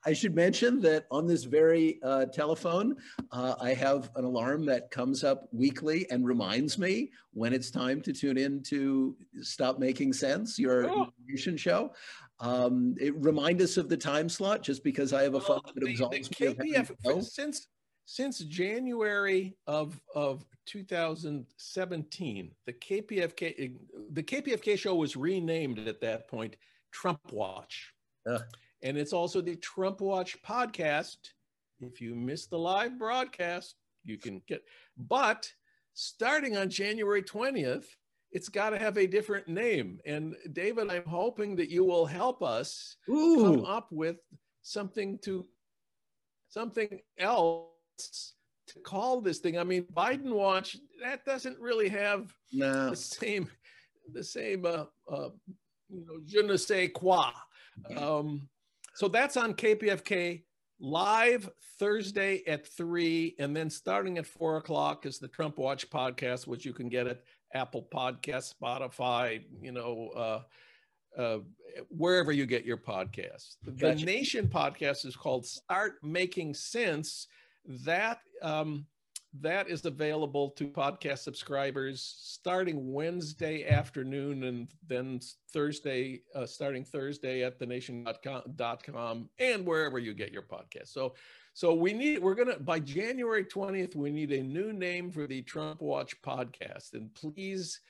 I 0.06 0.14
should 0.14 0.36
mention 0.36 0.80
that 0.82 1.06
on 1.12 1.28
this 1.28 1.44
very 1.44 2.00
uh, 2.04 2.26
telephone, 2.26 2.96
uh, 3.32 3.56
I 3.60 3.74
have 3.74 4.10
an 4.16 4.24
alarm 4.24 4.66
that 4.68 4.92
comes 4.92 5.24
up 5.24 5.48
weekly 5.52 6.10
and 6.10 6.26
reminds 6.26 6.78
me 6.78 7.12
when 7.34 7.54
it's 7.54 7.72
time 7.72 8.02
to 8.02 8.14
tune 8.14 8.38
in 8.38 8.64
to 8.64 9.16
Stop 9.42 9.80
Making 9.80 10.14
Sense, 10.14 10.58
your 10.58 10.90
oh. 10.90 11.08
show. 11.56 11.94
Um, 12.40 12.96
it 13.00 13.16
remind 13.18 13.62
us 13.62 13.78
of 13.78 13.90
the 13.90 13.98
time 13.98 14.30
slot 14.30 14.62
just 14.62 14.84
because 14.84 15.12
I 15.12 15.24
have 15.24 15.34
a 15.34 15.42
phone 15.42 15.62
that 15.74 15.90
absolves 15.90 16.30
the, 16.30 16.54
the 16.54 16.56
KPF, 16.56 17.24
since 17.24 17.68
since 18.08 18.40
January 18.40 19.54
of 19.68 20.02
of 20.16 20.46
2017, 20.66 22.52
the 22.66 22.74
KPFK 22.74 23.76
the 24.14 24.24
KPFK 24.24 24.80
show 24.80 24.96
was 24.96 25.18
renamed 25.18 25.80
at 25.88 26.00
that 26.02 26.30
point 26.30 26.56
Trump 26.92 27.20
Watch. 27.32 27.94
Uh. 28.28 28.40
And 28.82 28.98
it's 28.98 29.12
also 29.12 29.42
the 29.42 29.58
Trump 29.58 30.00
Watch 30.00 30.42
podcast. 30.42 31.18
If 31.82 32.00
you 32.00 32.16
missed 32.16 32.50
the 32.50 32.58
live 32.58 32.98
broadcast, 32.98 33.76
you 34.06 34.18
can 34.18 34.42
get 34.48 34.64
but 34.98 35.52
starting 35.94 36.56
on 36.56 36.70
January 36.70 37.22
20th, 37.22 37.88
it's 38.32 38.48
got 38.48 38.70
to 38.70 38.80
have 38.80 38.98
a 38.98 39.06
different 39.06 39.50
name. 39.50 40.00
And 40.06 40.34
David, 40.54 40.90
I'm 40.90 41.06
hoping 41.06 41.58
that 41.58 41.70
you 41.70 41.84
will 41.84 42.06
help 42.06 42.42
us 42.42 42.96
Ooh. 43.10 43.44
come 43.44 43.66
up 43.66 43.92
with 43.92 44.18
something 44.62 45.20
to 45.24 45.46
something 46.48 47.02
else 47.20 47.68
to 47.98 48.80
call 48.80 49.22
this 49.22 49.40
thing. 49.40 49.58
I 49.58 49.64
mean, 49.64 49.84
Biden 49.94 50.34
Watch 50.34 50.78
that 51.02 51.26
doesn't 51.26 51.60
really 51.60 51.90
have 51.90 52.34
no. 52.52 52.92
the 52.92 52.96
same 52.96 53.50
the 54.14 54.24
same 54.24 54.66
uh, 54.66 54.86
uh, 55.12 55.30
you 55.90 56.06
know 56.06 56.20
je 56.26 56.42
ne 56.42 56.58
sais 56.58 56.90
quoi. 56.94 57.32
Um, 57.96 58.48
so 58.96 59.08
that's 59.08 59.38
on 59.38 59.54
KPFK 59.54 60.44
live 60.80 61.50
Thursday 61.80 62.44
at 62.48 62.68
three, 62.68 63.36
and 63.40 63.56
then 63.56 63.70
starting 63.70 64.18
at 64.18 64.26
four 64.26 64.58
o'clock 64.58 65.06
is 65.06 65.20
the 65.20 65.28
Trump 65.28 65.58
Watch 65.58 65.90
podcast, 65.90 66.48
which 66.48 66.66
you 66.66 66.74
can 66.74 66.90
get 66.90 67.08
at 67.08 67.24
Apple 67.54 67.88
Podcast, 67.94 68.54
Spotify, 68.62 69.44
you 69.62 69.72
know. 69.72 70.10
Uh, 70.16 70.42
uh, 71.18 71.40
wherever 71.90 72.32
you 72.32 72.46
get 72.46 72.64
your 72.64 72.78
podcasts. 72.78 73.56
The 73.64 73.72
gotcha. 73.72 74.06
Nation 74.06 74.48
podcast 74.48 75.04
is 75.04 75.16
called 75.16 75.48
Start 75.48 75.96
Making 76.04 76.54
Sense 76.54 77.28
that 77.68 78.20
um, 78.42 78.86
that 79.42 79.70
is 79.70 79.86
available 79.86 80.50
to 80.52 80.68
podcast 80.68 81.20
subscribers 81.20 82.16
starting 82.20 82.92
Wednesday 82.94 83.68
afternoon 83.68 84.44
and 84.44 84.68
then 84.88 85.20
Thursday, 85.52 86.22
uh, 86.34 86.46
starting 86.46 86.84
Thursday 86.84 87.44
at 87.44 87.60
thenation.com 87.60 89.30
and 89.40 89.66
wherever 89.66 90.00
you 90.00 90.14
get 90.14 90.32
your 90.32 90.44
podcast. 90.44 90.88
So, 90.88 91.14
so 91.54 91.74
we 91.74 91.94
need, 91.94 92.20
we're 92.20 92.36
going 92.36 92.50
to, 92.50 92.60
by 92.60 92.80
January 92.80 93.44
20th, 93.44 93.96
we 93.96 94.12
need 94.12 94.32
a 94.32 94.44
new 94.44 94.74
name 94.74 95.12
for 95.12 95.28
the 95.28 95.42
Trump 95.42 95.82
Watch 95.82 96.20
podcast. 96.22 96.94
And 96.94 97.14
please, 97.14 97.82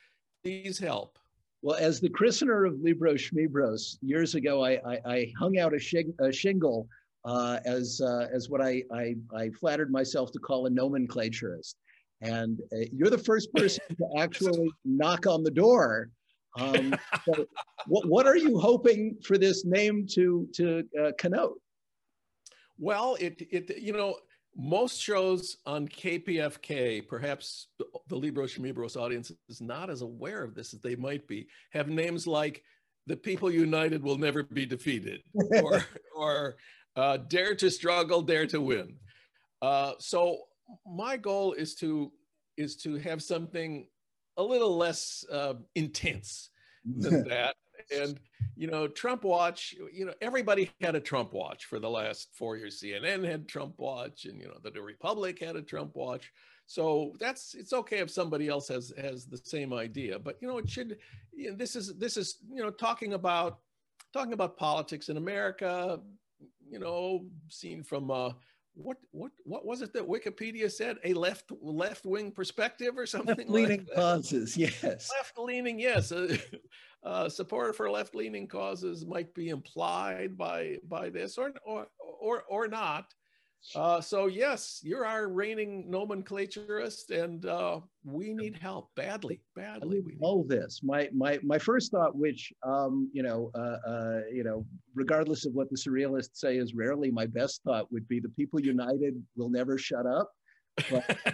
please 0.44 0.80
help. 0.80 1.20
Well, 1.62 1.78
as 1.80 2.00
the 2.00 2.10
christener 2.10 2.68
of 2.68 2.80
Libros 2.82 3.22
Schmibros, 3.22 3.98
years 4.02 4.36
ago, 4.36 4.64
I, 4.64 4.74
I, 4.86 5.00
I 5.06 5.34
hung 5.40 5.58
out 5.58 5.74
a, 5.74 5.80
shing, 5.80 6.14
a 6.20 6.32
shingle 6.32 6.88
uh, 7.28 7.60
as 7.66 8.02
uh, 8.02 8.28
as 8.34 8.50
what 8.50 8.62
I, 8.62 8.84
I, 8.92 9.16
I 9.36 9.50
flattered 9.50 9.92
myself 9.92 10.32
to 10.32 10.40
call 10.40 10.66
a 10.66 10.70
nomenclaturist. 10.70 11.76
And 12.22 12.60
uh, 12.74 12.86
you're 12.92 13.10
the 13.10 13.18
first 13.18 13.54
person 13.54 13.84
to 13.90 14.08
actually 14.18 14.72
knock 14.86 15.28
on 15.28 15.44
the 15.44 15.52
door. 15.52 16.10
Um, 16.58 16.96
so 17.26 17.46
what 17.86 18.08
what 18.08 18.26
are 18.26 18.38
you 18.38 18.58
hoping 18.58 19.18
for 19.24 19.38
this 19.38 19.66
name 19.66 20.08
to 20.14 20.48
to 20.56 20.84
uh, 21.00 21.12
connote? 21.20 21.60
Well, 22.80 23.18
it 23.20 23.46
it 23.52 23.78
you 23.78 23.92
know 23.92 24.16
most 24.56 25.00
shows 25.00 25.58
on 25.66 25.88
KPFK, 25.88 27.08
perhaps 27.08 27.68
the 28.08 28.16
Libros 28.16 28.56
Schmibros 28.56 28.98
audience 28.98 29.32
is 29.50 29.62
not 29.62 29.90
as 29.90 30.02
aware 30.02 30.44
of 30.44 30.56
this 30.56 30.74
as 30.74 30.80
they 30.80 30.96
might 30.96 31.28
be, 31.28 31.48
have 31.72 31.90
names 31.90 32.26
like 32.26 32.64
"The 33.06 33.18
People 33.18 33.52
United 33.52 34.02
Will 34.02 34.18
Never 34.18 34.44
Be 34.44 34.66
Defeated" 34.66 35.22
or 35.62 35.84
or 36.16 36.56
uh, 36.98 37.18
"Dare 37.18 37.56
to 37.56 37.72
Struggle, 37.72 38.22
Dare 38.22 38.48
to 38.48 38.60
Win." 38.60 38.96
Uh, 39.62 39.94
so 40.00 40.40
my 40.86 41.16
goal 41.16 41.54
is 41.54 41.76
to 41.76 42.12
is 42.58 42.76
to 42.76 42.98
have 42.98 43.24
something 43.24 43.88
a 44.38 44.44
little 44.44 44.76
less 44.76 45.24
uh, 45.32 45.54
intense 45.76 46.50
than 46.86 47.24
that. 47.30 47.56
And 47.96 48.20
you 48.58 48.68
know 48.68 48.88
trump 48.88 49.24
watch 49.24 49.76
you 49.94 50.04
know 50.04 50.14
everybody 50.20 50.72
had 50.82 50.96
a 50.96 51.00
trump 51.00 51.32
watch 51.32 51.66
for 51.66 51.80
the 51.80 51.90
last 51.90 52.30
four 52.34 52.58
years. 52.58 52.82
Cnn 52.82 53.24
had 53.24 53.48
trump 53.48 53.76
watch 53.78 54.26
and 54.26 54.42
you 54.42 54.48
know 54.48 54.58
the, 54.64 54.72
the 54.72 54.82
republic 54.82 55.40
had 55.40 55.56
a 55.56 55.62
trump 55.62 55.96
watch. 55.96 56.32
So 56.66 57.14
that's 57.20 57.54
it's 57.54 57.72
okay 57.72 58.00
if 58.00 58.10
somebody 58.10 58.50
else 58.50 58.68
has 58.68 58.92
has 58.98 59.26
the 59.26 59.38
same 59.38 59.72
idea 59.74 60.20
but 60.20 60.38
you 60.42 60.48
know 60.48 60.58
it 60.58 60.70
should 60.70 60.98
you 61.34 61.52
know, 61.52 61.56
this 61.56 61.76
is 61.78 61.96
this 61.98 62.18
is 62.18 62.40
you 62.52 62.62
know 62.62 62.72
talking 62.72 63.14
about 63.14 63.60
talking 64.12 64.34
about 64.34 64.58
politics 64.58 65.08
in 65.08 65.16
america 65.16 66.00
you 66.70 66.80
know 66.80 67.26
seen 67.50 67.84
from 67.84 68.12
uh 68.12 68.32
what 68.78 68.98
what 69.12 69.32
what 69.44 69.66
was 69.66 69.82
it 69.82 69.92
that 69.94 70.08
Wikipedia 70.08 70.72
said? 70.72 70.98
A 71.04 71.14
left 71.14 71.52
left 71.62 72.06
wing 72.06 72.32
perspective 72.32 72.94
or 72.98 73.06
something? 73.06 73.38
Left 73.38 73.50
leaning 73.50 73.86
like 73.88 73.96
causes, 73.96 74.56
yes. 74.56 74.84
Left 74.84 75.38
leaning, 75.38 75.80
yes. 75.80 76.12
Uh, 76.12 76.38
uh, 77.04 77.30
support 77.30 77.76
for 77.76 77.90
left-leaning 77.90 78.48
causes 78.48 79.06
might 79.06 79.34
be 79.34 79.50
implied 79.50 80.38
by 80.38 80.78
by 80.88 81.10
this 81.10 81.38
or 81.38 81.54
or 81.66 81.88
or, 82.00 82.44
or 82.50 82.68
not. 82.68 83.14
Uh, 83.76 84.00
so 84.00 84.28
yes, 84.28 84.80
you're 84.84 85.06
our 85.06 85.28
reigning 85.28 85.90
nomenclaturist, 85.92 87.10
and 87.12 87.46
uh, 87.46 87.80
we 88.06 88.34
need 88.34 88.58
help 88.58 88.90
badly, 88.96 89.42
badly. 89.56 90.00
We 90.00 90.18
all 90.22 90.46
this. 90.48 90.80
My 90.84 91.10
my 91.14 91.40
my 91.44 91.58
first 91.58 91.92
thought, 91.92 92.16
which 92.16 92.54
um, 92.64 93.10
you 93.14 93.24
know, 93.24 93.52
uh, 93.56 93.78
uh, 93.90 94.20
you 94.32 94.44
know, 94.44 94.66
regardless 94.96 95.46
of 95.46 95.54
what 95.54 95.70
the 95.70 95.76
surrealists 95.76 96.38
say, 96.38 96.58
is 96.58 96.74
rarely 96.74 97.12
my 97.12 97.26
best 97.26 97.62
thought 97.64 97.92
would 97.92 98.08
be 98.08 98.20
the 98.20 98.30
people 98.30 98.60
united 98.62 99.22
will 99.36 99.50
never 99.50 99.78
shut 99.78 100.06
up. 100.06 100.32
But 100.90 101.18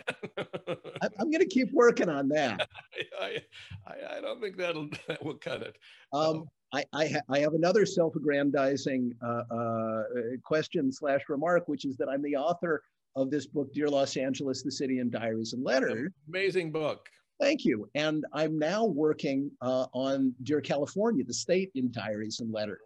I, 1.02 1.08
am 1.20 1.30
going 1.30 1.40
to 1.40 1.46
keep 1.46 1.72
working 1.72 2.10
on 2.10 2.30
that. 2.30 2.68
I, 3.22 3.42
I, 3.86 4.18
I, 4.18 4.22
don't 4.22 4.42
think 4.42 4.58
that'll 4.58 4.90
that 5.08 5.24
will 5.24 5.36
cut 5.36 5.62
it. 5.62 5.76
Um, 6.14 6.46
I, 6.74 6.84
I, 6.92 7.08
ha 7.08 7.20
I, 7.30 7.40
have 7.40 7.54
another 7.54 7.86
self-aggrandizing 7.86 9.14
uh, 9.24 9.44
uh, 9.56 10.04
question 10.44 10.92
slash 10.92 11.22
remark, 11.30 11.68
which 11.68 11.86
is 11.86 11.96
that 11.98 12.10
I'm 12.10 12.24
the 12.24 12.36
author 12.36 12.82
of 13.16 13.30
this 13.30 13.46
book, 13.46 13.72
Dear 13.74 13.90
Los 13.90 14.18
Angeles, 14.18 14.64
the 14.64 14.72
City 14.72 15.00
in 15.00 15.12
Diaries 15.12 15.54
and 15.54 15.64
Letters. 15.64 16.12
Amazing 16.28 16.72
book. 16.72 17.08
Thank 17.40 17.64
you. 17.64 17.88
And 17.94 18.26
I'm 18.34 18.58
now 18.58 18.86
working 18.86 19.52
uh, 19.62 19.86
on 19.94 20.34
Dear 20.44 20.62
California, 20.62 21.24
the 21.24 21.34
state 21.34 21.70
in 21.76 21.92
Diaries 21.92 22.40
and 22.40 22.52
Letters. 22.52 22.80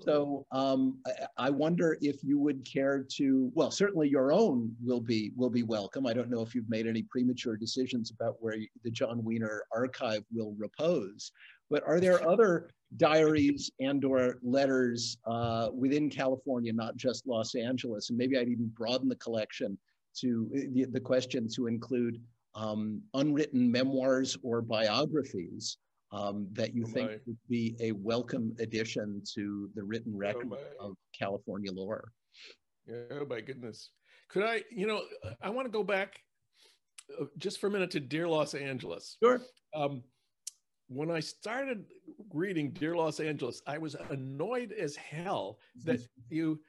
So 0.00 0.46
um, 0.52 0.98
I, 1.06 1.46
I, 1.46 1.50
wonder 1.50 1.98
if 2.00 2.22
you 2.22 2.38
would 2.38 2.64
care 2.64 3.04
to, 3.16 3.50
well, 3.54 3.70
certainly 3.70 4.08
your 4.08 4.30
own 4.30 4.70
will 4.84 5.00
be 5.00 5.32
will 5.34 5.50
be 5.50 5.64
welcome. 5.64 6.06
I 6.06 6.12
don't 6.12 6.30
know 6.30 6.42
if 6.42 6.54
you've 6.54 6.68
made 6.68 6.86
any 6.86 7.02
premature 7.02 7.56
decisions 7.56 8.12
about 8.12 8.36
where 8.38 8.56
the 8.84 8.90
Jon 8.90 9.24
Wiener 9.24 9.64
archive 9.74 10.22
will 10.32 10.54
repose, 10.58 11.32
but 11.70 11.82
are 11.86 12.00
there 12.00 12.26
other 12.28 12.70
diaries 12.96 13.70
and 13.80 14.04
or 14.04 14.38
letters 14.42 15.18
uh, 15.26 15.68
within 15.74 16.08
California, 16.08 16.72
not 16.72 16.96
just 16.96 17.26
Los 17.26 17.54
Angeles? 17.54 18.10
And 18.10 18.18
maybe 18.18 18.38
I'd 18.38 18.48
even 18.48 18.70
broaden 18.76 19.08
the 19.08 19.16
collection 19.16 19.78
to 20.20 20.48
the, 20.72 20.86
the 20.90 21.00
question 21.00 21.48
to 21.54 21.66
include 21.66 22.20
um, 22.54 23.02
unwritten 23.14 23.70
memoirs 23.70 24.38
or 24.42 24.62
biographies 24.62 25.78
um, 26.12 26.46
that 26.52 26.74
you 26.74 26.84
oh 26.86 26.90
think 26.90 27.10
would 27.26 27.36
be 27.48 27.76
a 27.80 27.92
welcome 27.92 28.54
addition 28.60 29.22
to 29.34 29.68
the 29.74 29.82
written 29.82 30.12
oh 30.14 30.18
record 30.18 30.48
oh 30.80 30.90
of 30.90 30.96
California 31.18 31.70
lore? 31.72 32.12
Oh 33.10 33.26
my 33.28 33.40
goodness. 33.40 33.90
Could 34.28 34.44
I, 34.44 34.62
you 34.70 34.86
know, 34.86 35.02
I 35.42 35.50
want 35.50 35.66
to 35.66 35.72
go 35.72 35.82
back 35.82 36.14
uh, 37.20 37.24
just 37.38 37.60
for 37.60 37.66
a 37.68 37.70
minute 37.70 37.90
to 37.92 38.00
Dear 38.00 38.28
Los 38.28 38.54
Angeles. 38.54 39.16
Sure. 39.22 39.40
Um, 39.74 40.02
when 40.88 41.10
I 41.10 41.20
started 41.20 41.84
reading 42.32 42.70
Dear 42.70 42.96
Los 42.96 43.20
Angeles, 43.20 43.62
I 43.66 43.78
was 43.78 43.96
annoyed 44.10 44.72
as 44.72 44.96
hell 44.96 45.58
that 45.84 46.00
you 46.28 46.60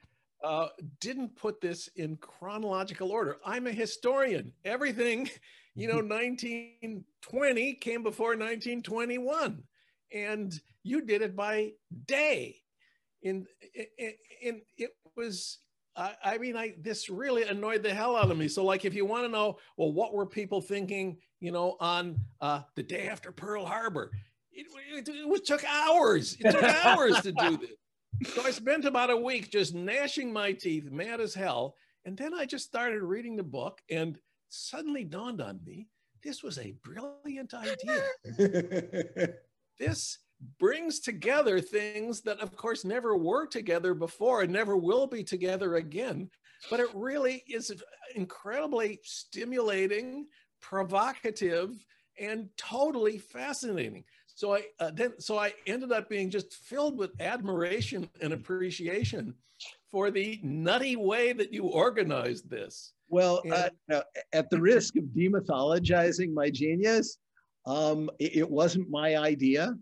uh, 0.43 0.67
didn't 0.99 1.35
put 1.35 1.61
this 1.61 1.89
in 1.95 2.17
chronological 2.17 3.11
order. 3.11 3.37
I'm 3.45 3.67
a 3.67 3.71
historian. 3.71 4.53
Everything 4.65 5.29
you 5.77 5.87
know, 5.87 6.01
1920 6.01 7.73
came 7.75 8.01
before 8.01 8.29
1921, 8.29 9.61
and 10.11 10.59
you 10.81 11.01
did 11.05 11.21
it 11.21 11.35
by 11.35 11.73
day. 12.07 12.55
And, 13.23 13.45
and 14.43 14.61
it 14.75 14.95
was, 15.15 15.59
I 15.97 16.37
mean, 16.37 16.55
I 16.55 16.75
this 16.79 17.09
really 17.09 17.43
annoyed 17.43 17.81
the 17.81 17.93
hell 17.93 18.15
out 18.15 18.29
of 18.29 18.37
me. 18.37 18.47
So, 18.47 18.63
like, 18.63 18.85
if 18.85 18.93
you 18.93 19.05
want 19.05 19.25
to 19.25 19.29
know, 19.29 19.57
well, 19.77 19.91
what 19.91 20.13
were 20.13 20.25
people 20.25 20.61
thinking, 20.61 21.17
you 21.39 21.51
know, 21.51 21.75
on 21.79 22.19
uh, 22.39 22.61
the 22.75 22.83
day 22.83 23.07
after 23.07 23.31
Pearl 23.31 23.65
Harbor? 23.65 24.11
It, 24.51 24.67
it, 24.93 25.09
it 25.09 25.45
took 25.45 25.63
hours. 25.63 26.37
It 26.39 26.51
took 26.51 26.63
hours 26.85 27.21
to 27.21 27.31
do 27.31 27.57
this. 27.57 28.33
So 28.33 28.43
I 28.43 28.51
spent 28.51 28.85
about 28.85 29.09
a 29.09 29.17
week 29.17 29.51
just 29.51 29.73
gnashing 29.73 30.31
my 30.31 30.51
teeth, 30.51 30.91
mad 30.91 31.19
as 31.19 31.33
hell. 31.33 31.75
And 32.05 32.17
then 32.17 32.33
I 32.33 32.45
just 32.45 32.65
started 32.65 33.01
reading 33.01 33.35
the 33.35 33.43
book, 33.43 33.81
and 33.89 34.17
suddenly 34.49 35.03
dawned 35.03 35.41
on 35.41 35.59
me 35.65 35.87
this 36.23 36.43
was 36.43 36.57
a 36.57 36.73
brilliant 36.83 37.53
idea. 37.53 38.03
this 39.79 40.17
brings 40.59 40.99
together 40.99 41.59
things 41.59 42.21
that, 42.21 42.39
of 42.39 42.55
course, 42.55 42.85
never 42.85 43.17
were 43.17 43.47
together 43.47 43.93
before 43.93 44.41
and 44.41 44.53
never 44.53 44.77
will 44.77 45.07
be 45.07 45.23
together 45.23 45.75
again. 45.75 46.29
But 46.69 46.79
it 46.79 46.89
really 46.93 47.43
is 47.47 47.71
incredibly 48.15 48.99
stimulating, 49.03 50.27
provocative, 50.61 51.71
and 52.19 52.49
totally 52.57 53.17
fascinating. 53.17 54.03
So 54.37 54.55
I 54.55 54.63
uh, 54.79 54.91
then 54.93 55.19
so 55.19 55.37
I 55.37 55.53
ended 55.65 55.91
up 55.91 56.09
being 56.09 56.29
just 56.29 56.53
filled 56.53 56.97
with 56.97 57.19
admiration 57.19 58.09
and 58.21 58.33
appreciation 58.33 59.33
for 59.91 60.11
the 60.11 60.39
nutty 60.43 60.95
way 60.95 61.33
that 61.33 61.51
you 61.51 61.65
organized 61.65 62.49
this. 62.49 62.93
Well, 63.09 63.41
uh, 63.51 63.69
at 64.33 64.49
the 64.49 64.59
risk 64.59 64.95
of 64.97 65.05
demythologizing 65.05 66.33
my 66.33 66.49
genius, 66.49 67.17
um, 67.65 68.09
it, 68.19 68.37
it, 68.37 68.49
wasn't 68.49 68.89
my 68.89 69.17
idea. 69.17 69.75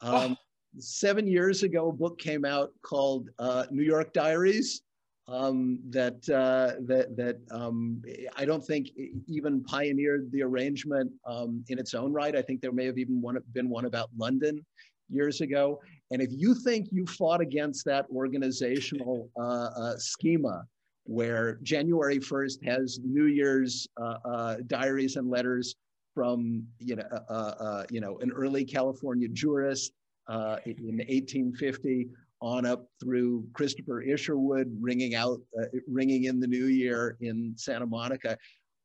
Um, 0.00 0.32
oh. 0.32 0.36
Seven 0.78 1.28
years 1.28 1.62
ago, 1.62 1.90
a 1.90 1.92
book 1.92 2.18
came 2.18 2.44
out 2.44 2.72
called 2.82 3.30
uh, 3.38 3.64
New 3.70 3.84
York 3.84 4.12
Diaries. 4.12 4.82
Um, 5.26 5.78
that 5.88 6.28
uh, 6.28 6.78
that 6.86 7.16
that 7.16 7.38
um, 7.50 8.02
I 8.36 8.44
don't 8.44 8.62
think 8.62 8.90
even 9.26 9.64
pioneered 9.64 10.30
the 10.32 10.42
arrangement 10.42 11.10
um, 11.26 11.64
in 11.68 11.78
its 11.78 11.94
own 11.94 12.12
right. 12.12 12.36
I 12.36 12.42
think 12.42 12.60
there 12.60 12.72
may 12.72 12.84
have 12.84 12.98
even 12.98 13.22
one, 13.22 13.38
been 13.54 13.70
one 13.70 13.86
about 13.86 14.10
London 14.18 14.62
years 15.08 15.40
ago. 15.40 15.80
And 16.10 16.20
if 16.20 16.30
you 16.30 16.54
think 16.54 16.88
you 16.90 17.06
fought 17.06 17.40
against 17.40 17.84
that 17.86 18.06
organizational 18.14 19.30
uh, 19.38 19.70
uh, 19.76 19.96
schema, 19.96 20.64
where 21.04 21.58
January 21.62 22.18
1st 22.18 22.64
has 22.64 22.98
New 23.04 23.26
Year's 23.26 23.86
uh, 24.00 24.16
uh, 24.24 24.56
diaries 24.66 25.16
and 25.16 25.28
letters 25.28 25.76
from 26.14 26.64
you 26.78 26.96
know, 26.96 27.04
uh, 27.10 27.20
uh, 27.28 27.54
uh 27.60 27.84
you 27.90 28.00
know 28.00 28.18
an 28.20 28.30
early 28.32 28.64
California 28.64 29.28
jurist 29.28 29.92
uh, 30.28 30.56
in 30.64 30.98
1850 30.98 32.08
on 32.40 32.66
up 32.66 32.86
through 33.02 33.46
Christopher 33.54 34.02
Isherwood 34.02 34.76
ringing 34.80 35.14
out, 35.14 35.40
ringing 35.88 36.24
in 36.24 36.40
the 36.40 36.46
new 36.46 36.66
year 36.66 37.16
in 37.20 37.54
Santa 37.56 37.86
Monica. 37.86 38.36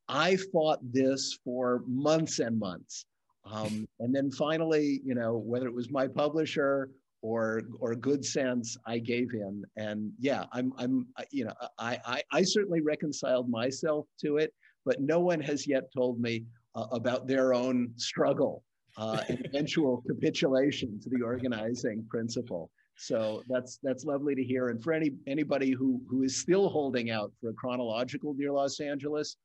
I 0.08 0.36
fought 0.52 0.78
this 0.82 1.38
for 1.44 1.82
months 1.86 2.38
and 2.38 2.58
months. 2.58 3.04
Um, 3.44 3.86
and 4.00 4.14
then 4.14 4.30
finally, 4.30 5.00
you 5.04 5.14
know, 5.14 5.36
whether 5.36 5.66
it 5.66 5.74
was 5.74 5.90
my 5.90 6.08
publisher 6.08 6.90
or 7.22 7.62
or 7.80 7.94
good 7.94 8.24
sense 8.24 8.76
i 8.86 8.98
gave 8.98 9.34
in 9.34 9.62
and 9.76 10.10
yeah 10.18 10.44
i'm 10.52 10.72
i'm 10.78 11.06
you 11.30 11.44
know 11.44 11.52
i 11.78 11.98
i, 12.06 12.22
I 12.32 12.42
certainly 12.42 12.80
reconciled 12.80 13.48
myself 13.48 14.06
to 14.22 14.38
it 14.38 14.54
but 14.86 15.00
no 15.00 15.20
one 15.20 15.40
has 15.40 15.66
yet 15.66 15.92
told 15.94 16.20
me 16.20 16.44
uh, 16.74 16.86
about 16.92 17.26
their 17.26 17.52
own 17.54 17.92
struggle 17.96 18.62
uh, 18.96 19.22
and 19.28 19.40
eventual 19.46 20.02
capitulation 20.06 21.00
to 21.00 21.08
the 21.10 21.22
organizing 21.22 22.04
principle 22.08 22.70
So 22.96 23.42
that's 23.48 23.78
that's 23.82 24.04
lovely 24.04 24.34
to 24.34 24.44
hear. 24.44 24.68
And 24.68 24.82
for 24.82 24.92
any 24.92 25.12
anybody 25.26 25.70
who 25.70 26.02
who 26.08 26.22
is 26.22 26.36
still 26.36 26.68
holding 26.68 27.10
out 27.10 27.32
for 27.40 27.50
a 27.50 27.54
chronological 27.54 28.34
Dear 28.34 28.52
Los 28.52 28.80
Angeles, 28.80 29.36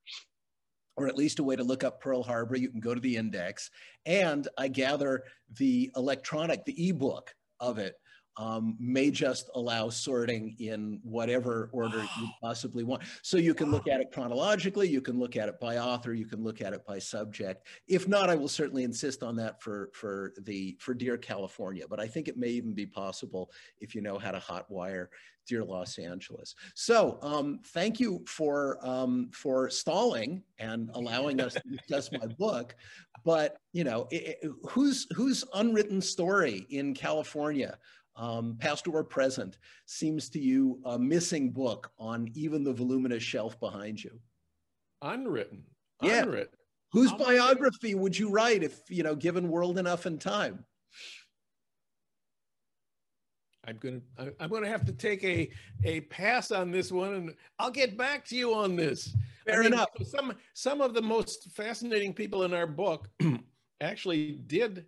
or 0.97 1.07
at 1.07 1.17
least 1.17 1.39
a 1.39 1.43
way 1.43 1.55
to 1.55 1.63
look 1.63 1.83
up 1.83 2.01
Pearl 2.01 2.23
Harbor, 2.23 2.57
you 2.57 2.69
can 2.69 2.79
go 2.79 2.93
to 2.93 3.01
the 3.01 3.15
index. 3.15 3.69
And 4.05 4.47
I 4.57 4.67
gather 4.67 5.23
the 5.57 5.91
electronic, 5.95 6.65
the 6.65 6.89
ebook 6.89 7.33
of 7.59 7.79
it 7.79 7.95
um, 8.37 8.75
may 8.79 9.11
just 9.11 9.49
allow 9.55 9.89
sorting 9.89 10.55
in 10.59 10.99
whatever 11.03 11.69
order 11.71 12.01
you 12.01 12.27
possibly 12.41 12.83
want. 12.83 13.03
So 13.21 13.37
you 13.37 13.53
can 13.53 13.71
look 13.71 13.87
at 13.87 14.01
it 14.01 14.11
chronologically, 14.11 14.87
you 14.87 15.01
can 15.01 15.19
look 15.19 15.35
at 15.35 15.49
it 15.49 15.59
by 15.59 15.77
author, 15.77 16.13
you 16.13 16.25
can 16.25 16.43
look 16.43 16.61
at 16.61 16.73
it 16.73 16.85
by 16.85 16.99
subject. 16.99 17.67
If 17.87 18.07
not, 18.07 18.29
I 18.29 18.35
will 18.35 18.47
certainly 18.47 18.83
insist 18.83 19.23
on 19.23 19.35
that 19.37 19.61
for, 19.61 19.89
for, 19.93 20.33
the, 20.41 20.77
for 20.79 20.93
Dear 20.93 21.17
California, 21.17 21.85
but 21.89 21.99
I 21.99 22.07
think 22.07 22.27
it 22.27 22.37
may 22.37 22.49
even 22.49 22.73
be 22.73 22.85
possible 22.85 23.51
if 23.79 23.95
you 23.95 24.01
know 24.01 24.17
how 24.17 24.31
to 24.31 24.39
hotwire 24.39 25.07
Dear 25.47 25.63
Los 25.63 25.99
Angeles. 25.99 26.55
So 26.73 27.19
um, 27.21 27.59
thank 27.67 27.99
you 27.99 28.23
for, 28.27 28.79
um, 28.85 29.29
for 29.31 29.69
stalling 29.69 30.41
and 30.57 30.89
allowing 30.93 31.39
us 31.39 31.53
to 31.53 31.61
discuss 31.69 32.11
my 32.11 32.25
book. 32.39 32.75
But, 33.23 33.57
you 33.71 33.83
know, 33.83 34.07
it, 34.11 34.39
it, 34.41 34.51
whose, 34.69 35.07
whose 35.15 35.43
unwritten 35.53 36.01
story 36.01 36.65
in 36.69 36.93
California 36.93 37.77
um, 38.15 38.55
past 38.59 38.87
or 38.87 39.03
present, 39.03 39.57
seems 39.85 40.29
to 40.29 40.39
you 40.39 40.79
a 40.85 40.97
missing 40.97 41.51
book 41.51 41.91
on 41.97 42.29
even 42.33 42.63
the 42.63 42.73
voluminous 42.73 43.23
shelf 43.23 43.59
behind 43.59 44.03
you? 44.03 44.19
Unwritten. 45.01 45.63
Yeah. 46.01 46.23
Unwritten. 46.23 46.53
Whose 46.91 47.11
biography 47.13 47.93
would 47.93 48.17
you 48.17 48.29
write 48.29 48.63
if, 48.63 48.79
you 48.89 49.03
know, 49.03 49.15
given 49.15 49.49
world 49.49 49.77
enough 49.77 50.05
and 50.05 50.19
time? 50.19 50.63
I'm 53.67 53.77
going 53.77 54.01
to 54.17 54.33
I'm 54.39 54.49
going 54.49 54.63
to 54.63 54.69
have 54.69 54.85
to 54.85 54.93
take 54.93 55.23
a 55.23 55.49
a 55.83 56.01
pass 56.01 56.51
on 56.51 56.71
this 56.71 56.91
one 56.91 57.13
and 57.15 57.35
I'll 57.59 57.71
get 57.71 57.97
back 57.97 58.25
to 58.25 58.35
you 58.35 58.53
on 58.53 58.75
this. 58.75 59.15
Fair 59.45 59.59
I 59.59 59.63
mean, 59.63 59.73
enough. 59.73 59.89
Some 60.03 60.33
some 60.53 60.81
of 60.81 60.93
the 60.93 61.01
most 61.01 61.51
fascinating 61.51 62.13
people 62.13 62.43
in 62.43 62.53
our 62.53 62.67
book 62.67 63.09
actually 63.81 64.33
did 64.47 64.85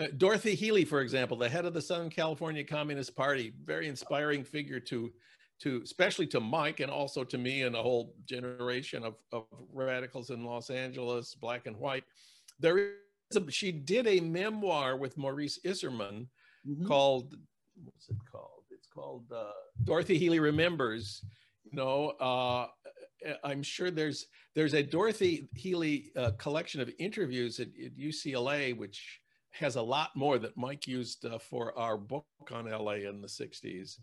uh, 0.00 0.06
Dorothy 0.16 0.54
Healey, 0.54 0.84
for 0.84 1.00
example, 1.00 1.36
the 1.36 1.48
head 1.48 1.66
of 1.66 1.74
the 1.74 1.82
Southern 1.82 2.10
California 2.10 2.64
Communist 2.64 3.14
Party, 3.14 3.52
very 3.64 3.86
inspiring 3.86 4.42
figure 4.42 4.80
to, 4.80 5.12
to 5.60 5.80
especially 5.84 6.26
to 6.28 6.40
Mike 6.40 6.80
and 6.80 6.90
also 6.90 7.22
to 7.24 7.36
me 7.36 7.62
and 7.62 7.76
a 7.76 7.82
whole 7.82 8.14
generation 8.24 9.04
of, 9.04 9.16
of 9.32 9.44
radicals 9.72 10.30
in 10.30 10.44
Los 10.44 10.70
Angeles, 10.70 11.34
black 11.34 11.66
and 11.66 11.76
white. 11.76 12.04
There 12.58 12.78
is 12.78 13.36
a, 13.36 13.50
she 13.50 13.72
did 13.72 14.06
a 14.06 14.20
memoir 14.20 14.96
with 14.96 15.18
Maurice 15.18 15.58
Isserman 15.66 16.26
mm-hmm. 16.66 16.86
called, 16.86 17.36
what's 17.84 18.08
it 18.08 18.16
called? 18.30 18.64
It's 18.70 18.88
called 18.88 19.30
uh, 19.34 19.50
Dorothy 19.84 20.18
Healey 20.18 20.40
Remembers. 20.40 21.22
You 21.64 21.76
know, 21.76 22.10
uh, 22.20 22.66
I'm 23.44 23.62
sure 23.62 23.90
there's 23.90 24.26
there's 24.54 24.74
a 24.74 24.82
Dorothy 24.82 25.48
Healey 25.54 26.10
uh, 26.16 26.32
collection 26.38 26.80
of 26.80 26.90
interviews 26.98 27.60
at, 27.60 27.68
at 27.68 27.96
UCLA, 27.96 28.76
which 28.76 29.20
has 29.52 29.76
a 29.76 29.82
lot 29.82 30.10
more 30.14 30.38
that 30.38 30.56
Mike 30.56 30.86
used 30.86 31.24
uh, 31.24 31.38
for 31.38 31.76
our 31.78 31.96
book 31.96 32.26
on 32.52 32.70
LA 32.70 32.94
in 33.08 33.20
the 33.20 33.28
60s. 33.28 33.98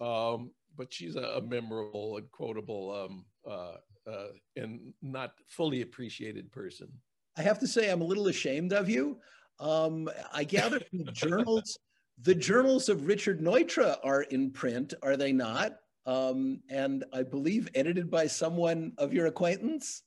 Um, 0.00 0.50
but 0.76 0.92
she's 0.92 1.16
a, 1.16 1.22
a, 1.22 1.42
memorable 1.42 2.16
and 2.16 2.30
quotable 2.32 3.08
um, 3.08 3.24
uh, 3.48 4.10
uh, 4.10 4.28
and 4.56 4.92
not 5.02 5.32
fully 5.46 5.82
appreciated 5.82 6.50
person. 6.50 6.88
I 7.36 7.42
have 7.42 7.58
to 7.60 7.66
say, 7.66 7.90
I'm 7.90 8.00
a 8.00 8.06
little 8.06 8.28
ashamed 8.28 8.72
of 8.72 8.88
you. 8.88 9.18
Um, 9.60 10.08
I 10.32 10.44
gather 10.44 10.80
the 10.92 11.04
journals, 11.12 11.78
the 12.22 12.34
journals 12.34 12.88
of 12.88 13.06
Richard 13.06 13.40
Neutra 13.40 13.98
are 14.04 14.22
in 14.22 14.50
print, 14.50 14.94
are 15.02 15.16
they 15.16 15.32
not? 15.32 15.76
Um, 16.06 16.60
and 16.68 17.04
I 17.12 17.22
believe 17.22 17.68
edited 17.74 18.10
by 18.10 18.26
someone 18.26 18.92
of 18.98 19.12
your 19.12 19.26
acquaintance. 19.26 20.02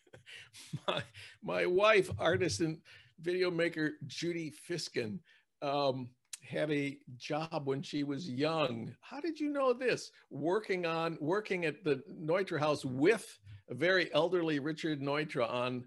my, 0.88 1.02
my 1.42 1.66
wife, 1.66 2.10
artist 2.18 2.60
and 2.60 2.78
video 3.20 3.50
maker 3.50 3.92
Judy 4.06 4.52
Fiskin 4.68 5.18
um, 5.62 6.08
had 6.42 6.70
a 6.70 6.98
job 7.16 7.66
when 7.66 7.82
she 7.82 8.04
was 8.04 8.28
young. 8.28 8.94
How 9.00 9.20
did 9.20 9.40
you 9.40 9.50
know 9.50 9.72
this? 9.72 10.10
Working 10.30 10.86
on 10.86 11.16
working 11.20 11.64
at 11.64 11.84
the 11.84 12.02
Neutra 12.12 12.60
House 12.60 12.84
with 12.84 13.38
a 13.70 13.74
very 13.74 14.12
elderly 14.14 14.58
Richard 14.58 15.00
Neutra 15.00 15.50
on 15.50 15.84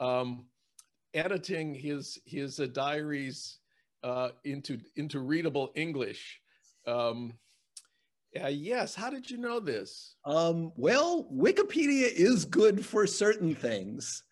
um, 0.00 0.46
editing 1.14 1.74
his 1.74 2.18
his 2.26 2.58
uh, 2.58 2.66
diaries 2.72 3.58
uh, 4.02 4.30
into 4.44 4.78
into 4.96 5.20
readable 5.20 5.70
English. 5.74 6.40
Um, 6.86 7.34
uh, 8.42 8.48
yes. 8.48 8.94
How 8.94 9.10
did 9.10 9.30
you 9.30 9.38
know 9.38 9.60
this? 9.60 10.14
Um, 10.24 10.72
well, 10.76 11.28
Wikipedia 11.32 12.08
is 12.12 12.44
good 12.44 12.84
for 12.84 13.06
certain 13.06 13.54
things 13.54 14.22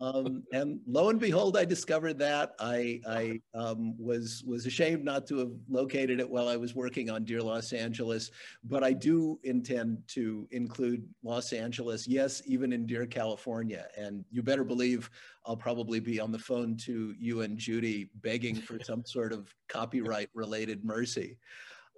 um, 0.00 0.42
and 0.52 0.80
lo 0.86 1.08
and 1.10 1.20
behold, 1.20 1.56
I 1.56 1.64
discovered 1.64 2.18
that. 2.18 2.54
I, 2.58 3.00
I 3.06 3.40
um, 3.54 3.94
was 3.98 4.42
was 4.46 4.66
ashamed 4.66 5.04
not 5.04 5.26
to 5.28 5.38
have 5.38 5.52
located 5.68 6.20
it 6.20 6.28
while 6.28 6.48
I 6.48 6.56
was 6.56 6.74
working 6.74 7.10
on 7.10 7.24
Dear 7.24 7.42
Los 7.42 7.72
Angeles, 7.72 8.30
but 8.64 8.82
I 8.82 8.92
do 8.92 9.38
intend 9.44 10.02
to 10.08 10.48
include 10.50 11.06
Los 11.22 11.52
Angeles, 11.52 12.06
yes, 12.08 12.42
even 12.46 12.72
in 12.72 12.86
Dear 12.86 13.06
California. 13.06 13.86
And 13.96 14.24
you 14.30 14.42
better 14.42 14.64
believe 14.64 15.10
I'll 15.46 15.56
probably 15.56 16.00
be 16.00 16.20
on 16.20 16.32
the 16.32 16.38
phone 16.38 16.76
to 16.78 17.14
you 17.18 17.42
and 17.42 17.58
Judy 17.58 18.10
begging 18.16 18.56
for 18.56 18.78
some 18.82 19.04
sort 19.04 19.32
of 19.32 19.54
copyright 19.68 20.30
related 20.34 20.84
mercy. 20.84 21.38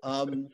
Um, 0.02 0.48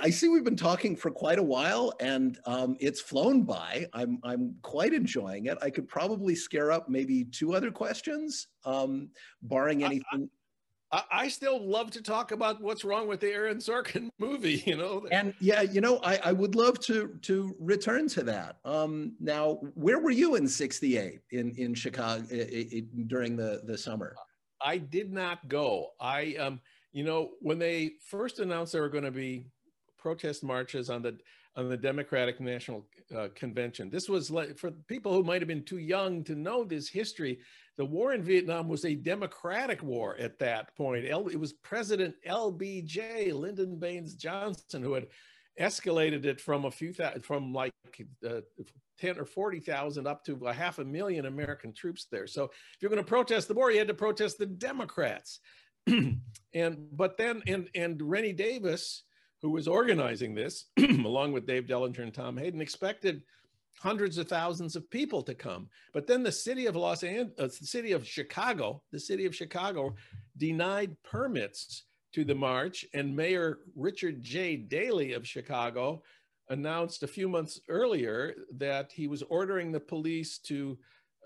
I 0.00 0.10
see 0.10 0.28
we've 0.28 0.44
been 0.44 0.56
talking 0.56 0.96
for 0.96 1.10
quite 1.10 1.38
a 1.38 1.42
while 1.42 1.92
and 2.00 2.38
um, 2.46 2.76
it's 2.80 3.00
flown 3.00 3.42
by. 3.42 3.86
I'm, 3.92 4.18
I'm 4.22 4.54
quite 4.62 4.94
enjoying 4.94 5.46
it. 5.46 5.58
I 5.60 5.70
could 5.70 5.88
probably 5.88 6.34
scare 6.34 6.70
up 6.70 6.88
maybe 6.88 7.24
two 7.24 7.54
other 7.54 7.70
questions, 7.70 8.48
um, 8.64 9.10
barring 9.42 9.84
anything. 9.84 10.30
I, 10.92 11.02
I, 11.10 11.28
still 11.28 11.64
love 11.64 11.90
to 11.92 12.02
talk 12.02 12.32
about 12.32 12.60
what's 12.60 12.84
wrong 12.84 13.06
with 13.06 13.20
the 13.20 13.28
Aaron 13.28 13.58
Sorkin 13.58 14.08
movie, 14.18 14.62
you 14.66 14.76
know. 14.76 15.06
And 15.10 15.34
yeah, 15.40 15.62
you 15.62 15.80
know, 15.80 16.00
I, 16.02 16.18
I 16.24 16.32
would 16.32 16.54
love 16.54 16.80
to 16.80 17.16
to 17.22 17.54
return 17.60 18.08
to 18.08 18.24
that. 18.24 18.56
Um, 18.64 19.14
now, 19.20 19.54
where 19.74 20.00
were 20.00 20.10
you 20.10 20.34
in 20.34 20.48
'68 20.48 21.20
in 21.30 21.54
in 21.56 21.74
Chicago 21.74 22.24
during 23.06 23.36
the 23.36 23.62
the 23.64 23.78
summer? 23.78 24.16
I 24.60 24.78
did 24.78 25.12
not 25.12 25.48
go. 25.48 25.90
I 26.00 26.34
um, 26.38 26.60
you 26.92 27.04
know, 27.04 27.30
when 27.40 27.58
they 27.58 27.92
first 28.06 28.38
announced 28.38 28.72
there 28.72 28.82
were 28.82 28.88
going 28.88 29.04
to 29.04 29.10
be 29.10 29.46
protest 29.98 30.42
marches 30.42 30.90
on 30.90 31.02
the 31.02 31.18
on 31.56 31.68
the 31.68 31.76
Democratic 31.76 32.40
National 32.40 32.86
uh, 33.16 33.26
Convention, 33.34 33.90
this 33.90 34.08
was 34.08 34.30
like 34.30 34.56
for 34.56 34.70
people 34.70 35.12
who 35.12 35.24
might 35.24 35.40
have 35.40 35.48
been 35.48 35.64
too 35.64 35.78
young 35.78 36.22
to 36.24 36.34
know 36.34 36.64
this 36.64 36.88
history. 36.88 37.40
The 37.76 37.84
war 37.84 38.12
in 38.12 38.22
Vietnam 38.22 38.68
was 38.68 38.84
a 38.84 38.94
democratic 38.94 39.82
war 39.82 40.16
at 40.18 40.38
that 40.38 40.76
point. 40.76 41.04
it 41.04 41.40
was 41.40 41.52
President 41.54 42.14
LBJ, 42.26 43.32
Lyndon 43.32 43.78
Baines 43.78 44.14
Johnson, 44.14 44.82
who 44.82 44.92
had 44.92 45.08
escalated 45.58 46.24
it 46.24 46.40
from 46.40 46.66
a 46.66 46.70
few 46.70 46.92
thousand, 46.92 47.22
from 47.22 47.52
like 47.52 47.72
uh, 48.26 48.40
10 49.00 49.18
or 49.18 49.24
40,000 49.24 50.06
up 50.06 50.24
to 50.24 50.46
a 50.46 50.52
half 50.52 50.78
a 50.78 50.84
million 50.84 51.26
American 51.26 51.72
troops 51.72 52.06
there. 52.10 52.26
So 52.26 52.44
if 52.44 52.80
you're 52.80 52.90
going 52.90 53.02
to 53.02 53.08
protest 53.08 53.48
the 53.48 53.54
war, 53.54 53.70
you 53.70 53.78
had 53.78 53.88
to 53.88 53.94
protest 53.94 54.38
the 54.38 54.46
Democrats. 54.46 55.40
and 56.54 56.88
but 56.92 57.16
then 57.16 57.42
and 57.46 57.68
and 57.74 58.00
Rennie 58.02 58.32
Davis, 58.32 59.04
who 59.42 59.50
was 59.50 59.68
organizing 59.68 60.34
this, 60.34 60.66
along 60.78 61.32
with 61.32 61.46
Dave 61.46 61.66
Dellinger 61.66 62.00
and 62.00 62.14
Tom 62.14 62.36
Hayden, 62.36 62.60
expected 62.60 63.22
hundreds 63.78 64.18
of 64.18 64.28
thousands 64.28 64.76
of 64.76 64.90
people 64.90 65.22
to 65.22 65.34
come. 65.34 65.68
But 65.94 66.06
then 66.06 66.22
the 66.22 66.32
city 66.32 66.66
of 66.66 66.76
Los 66.76 67.02
Angeles, 67.02 67.32
uh, 67.38 67.46
the 67.46 67.66
city 67.66 67.92
of 67.92 68.06
Chicago, 68.06 68.82
the 68.92 69.00
city 69.00 69.24
of 69.24 69.34
Chicago 69.34 69.94
denied 70.36 70.96
permits 71.02 71.84
to 72.12 72.24
the 72.24 72.34
march, 72.34 72.84
and 72.92 73.16
Mayor 73.16 73.60
Richard 73.76 74.22
J. 74.22 74.56
Daley 74.56 75.12
of 75.12 75.26
Chicago 75.26 76.02
announced 76.50 77.02
a 77.04 77.08
few 77.08 77.28
months 77.28 77.60
earlier 77.68 78.34
that 78.56 78.90
he 78.92 79.06
was 79.06 79.22
ordering 79.22 79.70
the 79.70 79.80
police 79.80 80.38
to 80.38 80.76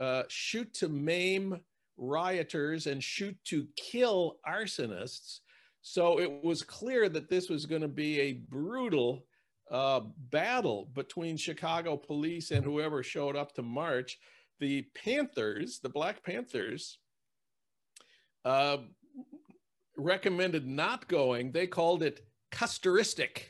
uh, 0.00 0.24
shoot 0.28 0.72
to 0.74 0.88
maim 0.88 1.58
rioters 1.96 2.86
and 2.86 3.02
shoot 3.02 3.36
to 3.44 3.66
kill 3.76 4.38
arsonists. 4.48 5.40
So 5.82 6.18
it 6.18 6.42
was 6.42 6.62
clear 6.62 7.08
that 7.10 7.28
this 7.28 7.48
was 7.48 7.66
going 7.66 7.82
to 7.82 7.88
be 7.88 8.20
a 8.20 8.32
brutal 8.32 9.26
uh, 9.70 10.00
battle 10.30 10.88
between 10.94 11.36
Chicago 11.36 11.96
police 11.96 12.50
and 12.50 12.64
whoever 12.64 13.02
showed 13.02 13.36
up 13.36 13.54
to 13.54 13.62
march. 13.62 14.18
The 14.60 14.82
Panthers, 14.94 15.80
the 15.80 15.88
Black 15.88 16.22
Panthers, 16.22 16.98
uh, 18.44 18.78
recommended 19.96 20.66
not 20.66 21.08
going. 21.08 21.52
They 21.52 21.66
called 21.66 22.02
it 22.02 22.26
custeristic. 22.50 23.42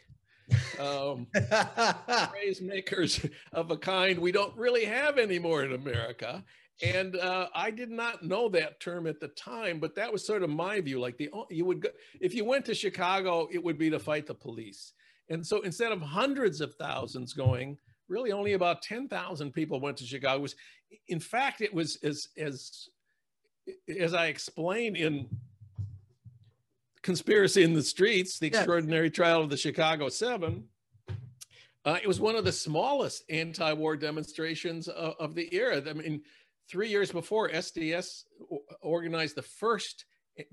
um, 0.78 1.26
phrase 2.30 2.61
makers 2.61 3.24
of 3.53 3.70
a 3.70 3.76
kind 3.78 4.18
we 4.18 4.30
don't 4.30 4.55
really 4.57 4.84
have 4.84 5.18
anymore 5.18 5.64
in 5.64 5.72
America. 5.72 6.45
And 6.82 7.16
uh, 7.16 7.48
I 7.54 7.70
did 7.70 7.90
not 7.90 8.24
know 8.24 8.48
that 8.48 8.80
term 8.80 9.06
at 9.06 9.20
the 9.20 9.28
time, 9.28 9.78
but 9.78 9.94
that 9.94 10.12
was 10.12 10.26
sort 10.26 10.42
of 10.42 10.50
my 10.50 10.80
view. 10.80 10.98
Like 10.98 11.16
the 11.16 11.30
you 11.48 11.64
would 11.64 11.82
go, 11.82 11.90
if 12.20 12.34
you 12.34 12.44
went 12.44 12.64
to 12.66 12.74
Chicago, 12.74 13.48
it 13.52 13.62
would 13.62 13.78
be 13.78 13.90
to 13.90 13.98
fight 13.98 14.26
the 14.26 14.34
police. 14.34 14.92
And 15.28 15.46
so 15.46 15.60
instead 15.60 15.92
of 15.92 16.02
hundreds 16.02 16.60
of 16.60 16.74
thousands 16.74 17.32
going, 17.32 17.78
really 18.08 18.32
only 18.32 18.52
about 18.52 18.82
10,000 18.82 19.52
people 19.52 19.80
went 19.80 19.96
to 19.98 20.04
Chicago. 20.04 20.38
It 20.38 20.42
was, 20.42 20.56
in 21.08 21.20
fact, 21.20 21.60
it 21.60 21.72
was 21.72 21.96
as, 22.02 22.28
as, 22.36 22.88
as 23.98 24.14
I 24.14 24.26
explained 24.26 24.96
in 24.96 25.28
Conspiracy 27.02 27.62
in 27.62 27.74
the 27.74 27.82
Streets, 27.82 28.38
the 28.38 28.46
extraordinary 28.46 29.10
trial 29.10 29.42
of 29.42 29.50
the 29.50 29.56
Chicago 29.56 30.08
Seven, 30.08 30.64
uh, 31.84 31.98
it 32.02 32.08
was 32.08 32.18
one 32.18 32.34
of 32.34 32.44
the 32.44 32.52
smallest 32.52 33.24
anti-war 33.28 33.94
demonstrations 33.96 34.88
of, 34.88 35.14
of, 35.18 35.34
the 35.34 35.54
era. 35.54 35.82
I 35.86 35.92
mean, 35.92 36.22
three 36.70 36.88
years 36.88 37.12
before, 37.12 37.50
SDS 37.50 38.24
organized 38.82 39.36
the 39.36 39.42
first 39.42 40.04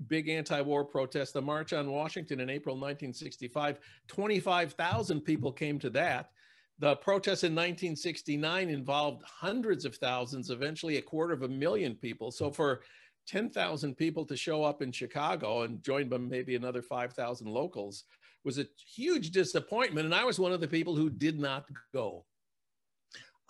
big 0.06 0.28
anti-war 0.28 0.84
protest, 0.84 1.34
the 1.34 1.42
March 1.42 1.72
on 1.72 1.90
Washington 1.90 2.40
in 2.40 2.50
April 2.50 2.76
1965. 2.76 3.78
25,000 4.08 5.20
people 5.20 5.52
came 5.52 5.78
to 5.78 5.90
that. 5.90 6.30
The 6.78 6.96
protests 6.96 7.44
in 7.44 7.52
1969 7.52 8.68
involved 8.68 9.22
hundreds 9.24 9.84
of 9.84 9.96
thousands, 9.96 10.50
eventually 10.50 10.96
a 10.96 11.02
quarter 11.02 11.32
of 11.32 11.42
a 11.42 11.48
million 11.48 11.94
people. 11.94 12.30
So 12.30 12.50
for 12.50 12.82
10,000 13.26 13.94
people 13.94 14.24
to 14.26 14.36
show 14.36 14.64
up 14.64 14.82
in 14.82 14.90
Chicago 14.90 15.62
and 15.62 15.82
join 15.82 16.08
by 16.08 16.18
maybe 16.18 16.56
another 16.56 16.82
5,000 16.82 17.46
locals 17.46 18.04
was 18.44 18.58
a 18.58 18.66
huge 18.76 19.30
disappointment. 19.30 20.06
And 20.06 20.14
I 20.14 20.24
was 20.24 20.40
one 20.40 20.52
of 20.52 20.60
the 20.60 20.68
people 20.68 20.96
who 20.96 21.08
did 21.08 21.38
not 21.38 21.66
go. 21.92 22.24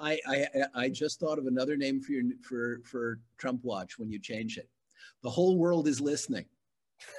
I, 0.03 0.18
I, 0.26 0.46
I 0.74 0.88
just 0.88 1.20
thought 1.20 1.38
of 1.38 1.46
another 1.46 1.76
name 1.76 2.00
for 2.00 2.12
your 2.12 2.24
for 2.42 2.80
for 2.84 3.20
Trump 3.38 3.61
Watch 3.62 3.98
when 3.98 4.11
you 4.11 4.18
change 4.18 4.59
it. 4.59 4.68
The 5.22 5.30
whole 5.30 5.57
world 5.57 5.86
is 5.86 6.00
listening. 6.00 6.44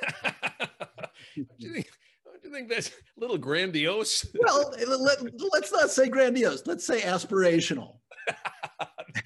do, 1.36 1.46
you 1.58 1.74
think, 1.74 1.86
do 1.86 2.50
you 2.50 2.52
think 2.52 2.70
that's 2.70 2.90
a 2.90 3.20
little 3.20 3.38
grandiose? 3.38 4.26
well, 4.38 4.74
let, 5.00 5.22
let's 5.54 5.72
not 5.72 5.90
say 5.90 6.10
grandiose. 6.10 6.64
Let's 6.66 6.86
say 6.86 7.02
aspirational. 7.02 8.00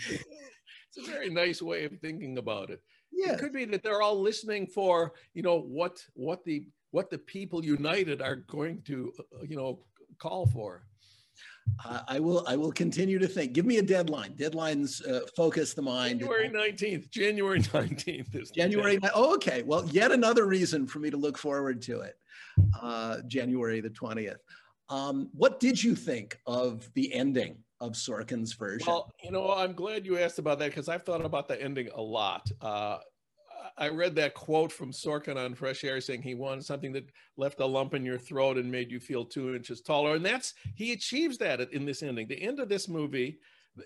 it's 0.10 0.98
a 0.98 1.12
very 1.12 1.30
nice 1.30 1.62
way 1.62 1.86
of 1.86 2.00
thinking 2.00 2.38
about 2.38 2.70
it. 2.70 2.82
Yeah. 3.12 3.34
It 3.34 3.40
could 3.40 3.54
be 3.54 3.66
that 3.66 3.82
they're 3.84 4.02
all 4.02 4.22
listening 4.22 4.68
for, 4.68 5.14
you 5.34 5.42
know, 5.42 5.60
what 5.60 6.04
what 6.14 6.46
the 6.46 6.68
what 6.92 7.10
the 7.10 7.18
people 7.18 7.66
united 7.66 8.22
are 8.22 8.36
going 8.36 8.84
to, 8.84 9.12
uh, 9.20 9.44
you 9.44 9.56
know, 9.56 9.80
call 10.20 10.46
for. 10.46 10.84
I 12.08 12.20
will. 12.20 12.44
I 12.48 12.56
will 12.56 12.72
continue 12.72 13.20
to 13.20 13.28
think. 13.28 13.54
Give 13.54 13.66
me 13.66 13.78
a 13.78 13.82
deadline. 13.82 14.34
Deadlines 14.34 15.08
uh, 15.08 15.22
focus 15.36 15.74
the 15.74 15.82
mind. 15.82 16.20
January 16.20 16.50
nineteenth. 16.50 17.10
January 17.12 17.62
nineteenth 17.74 18.36
is 18.36 18.52
January. 18.52 19.00
Oh, 19.14 19.36
okay. 19.36 19.64
Well, 19.64 19.88
yet 19.90 20.12
another 20.12 20.46
reason 20.46 20.88
for 20.88 21.00
me 21.00 21.10
to 21.10 21.18
look 21.18 21.38
forward 21.38 21.82
to 21.84 22.02
it. 22.02 22.18
Uh, 22.82 23.18
January 23.28 23.82
the 23.82 23.90
twentieth. 23.90 24.44
Um, 24.90 25.30
what 25.34 25.60
did 25.60 25.82
you 25.82 25.96
think 25.96 26.40
of 26.48 26.90
the 26.94 27.14
ending 27.14 27.58
of 27.80 27.94
Sorkin's 27.94 28.54
version? 28.54 28.88
Well, 28.88 29.14
you 29.24 29.32
know, 29.32 29.52
I'm 29.52 29.74
glad 29.74 30.06
you 30.06 30.18
asked 30.18 30.40
about 30.40 30.60
that 30.60 30.70
because 30.70 30.90
I've 30.90 31.04
thought 31.04 31.24
about 31.24 31.48
the 31.48 31.62
ending 31.62 31.90
a 31.94 32.02
lot. 32.02 32.50
Uh, 32.62 33.00
I 33.78 33.90
read 33.90 34.16
that 34.16 34.34
quote 34.34 34.72
from 34.72 34.92
Sorkin 34.92 35.38
on 35.38 35.54
Fresh 35.54 35.84
Air 35.84 36.02
saying 36.02 36.24
he 36.24 36.34
wanted 36.34 36.66
something 36.66 36.92
that 36.94 37.10
left 37.38 37.60
a 37.60 37.66
lump 37.66 37.94
in 37.94 38.04
your 38.04 38.18
throat 38.18 38.58
and 38.58 38.72
made 38.72 38.92
you 38.92 39.00
feel 39.00 39.24
two 39.24 39.56
inches 39.56 39.82
taller. 39.82 40.16
And 40.16 40.26
that's, 40.26 40.56
he 40.76 40.94
achieves 40.94 41.38
that 41.38 41.62
in 41.72 41.86
this 41.86 42.02
ending. 42.02 42.28
The 42.28 42.42
end 42.42 42.60
of 42.60 42.70
this 42.70 42.88
movie, 42.88 43.38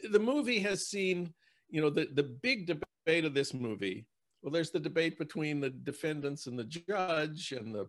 the 0.10 0.20
movie 0.20 0.60
has 0.60 0.88
seen, 0.88 1.34
you 1.70 1.82
know, 1.82 1.90
the, 1.90 2.08
the 2.14 2.24
big 2.24 2.68
debate 2.68 3.26
of 3.26 3.34
this 3.34 3.54
movie. 3.54 4.06
Well, 4.42 4.52
there's 4.52 4.72
the 4.72 4.80
debate 4.80 5.20
between 5.20 5.60
the 5.60 5.70
defendants 5.70 6.48
and 6.48 6.58
the 6.58 6.64
judge 6.64 7.52
and 7.52 7.76
the 7.76 7.88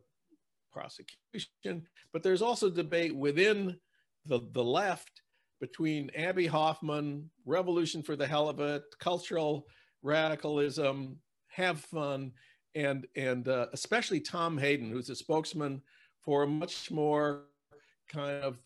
prosecution, 0.72 1.86
but 2.12 2.22
there's 2.22 2.42
also 2.42 2.68
debate 2.68 3.14
within 3.14 3.78
the, 4.26 4.40
the 4.53 4.64
left 4.64 5.22
between 5.61 6.11
Abbie 6.16 6.46
Hoffman, 6.48 7.30
Revolution 7.46 8.03
for 8.03 8.16
the 8.16 8.26
Hell 8.26 8.48
of 8.48 8.59
It, 8.59 8.82
cultural 8.98 9.66
radicalism, 10.03 11.16
have 11.53 11.80
fun, 11.80 12.32
and 12.74 13.07
and 13.16 13.48
uh, 13.48 13.66
especially 13.72 14.20
Tom 14.20 14.59
Hayden, 14.59 14.90
who's 14.90 15.11
a 15.11 15.14
spokesman 15.14 15.82
for 16.24 16.42
a 16.42 16.46
much 16.46 16.90
more 16.90 17.44
kind 18.09 18.42
of 18.42 18.59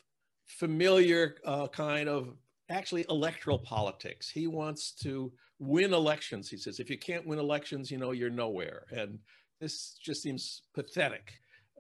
familiar 0.47 1.37
uh, 1.45 1.67
kind 1.69 2.09
of 2.09 2.37
actually 2.71 3.05
electoral 3.09 3.59
politics. 3.59 4.29
He 4.29 4.47
wants 4.47 4.93
to 5.03 5.33
win 5.59 5.93
elections. 5.95 6.51
He 6.51 6.57
says, 6.57 6.81
if 6.81 6.91
you 6.91 6.99
can't 6.99 7.27
win 7.27 7.39
elections, 7.39 7.91
you 7.91 7.99
know, 7.99 8.13
you're 8.13 8.31
nowhere. 8.31 8.85
And 8.91 9.19
this 9.61 9.97
just 10.01 10.23
seems 10.23 10.63
pathetic 10.75 11.33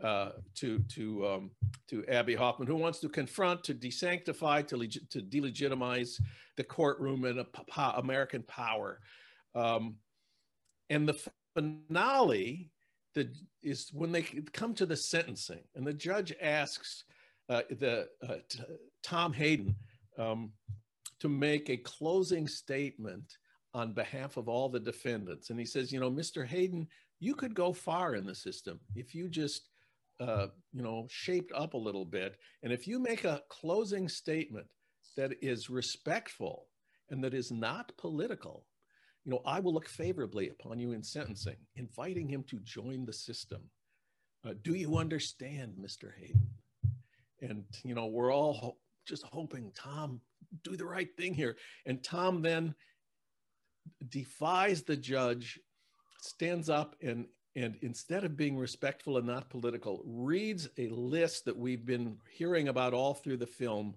uh, 0.03 0.31
to 0.57 0.79
to 0.81 1.27
um, 1.27 1.51
to 1.89 2.05
Abbie 2.07 2.35
Hoffman, 2.35 2.69
who 2.69 2.77
wants 2.77 3.01
to 3.01 3.09
confront, 3.09 3.63
to 3.65 3.75
desanctify, 3.75 4.67
to, 4.69 4.77
leg- 4.77 5.09
to 5.11 5.21
delegitimize 5.21 6.21
the 6.57 6.65
courtroom 6.65 7.25
and 7.25 7.45
American 7.97 8.43
power. 8.43 9.01
Um, 9.55 9.97
and 10.91 11.09
the 11.09 11.19
finale 11.55 12.71
the, 13.15 13.33
is 13.63 13.91
when 13.93 14.13
they 14.13 14.23
come 14.53 14.75
to 14.75 14.87
the 14.87 14.97
sentencing, 14.97 15.63
and 15.75 15.87
the 15.87 15.93
judge 15.93 16.35
asks 16.41 17.05
uh, 17.49 17.63
the 17.71 18.09
uh, 18.29 18.35
t- 18.49 18.61
Tom 19.03 19.33
Hayden 19.33 19.75
um, 20.19 20.53
to 21.21 21.29
make 21.29 21.71
a 21.71 21.77
closing 21.79 22.47
statement 22.47 23.39
on 23.73 23.93
behalf 23.93 24.37
of 24.37 24.49
all 24.49 24.69
the 24.69 24.81
defendants, 24.81 25.51
and 25.51 25.59
he 25.59 25.67
says, 25.67 25.93
you 25.93 26.01
know, 26.01 26.11
Mr. 26.11 26.47
Hayden, 26.47 26.87
you 27.21 27.35
could 27.35 27.55
go 27.55 27.73
far 27.73 28.15
in 28.15 28.27
the 28.27 28.35
system 28.35 28.79
if 28.95 29.15
you 29.15 29.29
just 29.29 29.71
uh, 30.21 30.47
you 30.73 30.83
know, 30.83 31.07
shaped 31.11 31.53
up 31.55 31.75
a 31.75 31.79
little 31.79 32.05
bit. 32.05 32.37
And 32.63 32.73
if 32.73 32.87
you 32.87 32.99
make 32.99 33.25
a 33.25 33.43
closing 33.49 34.09
statement 34.09 34.67
that 35.17 35.33
is 35.43 35.71
respectful 35.71 36.69
and 37.11 37.23
that 37.23 37.35
is 37.35 37.53
not 37.53 37.93
political, 37.99 38.65
you 39.27 39.33
know, 39.33 39.43
I 39.45 39.59
will 39.59 39.75
look 39.75 39.89
favorably 39.89 40.51
upon 40.51 40.79
you 40.79 40.93
in 40.93 41.03
sentencing, 41.03 41.57
inviting 41.75 42.29
him 42.29 42.45
to 42.45 42.61
join 42.61 43.05
the 43.05 43.13
system. 43.13 43.63
Uh, 44.47 44.55
do 44.63 44.75
you 44.75 44.99
understand, 44.99 45.75
Mr. 45.81 46.13
Hayden? 46.17 46.49
And, 47.43 47.65
you 47.83 47.97
know, 47.97 48.07
we're 48.07 48.33
all 48.33 48.53
ho- 48.53 48.77
just 49.05 49.25
hoping 49.25 49.73
Tom 49.75 50.21
do 50.63 50.77
the 50.77 50.87
right 50.87 51.09
thing 51.17 51.35
here. 51.35 51.57
And 51.87 52.05
Tom 52.05 52.41
then 52.41 52.73
defies 54.09 54.83
the 54.83 54.97
judge, 54.97 55.59
stands 56.21 56.71
up 56.71 56.95
and 57.03 57.27
and 57.57 57.79
instead 57.81 58.23
of 58.23 58.37
being 58.37 58.59
respectful 58.59 59.17
and 59.17 59.27
not 59.27 59.49
political, 59.49 60.03
reads 60.05 60.69
a 60.77 60.89
list 60.91 61.47
that 61.47 61.57
we've 61.57 61.87
been 61.87 62.19
hearing 62.31 62.69
about 62.69 62.93
all 62.93 63.15
through 63.15 63.39
the 63.39 63.47
film 63.47 63.95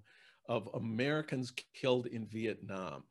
of 0.47 0.69
Americans 0.73 1.51
killed 1.73 2.07
in 2.07 2.25
Vietnam, 2.25 3.03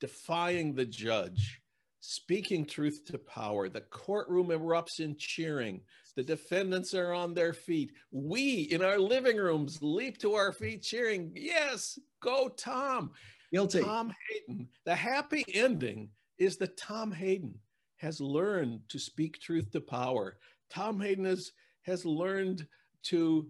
defying 0.00 0.74
the 0.74 0.84
judge, 0.84 1.62
speaking 2.06 2.66
truth 2.66 3.04
to 3.06 3.18
power. 3.18 3.68
The 3.68 3.80
courtroom 3.80 4.48
erupts 4.48 5.00
in 5.00 5.16
cheering. 5.16 5.80
The 6.16 6.22
defendants 6.22 6.94
are 6.94 7.12
on 7.12 7.34
their 7.34 7.52
feet. 7.52 7.92
We 8.12 8.62
in 8.70 8.82
our 8.82 8.98
living 8.98 9.36
rooms 9.36 9.78
leap 9.80 10.18
to 10.18 10.34
our 10.34 10.52
feet 10.52 10.82
cheering, 10.82 11.32
Yes, 11.34 11.98
go 12.20 12.48
Tom. 12.48 13.10
Guilty. 13.52 13.82
Tom 13.82 14.12
Hayden. 14.28 14.68
The 14.84 14.94
happy 14.94 15.44
ending 15.52 16.10
is 16.38 16.56
that 16.58 16.76
Tom 16.76 17.10
Hayden 17.12 17.54
has 17.96 18.20
learned 18.20 18.80
to 18.88 18.98
speak 18.98 19.40
truth 19.40 19.70
to 19.70 19.80
power. 19.80 20.36
Tom 20.70 21.00
Hayden 21.00 21.24
has, 21.24 21.52
has 21.82 22.04
learned 22.04 22.66
to 23.04 23.48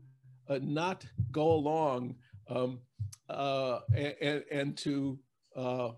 uh, 0.48 0.58
not 0.62 1.04
go 1.32 1.52
along 1.52 2.16
um, 2.48 2.80
uh, 3.30 3.80
and, 3.94 4.44
and 4.50 4.76
to 4.78 5.18
uh, 5.56 5.90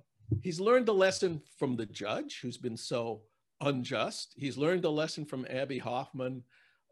he's 0.43 0.61
learned 0.61 0.89
a 0.89 0.93
lesson 0.93 1.43
from 1.59 1.77
the 1.77 1.87
judge 1.87 2.41
who's 2.41 2.57
been 2.57 2.77
so 2.77 3.23
unjust. 3.61 4.35
He's 4.37 4.59
learned 4.59 4.85
a 4.85 4.91
lesson 4.91 5.25
from 5.25 5.47
Abbie 5.49 5.79
Hoffman 5.79 6.43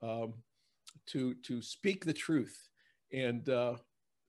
um, 0.03 0.35
to 1.07 1.35
to 1.35 1.63
speak 1.63 2.05
the 2.05 2.13
truth, 2.13 2.69
and 3.13 3.49
uh, 3.49 3.75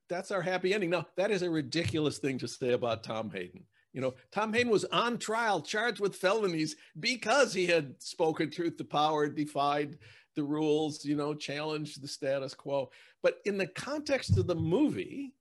that's 0.10 0.32
our 0.32 0.41
happy 0.41 0.74
ending. 0.74 0.89
Now 0.89 1.08
that 1.18 1.32
is 1.32 1.41
a 1.41 1.49
ridiculous 1.49 2.18
thing 2.18 2.38
to 2.39 2.47
say 2.47 2.74
about 2.74 3.03
Tom 3.03 3.30
Hayden. 3.32 3.64
You 3.93 4.01
know, 4.01 4.14
Tom 4.32 4.51
Hayden 4.53 4.72
was 4.72 4.84
on 4.86 5.18
trial, 5.18 5.62
charged 5.62 6.01
with 6.01 6.18
felonies 6.18 6.76
because 6.99 7.53
he 7.53 7.66
had 7.66 7.95
spoken 7.99 8.51
truth 8.51 8.76
to 8.78 8.84
power, 8.84 9.30
defied 9.30 9.97
the 10.36 10.43
rules, 10.43 11.06
you 11.06 11.16
know, 11.16 11.34
challenged 11.34 12.01
the 12.01 12.08
status 12.08 12.53
quo. 12.53 12.91
But 13.24 13.39
in 13.45 13.58
the 13.58 13.68
context 13.68 14.38
of 14.38 14.47
the 14.47 14.56
movie, 14.56 15.34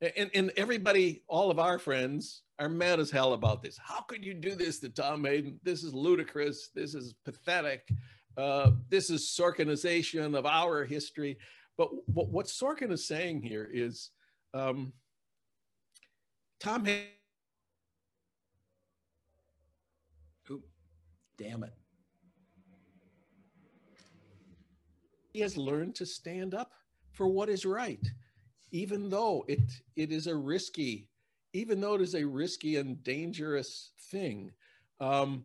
and, 0.00 0.30
and 0.34 0.52
everybody, 0.56 1.22
all 1.28 1.50
of 1.50 1.58
our 1.58 1.78
friends 1.78 2.42
are 2.58 2.68
mad 2.68 3.00
as 3.00 3.10
hell 3.10 3.32
about 3.32 3.62
this. 3.62 3.78
How 3.82 4.00
could 4.02 4.24
you 4.24 4.34
do 4.34 4.54
this 4.54 4.78
to 4.80 4.88
Tom 4.88 5.24
Hayden? 5.24 5.60
This 5.62 5.82
is 5.82 5.94
ludicrous. 5.94 6.70
This 6.74 6.94
is 6.94 7.14
pathetic. 7.24 7.88
Uh, 8.36 8.72
this 8.88 9.10
is 9.10 9.22
Sorkinization 9.22 10.36
of 10.36 10.46
our 10.46 10.84
history. 10.84 11.38
But 11.76 11.90
what, 12.06 12.46
Sorkin 12.46 12.92
is 12.92 13.06
saying 13.06 13.42
here 13.42 13.68
is 13.72 14.10
um, 14.54 14.92
Tom 16.60 16.84
Hayden 16.84 17.06
Damn 21.40 21.64
it. 21.64 21.72
He 25.32 25.40
has 25.40 25.56
learned 25.56 25.94
to 25.94 26.04
stand 26.04 26.54
up 26.54 26.72
for 27.12 27.28
what 27.28 27.48
is 27.48 27.64
right, 27.64 28.06
even 28.70 29.08
though 29.08 29.44
it 29.48 29.60
it 29.96 30.12
is 30.12 30.26
a 30.26 30.34
risky, 30.34 31.08
even 31.52 31.80
though 31.80 31.94
it 31.94 32.00
is 32.00 32.14
a 32.14 32.24
risky 32.24 32.76
and 32.76 33.02
dangerous 33.02 33.90
thing. 34.10 34.52
Um, 35.00 35.44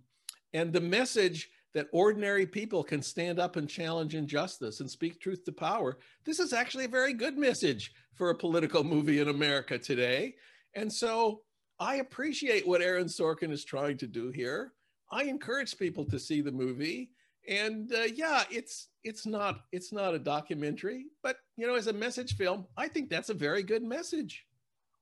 and 0.53 0.71
the 0.71 0.81
message 0.81 1.49
that 1.73 1.87
ordinary 1.91 2.45
people 2.45 2.83
can 2.83 3.01
stand 3.01 3.37
up 3.37 3.57
and 3.57 3.69
challenge 3.69 4.15
injustice 4.15 4.79
and 4.79 4.89
speak 4.89 5.19
truth 5.19 5.43
to 5.43 5.51
power. 5.51 5.97
This 6.23 6.39
is 6.39 6.53
actually 6.53 6.85
a 6.85 6.89
very 6.89 7.13
good 7.13 7.37
message 7.37 7.91
for 8.13 8.29
a 8.29 8.35
political 8.35 8.83
movie 8.83 9.19
in 9.19 9.27
America 9.27 9.77
today. 9.77 10.35
And 10.73 10.91
so 10.91 11.41
I 11.77 11.95
appreciate 11.95 12.65
what 12.65 12.81
Aaron 12.81 13.07
Sorkin 13.07 13.51
is 13.51 13.65
trying 13.65 13.97
to 13.97 14.07
do 14.07 14.29
here. 14.29 14.71
I 15.11 15.23
encourage 15.23 15.77
people 15.77 16.05
to 16.05 16.17
see 16.17 16.39
the 16.41 16.51
movie. 16.51 17.11
And 17.47 17.93
uh, 17.93 18.03
yeah, 18.15 18.43
it's 18.49 18.87
it's 19.03 19.25
not 19.25 19.65
it's 19.71 19.91
not 19.91 20.15
a 20.15 20.19
documentary, 20.19 21.07
but 21.21 21.37
you 21.57 21.67
know, 21.67 21.75
as 21.75 21.87
a 21.87 21.93
message 21.93 22.35
film, 22.35 22.65
I 22.77 22.87
think 22.87 23.09
that's 23.09 23.29
a 23.29 23.33
very 23.33 23.63
good 23.63 23.83
message. 23.83 24.45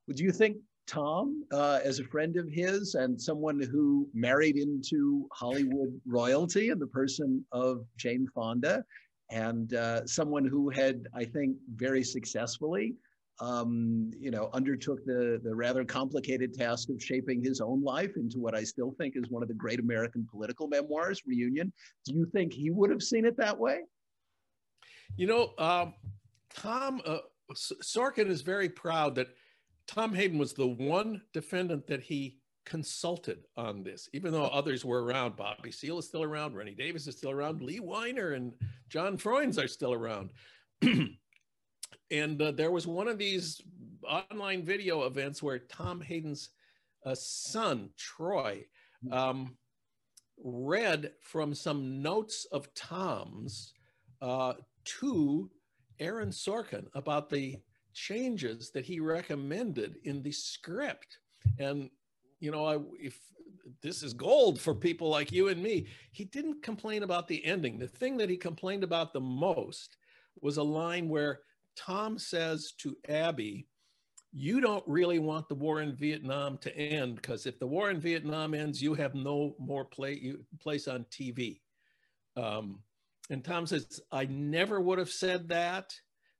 Would 0.07 0.19
you 0.19 0.31
think 0.31 0.57
Tom 0.85 1.45
uh, 1.51 1.79
as 1.83 1.99
a 1.99 2.03
friend 2.03 2.37
of 2.37 2.47
his 2.49 2.95
and 2.95 3.19
someone 3.19 3.59
who 3.59 4.09
married 4.13 4.57
into 4.57 5.27
Hollywood 5.31 5.99
royalty 6.05 6.69
in 6.69 6.79
the 6.79 6.87
person 6.87 7.43
of 7.51 7.85
Jane 7.97 8.27
Fonda, 8.35 8.83
and 9.31 9.73
uh, 9.73 10.05
someone 10.05 10.45
who 10.45 10.69
had, 10.69 11.07
I 11.15 11.25
think, 11.25 11.55
very 11.75 12.03
successfully, 12.03 12.95
um, 13.39 14.11
you 14.19 14.29
know, 14.29 14.49
undertook 14.53 15.03
the 15.05 15.39
the 15.43 15.55
rather 15.55 15.83
complicated 15.83 16.53
task 16.53 16.89
of 16.89 17.01
shaping 17.01 17.41
his 17.41 17.61
own 17.61 17.81
life 17.81 18.11
into 18.17 18.39
what 18.39 18.53
I 18.53 18.63
still 18.63 18.93
think 18.99 19.15
is 19.15 19.29
one 19.29 19.41
of 19.41 19.47
the 19.47 19.55
great 19.55 19.79
American 19.79 20.27
political 20.29 20.67
memoirs, 20.67 21.23
Reunion. 21.25 21.71
Do 22.05 22.13
you 22.13 22.25
think 22.27 22.53
he 22.53 22.69
would 22.69 22.91
have 22.91 23.01
seen 23.01 23.25
it 23.25 23.37
that 23.37 23.57
way? 23.57 23.79
You 25.15 25.27
know, 25.27 25.53
um, 25.57 25.93
Tom 26.55 27.01
uh, 27.05 27.19
Sorkin 27.53 28.27
is 28.27 28.41
very 28.41 28.69
proud 28.69 29.15
that 29.15 29.29
Tom 29.87 30.13
Hayden 30.13 30.37
was 30.37 30.53
the 30.53 30.67
one 30.67 31.21
defendant 31.33 31.87
that 31.87 32.01
he 32.01 32.37
consulted 32.65 33.39
on 33.57 33.83
this, 33.83 34.09
even 34.13 34.31
though 34.31 34.45
others 34.45 34.85
were 34.85 35.03
around. 35.03 35.35
Bobby 35.35 35.71
Seale 35.71 35.99
is 35.99 36.07
still 36.07 36.23
around, 36.23 36.55
Rennie 36.55 36.75
Davis 36.75 37.07
is 37.07 37.17
still 37.17 37.31
around, 37.31 37.61
Lee 37.61 37.79
Weiner 37.79 38.33
and 38.33 38.53
John 38.89 39.17
Froines 39.17 39.61
are 39.61 39.67
still 39.67 39.93
around. 39.93 40.31
and 42.11 42.41
uh, 42.41 42.51
there 42.51 42.71
was 42.71 42.87
one 42.87 43.07
of 43.07 43.17
these 43.17 43.61
online 44.03 44.63
video 44.63 45.03
events 45.03 45.43
where 45.43 45.59
Tom 45.59 46.01
Hayden's 46.01 46.49
uh, 47.05 47.15
son, 47.15 47.89
Troy, 47.97 48.65
um, 49.11 49.57
read 50.43 51.11
from 51.21 51.53
some 51.53 52.01
notes 52.01 52.45
of 52.51 52.73
Tom's 52.73 53.73
uh, 54.21 54.53
to 54.85 55.49
Aaron 55.99 56.29
Sorkin 56.29 56.87
about 56.93 57.29
the 57.29 57.57
changes 57.93 58.71
that 58.71 58.85
he 58.85 58.99
recommended 58.99 59.97
in 60.03 60.21
the 60.21 60.31
script. 60.31 61.19
And, 61.59 61.89
you 62.39 62.51
know, 62.51 62.65
I, 62.65 62.79
if 62.99 63.19
this 63.81 64.03
is 64.03 64.13
gold 64.13 64.59
for 64.59 64.73
people 64.73 65.09
like 65.09 65.31
you 65.31 65.47
and 65.49 65.61
me, 65.61 65.87
he 66.11 66.25
didn't 66.25 66.63
complain 66.63 67.03
about 67.03 67.27
the 67.27 67.43
ending. 67.45 67.77
The 67.77 67.87
thing 67.87 68.17
that 68.17 68.29
he 68.29 68.37
complained 68.37 68.83
about 68.83 69.13
the 69.13 69.21
most 69.21 69.97
was 70.41 70.57
a 70.57 70.63
line 70.63 71.07
where 71.09 71.41
Tom 71.75 72.17
says 72.17 72.73
to 72.79 72.97
Abbie, 73.07 73.67
you 74.31 74.59
don't 74.59 74.83
really 74.87 75.19
want 75.19 75.47
the 75.47 75.55
war 75.55 75.81
in 75.81 75.95
Vietnam 75.95 76.57
to 76.57 76.75
end 76.75 77.17
because 77.17 77.45
if 77.45 77.59
the 77.59 77.67
war 77.67 77.91
in 77.91 77.99
Vietnam 77.99 78.55
ends, 78.55 78.81
you 78.81 78.95
have 78.95 79.13
no 79.13 79.55
more 79.59 79.85
play, 79.85 80.13
you, 80.13 80.43
place 80.59 80.87
on 80.87 81.05
TV. 81.11 81.61
Um, 82.35 82.79
and 83.29 83.43
Tom 83.43 83.65
says, 83.65 84.01
I 84.11 84.25
never 84.25 84.79
would 84.79 84.99
have 84.99 85.09
said 85.09 85.49
that. 85.49 85.93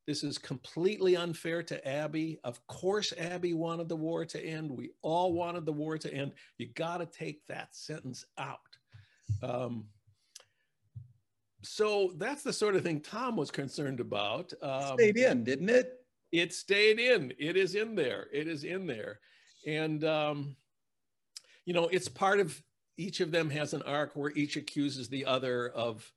This 0.05 0.23
is 0.23 0.37
completely 0.37 1.15
unfair 1.15 1.63
to 1.63 1.87
Abbie. 1.87 2.39
Of 2.43 2.65
course, 2.67 3.13
Abbie 3.17 3.53
wanted 3.53 3.87
the 3.87 3.95
war 3.95 4.25
to 4.25 4.45
end. 4.45 4.69
We 4.71 4.91
all 5.01 5.31
wanted 5.31 5.65
the 5.65 5.71
war 5.71 5.97
to 5.97 6.13
end. 6.13 6.33
You 6.57 6.67
got 6.73 6.97
to 6.97 7.05
take 7.05 7.45
that 7.47 7.73
sentence 7.73 8.25
out. 8.37 8.59
Um, 9.41 9.85
so 11.61 12.11
that's 12.17 12.43
the 12.43 12.51
sort 12.51 12.75
of 12.75 12.83
thing 12.83 12.99
Tom 12.99 13.37
was 13.37 13.49
concerned 13.49 14.01
about. 14.01 14.51
Um, 14.61 14.97
stayed 14.97 15.17
in, 15.17 15.45
didn't 15.45 15.69
it? 15.69 15.93
It 16.33 16.51
stayed 16.53 16.99
in. 16.99 17.33
It 17.39 17.55
is 17.55 17.75
in 17.75 17.95
there. 17.95 18.27
It 18.33 18.49
is 18.49 18.65
in 18.65 18.85
there. 18.85 19.19
And, 19.65 20.03
um, 20.03 20.57
you 21.63 21.73
know, 21.73 21.87
it's 21.87 22.09
part 22.09 22.41
of 22.41 22.61
each 22.97 23.21
of 23.21 23.31
them 23.31 23.49
has 23.51 23.73
an 23.73 23.83
arc 23.83 24.15
where 24.15 24.31
each 24.31 24.57
accuses 24.57 25.07
the 25.07 25.25
other 25.25 25.69
of 25.69 26.11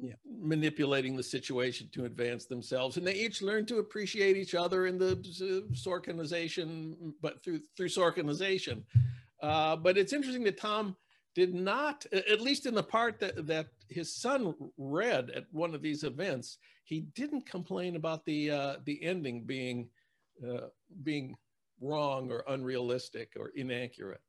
yeah. 0.00 0.14
manipulating 0.24 1.16
the 1.16 1.22
situation 1.22 1.88
to 1.92 2.04
advance 2.04 2.46
themselves. 2.46 2.96
And 2.96 3.06
they 3.06 3.14
each 3.14 3.42
learn 3.42 3.66
to 3.66 3.78
appreciate 3.78 4.36
each 4.36 4.54
other 4.54 4.86
in 4.86 4.98
the 4.98 5.12
uh, 5.12 5.74
Sorkinization, 5.74 7.12
but 7.20 7.42
through 7.42 7.60
through 7.76 7.88
Sorkinization. 7.88 8.82
Uh, 9.42 9.76
but 9.76 9.98
it's 9.98 10.12
interesting 10.12 10.44
that 10.44 10.58
Tom 10.58 10.96
did 11.34 11.54
not, 11.54 12.04
at 12.12 12.40
least 12.40 12.66
in 12.66 12.74
the 12.74 12.82
part 12.82 13.18
that, 13.18 13.46
that 13.46 13.68
his 13.88 14.14
son 14.14 14.54
read 14.76 15.30
at 15.30 15.44
one 15.50 15.74
of 15.74 15.82
these 15.82 16.04
events, 16.04 16.58
he 16.84 17.00
didn't 17.14 17.46
complain 17.46 17.96
about 17.96 18.24
the 18.24 18.50
uh, 18.50 18.76
the 18.84 19.02
ending 19.02 19.44
being 19.44 19.88
uh, 20.46 20.68
being 21.02 21.36
wrong 21.80 22.30
or 22.30 22.44
unrealistic 22.48 23.32
or 23.36 23.50
inaccurate. 23.56 24.20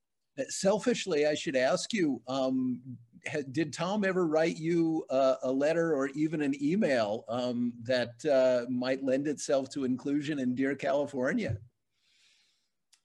Selfishly, 0.50 1.28
I 1.28 1.36
should 1.36 1.56
ask 1.56 1.94
you: 1.94 2.22
um, 2.28 2.82
Did 3.52 3.72
Tom 3.74 4.04
ever 4.04 4.26
write 4.26 4.58
you 4.58 5.06
uh, 5.10 5.36
a 5.44 5.52
letter 5.52 5.96
or 5.96 6.08
even 6.10 6.42
an 6.42 6.56
email 6.62 7.26
um, 7.30 7.74
that 7.84 8.26
uh, 8.26 8.70
might 8.70 9.04
lend 9.04 9.28
itself 9.28 9.70
to 9.72 9.84
inclusion 9.84 10.40
in 10.40 10.56
Dear 10.56 10.76
California? 10.76 11.58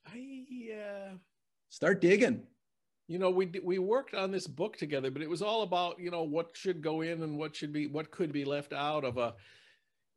I 0.06 0.44
uh, 0.74 1.14
start 1.68 2.00
digging. 2.00 2.42
You 3.08 3.18
know, 3.18 3.30
we 3.30 3.50
we 3.62 3.78
worked 3.78 4.14
on 4.14 4.30
this 4.30 4.46
book 4.46 4.76
together, 4.76 5.10
but 5.10 5.22
it 5.22 5.30
was 5.30 5.42
all 5.42 5.62
about 5.62 5.98
you 5.98 6.10
know 6.10 6.22
what 6.22 6.56
should 6.56 6.82
go 6.82 7.02
in 7.02 7.22
and 7.22 7.38
what 7.38 7.54
should 7.54 7.72
be 7.72 7.86
what 7.86 8.10
could 8.10 8.32
be 8.32 8.44
left 8.44 8.72
out 8.72 9.04
of 9.04 9.18
a 9.18 9.34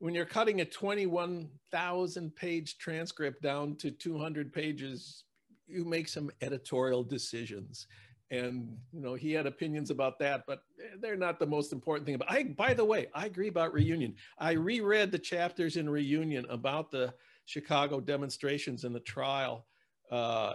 when 0.01 0.16
you're 0.16 0.26
cutting 0.26 0.62
a 0.62 0.66
21,000 0.66 2.36
page 2.36 2.80
transcript 2.80 3.39
down 3.43 3.76
to 3.76 3.91
200 3.91 4.51
pages, 4.51 5.26
you 5.68 5.86
make 5.86 6.07
some 6.07 6.30
editorial 6.41 7.03
decisions. 7.03 7.88
And 8.30 8.78
you 8.93 9.01
know 9.01 9.14
he 9.14 9.34
had 9.34 9.45
opinions 9.45 9.89
about 9.89 10.18
that 10.20 10.45
but 10.47 10.64
they're 11.01 11.18
not 11.18 11.38
the 11.38 11.45
most 11.45 11.74
important 11.74 12.05
thing. 12.05 12.18
But 12.18 12.32
i 12.32 12.43
by 12.43 12.74
the 12.74 12.86
way 12.86 13.07
i 13.14 13.26
agree 13.26 13.49
about 13.49 13.74
reunion. 13.74 14.16
I 14.38 14.51
reread 14.53 15.12
the 15.12 15.20
chapters 15.20 15.76
in 15.76 15.89
reunion 15.89 16.45
about 16.49 16.91
the 16.91 17.14
chicago 17.45 17.99
demonstrations 17.99 18.86
and 18.86 18.95
the 18.95 19.01
trial 19.01 19.66
uh, 20.12 20.53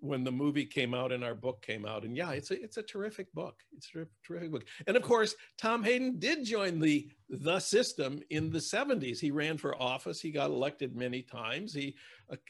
when 0.00 0.22
the 0.22 0.30
movie 0.30 0.64
came 0.64 0.94
out 0.94 1.12
and 1.12 1.24
our 1.24 1.34
book 1.34 1.60
came 1.62 1.84
out 1.84 2.04
and 2.04 2.16
yeah 2.16 2.30
it's 2.30 2.50
a 2.50 2.62
it's 2.62 2.76
a 2.76 2.82
terrific 2.82 3.32
book 3.34 3.56
it's 3.76 3.90
a 3.94 4.06
terrific 4.24 4.52
book 4.52 4.64
and 4.86 4.96
of 4.96 5.02
course 5.02 5.34
tom 5.58 5.82
hayden 5.82 6.18
did 6.18 6.44
join 6.44 6.78
the 6.78 7.10
the 7.28 7.58
system 7.58 8.20
in 8.30 8.50
the 8.50 8.58
70s 8.58 9.18
he 9.18 9.32
ran 9.32 9.58
for 9.58 9.80
office 9.82 10.20
he 10.20 10.30
got 10.30 10.50
elected 10.50 10.94
many 10.94 11.22
times 11.22 11.74
he 11.74 11.94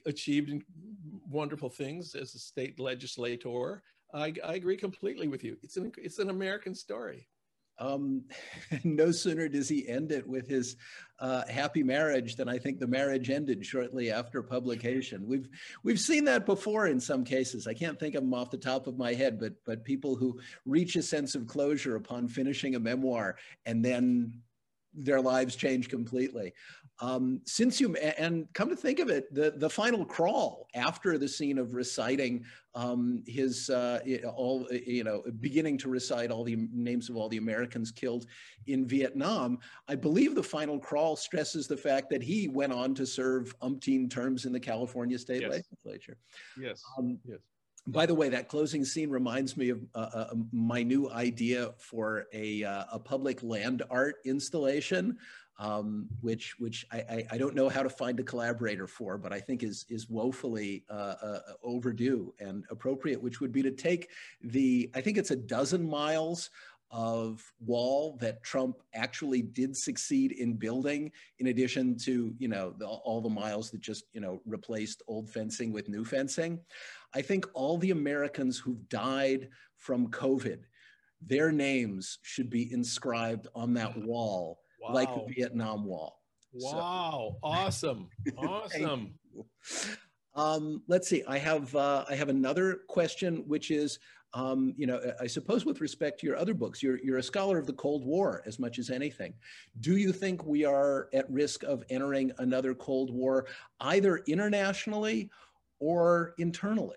achieved 0.07 0.63
wonderful 1.29 1.69
things 1.69 2.15
as 2.15 2.35
a 2.35 2.39
state 2.39 2.79
legislator. 2.79 3.83
I, 4.13 4.33
I 4.45 4.55
agree 4.55 4.77
completely 4.77 5.29
with 5.29 5.43
you. 5.43 5.57
It's 5.63 5.77
an 5.77 5.91
it's 5.99 6.19
an 6.19 6.31
American 6.31 6.75
story. 6.75 7.29
Um, 7.79 8.23
no 8.85 9.11
sooner 9.11 9.49
does 9.49 9.69
he 9.69 9.89
end 9.89 10.13
it 10.13 10.27
with 10.27 10.49
his 10.49 10.77
uh, 11.21 11.47
happy 11.49 11.83
marriage 11.83 12.37
than 12.37 12.49
I 12.49 12.59
think 12.59 12.79
the 12.79 12.87
marriage 12.87 13.31
ended 13.31 13.65
shortly 13.65 14.11
after 14.11 14.43
publication. 14.43 15.27
We've 15.27 15.49
we've 15.83 16.01
seen 16.01 16.25
that 16.25 16.47
before 16.47 16.87
in 16.87 17.01
some 17.01 17.25
cases. 17.25 17.67
I 17.67 17.75
can't 17.75 17.99
think 17.99 18.15
of 18.15 18.23
them 18.23 18.35
off 18.35 18.51
the 18.51 18.59
top 18.59 18.87
of 18.87 18.99
my 18.99 19.15
head, 19.15 19.39
but 19.39 19.53
but 19.65 19.85
people 19.85 20.17
who 20.17 20.41
reach 20.67 20.97
a 20.97 21.03
sense 21.03 21.35
of 21.35 21.47
closure 21.47 21.97
upon 21.97 22.29
finishing 22.29 22.75
a 22.75 22.81
memoir 22.81 23.37
and 23.67 23.85
then 23.85 24.33
their 24.95 25.21
lives 25.21 25.57
change 25.57 25.89
completely. 25.89 26.53
Um, 27.01 27.41
since 27.45 27.81
you 27.81 27.97
and 27.97 28.47
come 28.53 28.69
to 28.69 28.77
think 28.77 29.01
of 29.01 29.09
it, 29.09 29.33
the 29.35 29.53
the 29.57 29.69
final 29.69 30.05
crawl 30.05 30.69
after 30.75 31.19
the 31.19 31.29
scene 31.29 31.59
of 31.59 31.75
reciting 31.75 32.45
um, 32.75 33.23
his 33.27 33.69
uh, 33.69 34.01
all 34.37 34.67
you 34.71 35.03
know 35.03 35.25
beginning 35.41 35.77
to 35.79 35.89
recite 35.89 36.31
all 36.31 36.45
the 36.45 36.69
names 36.73 37.11
of 37.11 37.17
all 37.17 37.29
the 37.29 37.37
Americans 37.37 37.91
killed 37.91 38.27
in 38.69 38.87
Vietnam, 38.87 39.59
I 39.89 39.97
believe 39.97 40.35
the 40.35 40.43
final 40.43 40.79
crawl 40.79 41.17
stresses 41.17 41.67
the 41.67 41.77
fact 41.77 42.11
that 42.11 42.23
he 42.23 42.49
went 42.49 42.73
on 42.73 42.95
to 42.95 43.07
serve 43.07 43.59
umpteen 43.61 44.09
terms 44.09 44.45
in 44.45 44.53
the 44.53 44.61
California 44.61 45.19
state 45.19 45.43
yes. 45.43 45.51
legislature. 45.51 46.17
Yes. 46.57 46.83
Um, 46.97 47.19
yes. 47.25 47.41
By 47.87 48.07
the 48.07 48.15
way, 48.15 48.29
that 48.31 48.49
closing 48.49 48.85
scene 48.85 49.11
reminds 49.11 49.57
me 49.57 49.71
of 49.71 49.85
uh, 49.95 50.11
uh, 50.15 50.35
my 50.53 50.83
new 50.83 51.11
idea 51.11 51.75
for 51.79 52.27
a, 52.33 52.65
uh, 52.65 52.85
a 52.93 52.99
public 52.99 53.43
land 53.43 53.83
art 53.91 54.17
installation, 54.25 55.19
um, 55.59 56.09
which 56.21 56.59
which 56.59 56.87
I, 56.91 56.97
I, 56.99 57.27
I, 57.33 57.39
don't 57.39 57.55
know 57.55 57.69
how 57.69 57.83
to 57.83 57.89
find 57.89 58.19
a 58.19 58.25
collaborator 58.25 58.89
for, 58.89 59.17
but 59.19 59.33
I 59.33 59.39
think 59.39 59.63
is 59.63 59.87
is 59.89 60.09
woefully 60.09 60.83
uh, 60.91 61.15
uh, 61.23 61.41
overdue 61.63 62.35
and 62.41 62.65
appropriate. 62.71 63.23
Which 63.23 63.41
would 63.41 63.53
be 63.53 63.63
to 63.63 63.71
take 63.71 64.11
the 64.43 64.91
I 64.95 65.01
think 65.01 65.17
it's 65.17 65.31
a 65.31 65.37
dozen 65.37 65.89
miles 65.89 66.51
of 66.91 67.53
wall 67.65 68.17
that 68.21 68.43
Trump 68.45 68.77
actually 68.95 69.43
did 69.43 69.77
succeed 69.77 70.31
in 70.31 70.55
building, 70.55 71.11
in 71.41 71.49
addition 71.49 71.97
to 71.99 72.35
you 72.39 72.49
know 72.49 72.73
the, 72.79 72.87
all 72.87 73.21
the 73.21 73.29
miles 73.29 73.71
that 73.71 73.81
just 73.81 74.05
you 74.13 74.21
know 74.21 74.41
replaced 74.47 75.03
old 75.07 75.29
fencing 75.31 75.73
with 75.73 75.89
new 75.89 76.05
fencing. 76.05 76.59
I 77.15 77.23
think 77.23 77.47
all 77.55 77.79
the 77.79 77.91
Americans 77.91 78.59
who've 78.59 78.89
died 78.89 79.49
from 79.77 80.09
COVID, 80.09 80.61
their 81.21 81.53
names 81.53 82.19
should 82.23 82.51
be 82.51 82.73
inscribed 82.73 83.49
on 83.55 83.75
that 83.75 83.97
wall 83.97 84.61
wow. 84.81 84.95
like 84.95 85.15
the 85.15 85.35
Vietnam 85.35 85.85
Wall. 85.85 86.21
Wow! 86.53 87.37
So. 87.37 87.39
Awesome! 87.43 88.09
Awesome. 88.39 89.15
um, 90.35 90.83
let's 90.89 91.09
see. 91.09 91.25
I 91.27 91.39
have 91.39 91.75
uh, 91.75 92.05
I 92.09 92.15
have 92.15 92.29
another 92.29 92.81
question, 92.89 93.45
which 93.47 93.71
is 93.71 93.99
um, 94.35 94.75
you 94.77 94.87
know, 94.87 95.01
I 95.21 95.29
suppose 95.29 95.65
with 95.65 95.81
respect 95.81 96.21
to 96.21 96.27
your 96.27 96.37
other 96.37 96.55
books, 96.55 96.83
you're, 96.83 96.99
you're 96.99 97.19
a 97.19 97.23
scholar 97.23 97.57
of 97.57 97.69
the 97.69 97.73
Cold 97.73 98.05
War 98.05 98.43
as 98.47 98.59
much 98.59 98.81
as 98.81 98.91
anything. 98.91 99.33
Do 99.81 99.97
you 99.97 100.13
think 100.13 100.45
we 100.45 100.65
are 100.65 101.09
at 101.13 101.31
risk 101.31 101.63
of 101.63 101.85
entering 101.89 102.33
another 102.39 102.75
Cold 102.75 103.11
War, 103.13 103.47
either 103.81 104.19
internationally 104.27 105.31
or 105.79 106.35
internally? 106.39 106.97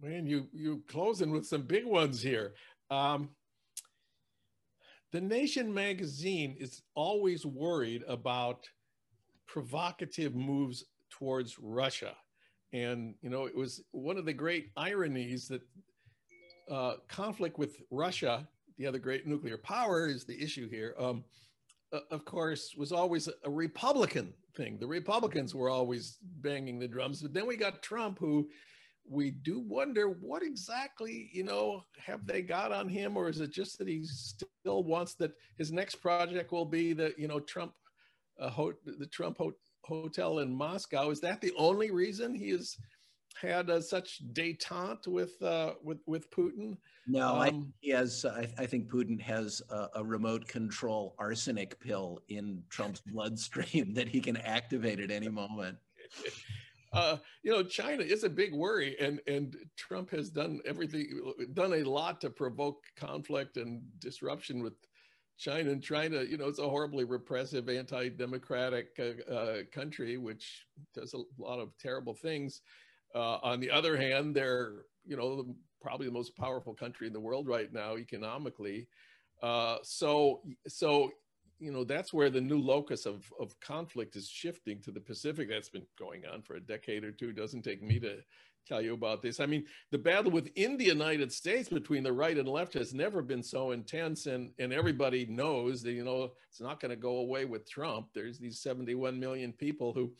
Man, 0.00 0.26
you 0.26 0.46
you 0.52 0.82
closing 0.88 1.30
with 1.30 1.46
some 1.46 1.62
big 1.62 1.84
ones 1.84 2.22
here. 2.22 2.54
Um, 2.90 3.30
the 5.12 5.20
Nation 5.20 5.72
magazine 5.72 6.56
is 6.58 6.82
always 6.94 7.44
worried 7.44 8.02
about 8.06 8.68
provocative 9.46 10.34
moves 10.34 10.84
towards 11.10 11.58
Russia 11.58 12.14
and, 12.72 13.14
you 13.22 13.30
know, 13.30 13.46
it 13.46 13.56
was 13.56 13.82
one 13.92 14.18
of 14.18 14.26
the 14.26 14.32
great 14.32 14.70
ironies 14.76 15.48
that 15.48 15.62
uh, 16.70 16.94
conflict 17.08 17.58
with 17.58 17.76
Russia, 17.90 18.46
the 18.76 18.86
other 18.86 18.98
great 18.98 19.26
nuclear 19.26 19.56
power 19.56 20.06
is 20.06 20.24
the 20.24 20.40
issue 20.40 20.68
here, 20.68 20.94
um, 20.98 21.24
of 22.10 22.26
course, 22.26 22.74
was 22.76 22.92
always 22.92 23.28
a 23.44 23.50
Republican 23.50 24.34
thing. 24.54 24.76
The 24.78 24.86
Republicans 24.86 25.54
were 25.54 25.70
always 25.70 26.18
banging 26.22 26.78
the 26.78 26.88
drums. 26.88 27.22
But 27.22 27.32
then 27.32 27.46
we 27.46 27.56
got 27.56 27.82
Trump, 27.82 28.18
who 28.18 28.50
we 29.10 29.30
do 29.30 29.60
wonder 29.60 30.08
what 30.08 30.42
exactly, 30.42 31.30
you 31.32 31.44
know, 31.44 31.82
have 32.04 32.26
they 32.26 32.42
got 32.42 32.72
on 32.72 32.88
him? 32.88 33.16
Or 33.16 33.28
is 33.28 33.40
it 33.40 33.52
just 33.52 33.78
that 33.78 33.88
he 33.88 34.04
still 34.04 34.84
wants 34.84 35.14
that 35.14 35.32
his 35.56 35.72
next 35.72 35.96
project 35.96 36.52
will 36.52 36.64
be 36.64 36.92
the, 36.92 37.14
you 37.16 37.28
know, 37.28 37.40
Trump, 37.40 37.72
uh, 38.38 38.50
ho- 38.50 38.74
the 38.84 39.06
Trump 39.06 39.38
ho- 39.38 39.54
hotel 39.88 40.38
in 40.40 40.54
Moscow. 40.54 41.10
Is 41.10 41.20
that 41.20 41.40
the 41.40 41.52
only 41.56 41.90
reason 41.90 42.34
he 42.34 42.50
has 42.50 42.76
had 43.40 43.70
uh, 43.70 43.80
such 43.80 44.20
détente 44.32 45.06
with 45.06 45.40
uh, 45.42 45.74
with 45.82 45.98
with 46.06 46.30
Putin? 46.30 46.76
No, 47.06 47.28
um, 47.28 47.38
I, 47.38 47.52
he 47.80 47.90
has. 47.90 48.24
I, 48.24 48.48
I, 48.58 48.66
think 48.66 48.90
Putin 48.90 49.20
has 49.20 49.62
a, 49.70 49.88
a, 49.96 50.04
remote 50.04 50.46
control 50.46 51.14
arsenic 51.18 51.78
pill 51.80 52.20
in 52.28 52.62
Trump's 52.68 53.00
bloodstream 53.00 53.94
that 53.94 54.08
he 54.08 54.20
can 54.20 54.36
activate 54.36 55.00
at 55.00 55.10
any 55.10 55.28
moment. 55.28 55.78
Uh, 56.98 57.16
you 57.42 57.52
know, 57.52 57.62
China 57.62 58.02
is 58.02 58.24
a 58.24 58.30
big 58.30 58.52
worry, 58.52 58.96
and 59.00 59.20
and 59.26 59.56
Trump 59.76 60.10
has 60.10 60.30
done 60.30 60.60
everything, 60.66 61.06
done 61.54 61.74
a 61.74 61.84
lot 61.84 62.20
to 62.20 62.30
provoke 62.30 62.84
conflict 62.96 63.56
and 63.56 63.82
disruption 64.00 64.62
with 64.62 64.74
China 65.38 65.70
and 65.70 65.82
China, 65.82 66.22
you 66.22 66.36
know, 66.36 66.48
it's 66.48 66.58
a 66.58 66.68
horribly 66.68 67.04
repressive, 67.04 67.68
anti-democratic 67.68 68.88
uh, 68.98 69.32
uh, 69.32 69.58
country, 69.72 70.16
which 70.16 70.66
does 70.94 71.14
a 71.14 71.22
lot 71.40 71.60
of 71.60 71.70
terrible 71.78 72.12
things. 72.12 72.60
Uh, 73.14 73.38
on 73.42 73.60
the 73.60 73.70
other 73.70 73.96
hand, 73.96 74.34
they're, 74.34 74.82
you 75.06 75.16
know, 75.16 75.54
probably 75.80 76.06
the 76.06 76.12
most 76.12 76.36
powerful 76.36 76.74
country 76.74 77.06
in 77.06 77.12
the 77.12 77.20
world 77.20 77.46
right 77.46 77.72
now 77.72 77.96
economically. 77.96 78.88
Uh, 79.40 79.76
so, 79.84 80.42
so, 80.66 81.10
you 81.58 81.72
know, 81.72 81.84
that's 81.84 82.12
where 82.12 82.30
the 82.30 82.40
new 82.40 82.58
locus 82.58 83.06
of, 83.06 83.30
of 83.40 83.58
conflict 83.60 84.16
is 84.16 84.28
shifting 84.28 84.80
to 84.82 84.90
the 84.90 85.00
Pacific. 85.00 85.48
That's 85.48 85.68
been 85.68 85.86
going 85.98 86.22
on 86.26 86.42
for 86.42 86.54
a 86.54 86.60
decade 86.60 87.04
or 87.04 87.12
two. 87.12 87.32
Doesn't 87.32 87.62
take 87.62 87.82
me 87.82 87.98
to 88.00 88.18
tell 88.66 88.80
you 88.80 88.94
about 88.94 89.22
this. 89.22 89.40
I 89.40 89.46
mean, 89.46 89.64
the 89.90 89.98
battle 89.98 90.30
within 90.30 90.76
the 90.76 90.84
United 90.84 91.32
States 91.32 91.68
between 91.68 92.02
the 92.02 92.12
right 92.12 92.36
and 92.36 92.48
left 92.48 92.74
has 92.74 92.94
never 92.94 93.22
been 93.22 93.42
so 93.42 93.72
intense, 93.72 94.26
and 94.26 94.50
and 94.58 94.72
everybody 94.72 95.26
knows 95.26 95.82
that 95.82 95.92
you 95.92 96.04
know 96.04 96.32
it's 96.48 96.60
not 96.60 96.80
going 96.80 96.90
to 96.90 96.96
go 96.96 97.18
away 97.18 97.44
with 97.44 97.68
Trump. 97.68 98.08
There's 98.14 98.38
these 98.38 98.60
71 98.60 99.18
million 99.18 99.52
people 99.52 99.92
who, 99.92 100.12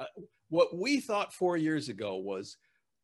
uh, 0.00 0.04
what 0.48 0.76
we 0.76 1.00
thought 1.00 1.34
four 1.34 1.56
years 1.56 1.88
ago 1.88 2.16
was, 2.16 2.56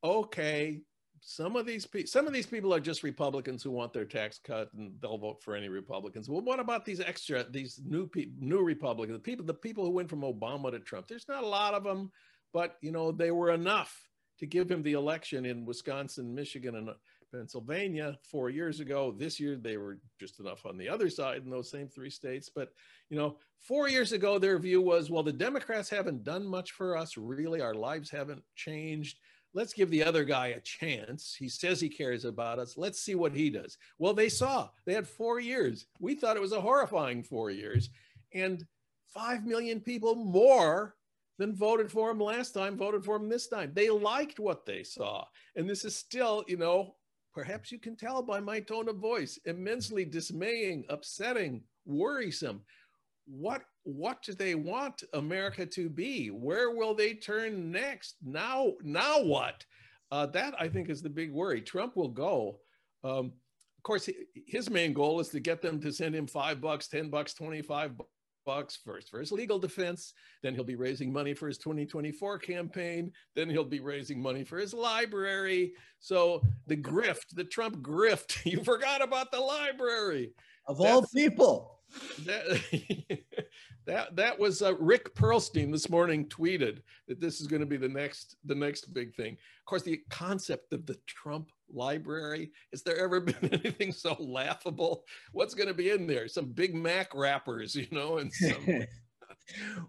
okay, 0.04 0.80
some 1.20 1.56
of 1.56 1.66
these 1.66 1.86
people, 1.86 2.08
some 2.08 2.26
of 2.26 2.32
these 2.32 2.46
people 2.46 2.74
are 2.74 2.80
just 2.80 3.02
Republicans 3.02 3.62
who 3.62 3.70
want 3.70 3.92
their 3.92 4.04
tax 4.04 4.38
cut, 4.42 4.72
and 4.74 4.92
they'll 5.00 5.18
vote 5.18 5.42
for 5.42 5.54
any 5.54 5.68
Republicans. 5.68 6.28
Well, 6.28 6.40
what 6.40 6.60
about 6.60 6.84
these 6.84 7.00
extra, 7.00 7.44
these 7.50 7.80
new 7.84 8.08
new 8.38 8.62
Republicans, 8.62 9.16
the 9.16 9.22
people, 9.22 9.44
the 9.44 9.54
people 9.54 9.84
who 9.84 9.90
went 9.90 10.10
from 10.10 10.22
Obama 10.22 10.70
to 10.70 10.80
Trump? 10.80 11.08
There's 11.08 11.28
not 11.28 11.44
a 11.44 11.48
lot 11.48 11.74
of 11.74 11.84
them, 11.84 12.10
but 12.52 12.76
you 12.80 12.92
know 12.92 13.12
they 13.12 13.30
were 13.30 13.50
enough 13.50 14.08
to 14.38 14.46
give 14.46 14.70
him 14.70 14.82
the 14.82 14.92
election 14.92 15.44
in 15.44 15.64
Wisconsin, 15.64 16.34
Michigan, 16.34 16.76
and 16.76 16.90
uh, 16.90 16.94
Pennsylvania 17.32 18.18
four 18.22 18.50
years 18.50 18.80
ago. 18.80 19.14
This 19.16 19.38
year, 19.38 19.56
they 19.56 19.76
were 19.76 19.98
just 20.18 20.40
enough 20.40 20.64
on 20.64 20.78
the 20.78 20.88
other 20.88 21.10
side 21.10 21.42
in 21.44 21.50
those 21.50 21.70
same 21.70 21.88
three 21.88 22.10
states. 22.10 22.50
But, 22.54 22.70
you 23.10 23.16
know, 23.16 23.36
four 23.60 23.88
years 23.88 24.12
ago, 24.12 24.38
their 24.38 24.58
view 24.58 24.80
was, 24.80 25.10
well, 25.10 25.22
the 25.22 25.32
Democrats 25.32 25.90
haven't 25.90 26.24
done 26.24 26.46
much 26.46 26.72
for 26.72 26.96
us. 26.96 27.16
Really, 27.16 27.60
our 27.60 27.74
lives 27.74 28.10
haven't 28.10 28.42
changed. 28.54 29.18
Let's 29.54 29.72
give 29.72 29.90
the 29.90 30.04
other 30.04 30.24
guy 30.24 30.48
a 30.48 30.60
chance. 30.60 31.34
He 31.38 31.48
says 31.48 31.80
he 31.80 31.88
cares 31.88 32.24
about 32.24 32.58
us. 32.58 32.76
Let's 32.76 33.00
see 33.00 33.14
what 33.14 33.32
he 33.32 33.50
does. 33.50 33.78
Well, 33.98 34.14
they 34.14 34.28
saw 34.28 34.68
they 34.86 34.94
had 34.94 35.08
four 35.08 35.40
years. 35.40 35.86
We 36.00 36.14
thought 36.14 36.36
it 36.36 36.42
was 36.42 36.52
a 36.52 36.60
horrifying 36.60 37.22
four 37.22 37.50
years. 37.50 37.90
And 38.34 38.64
5 39.14 39.46
million 39.46 39.80
people 39.80 40.14
more 40.14 40.94
than 41.38 41.54
voted 41.54 41.90
for 41.90 42.10
him 42.10 42.20
last 42.20 42.52
time, 42.52 42.76
voted 42.76 43.04
for 43.04 43.16
him 43.16 43.28
this 43.28 43.48
time. 43.48 43.72
They 43.74 43.90
liked 43.90 44.38
what 44.38 44.66
they 44.66 44.82
saw. 44.82 45.24
And 45.56 45.68
this 45.68 45.84
is 45.84 45.96
still, 45.96 46.44
you 46.48 46.56
know, 46.56 46.96
perhaps 47.32 47.70
you 47.70 47.78
can 47.78 47.96
tell 47.96 48.22
by 48.22 48.40
my 48.40 48.60
tone 48.60 48.88
of 48.88 48.96
voice, 48.96 49.38
immensely 49.44 50.04
dismaying, 50.04 50.84
upsetting, 50.88 51.62
worrisome. 51.86 52.62
What 53.26 53.62
what 53.88 54.22
do 54.22 54.34
they 54.34 54.54
want 54.54 55.02
America 55.14 55.64
to 55.64 55.88
be? 55.88 56.28
Where 56.28 56.70
will 56.70 56.94
they 56.94 57.14
turn 57.14 57.72
next? 57.72 58.16
Now, 58.22 58.72
now 58.82 59.22
what? 59.22 59.64
Uh, 60.10 60.26
that 60.26 60.54
I 60.58 60.68
think 60.68 60.90
is 60.90 61.00
the 61.00 61.08
big 61.08 61.32
worry. 61.32 61.62
Trump 61.62 61.96
will 61.96 62.08
go. 62.08 62.58
Um, 63.02 63.32
of 63.78 63.82
course, 63.82 64.08
his 64.46 64.68
main 64.68 64.92
goal 64.92 65.20
is 65.20 65.28
to 65.30 65.40
get 65.40 65.62
them 65.62 65.80
to 65.80 65.92
send 65.92 66.14
him 66.14 66.26
five 66.26 66.60
bucks, 66.60 66.88
ten 66.88 67.08
bucks, 67.08 67.32
twenty-five 67.32 67.92
bucks 68.44 68.78
first 68.82 69.08
for 69.10 69.20
his 69.20 69.32
legal 69.32 69.58
defense. 69.58 70.12
Then 70.42 70.54
he'll 70.54 70.64
be 70.64 70.76
raising 70.76 71.12
money 71.12 71.34
for 71.34 71.48
his 71.48 71.58
2024 71.58 72.38
campaign. 72.38 73.12
Then 73.36 73.50
he'll 73.50 73.64
be 73.64 73.80
raising 73.80 74.22
money 74.22 74.42
for 74.44 74.58
his 74.58 74.72
library. 74.72 75.74
So 76.00 76.42
the 76.66 76.76
grift, 76.76 77.34
the 77.34 77.44
Trump 77.44 77.82
grift, 77.82 78.44
you 78.46 78.64
forgot 78.64 79.02
about 79.02 79.30
the 79.32 79.40
library. 79.40 80.32
Of 80.66 80.80
all 80.80 81.02
That's, 81.02 81.12
people. 81.12 81.77
That, 82.24 83.18
that, 83.86 84.16
that 84.16 84.38
was 84.38 84.62
uh, 84.62 84.74
Rick 84.76 85.14
Perlstein 85.14 85.72
this 85.72 85.88
morning 85.88 86.26
tweeted 86.26 86.82
that 87.06 87.20
this 87.20 87.40
is 87.40 87.46
going 87.46 87.60
to 87.60 87.66
be 87.66 87.76
the 87.76 87.88
next 87.88 88.36
the 88.44 88.54
next 88.54 88.92
big 88.92 89.14
thing. 89.14 89.32
Of 89.32 89.64
course, 89.66 89.82
the 89.82 90.00
concept 90.10 90.72
of 90.72 90.86
the 90.86 90.98
Trump 91.06 91.50
library. 91.72 92.52
Has 92.72 92.82
there 92.82 92.98
ever 92.98 93.20
been 93.20 93.50
anything 93.52 93.92
so 93.92 94.16
laughable? 94.18 95.04
What's 95.32 95.54
going 95.54 95.68
to 95.68 95.74
be 95.74 95.90
in 95.90 96.06
there? 96.06 96.28
Some 96.28 96.46
Big 96.46 96.74
Mac 96.74 97.14
wrappers, 97.14 97.74
you 97.74 97.86
know, 97.90 98.18
and 98.18 98.32
some. 98.32 98.84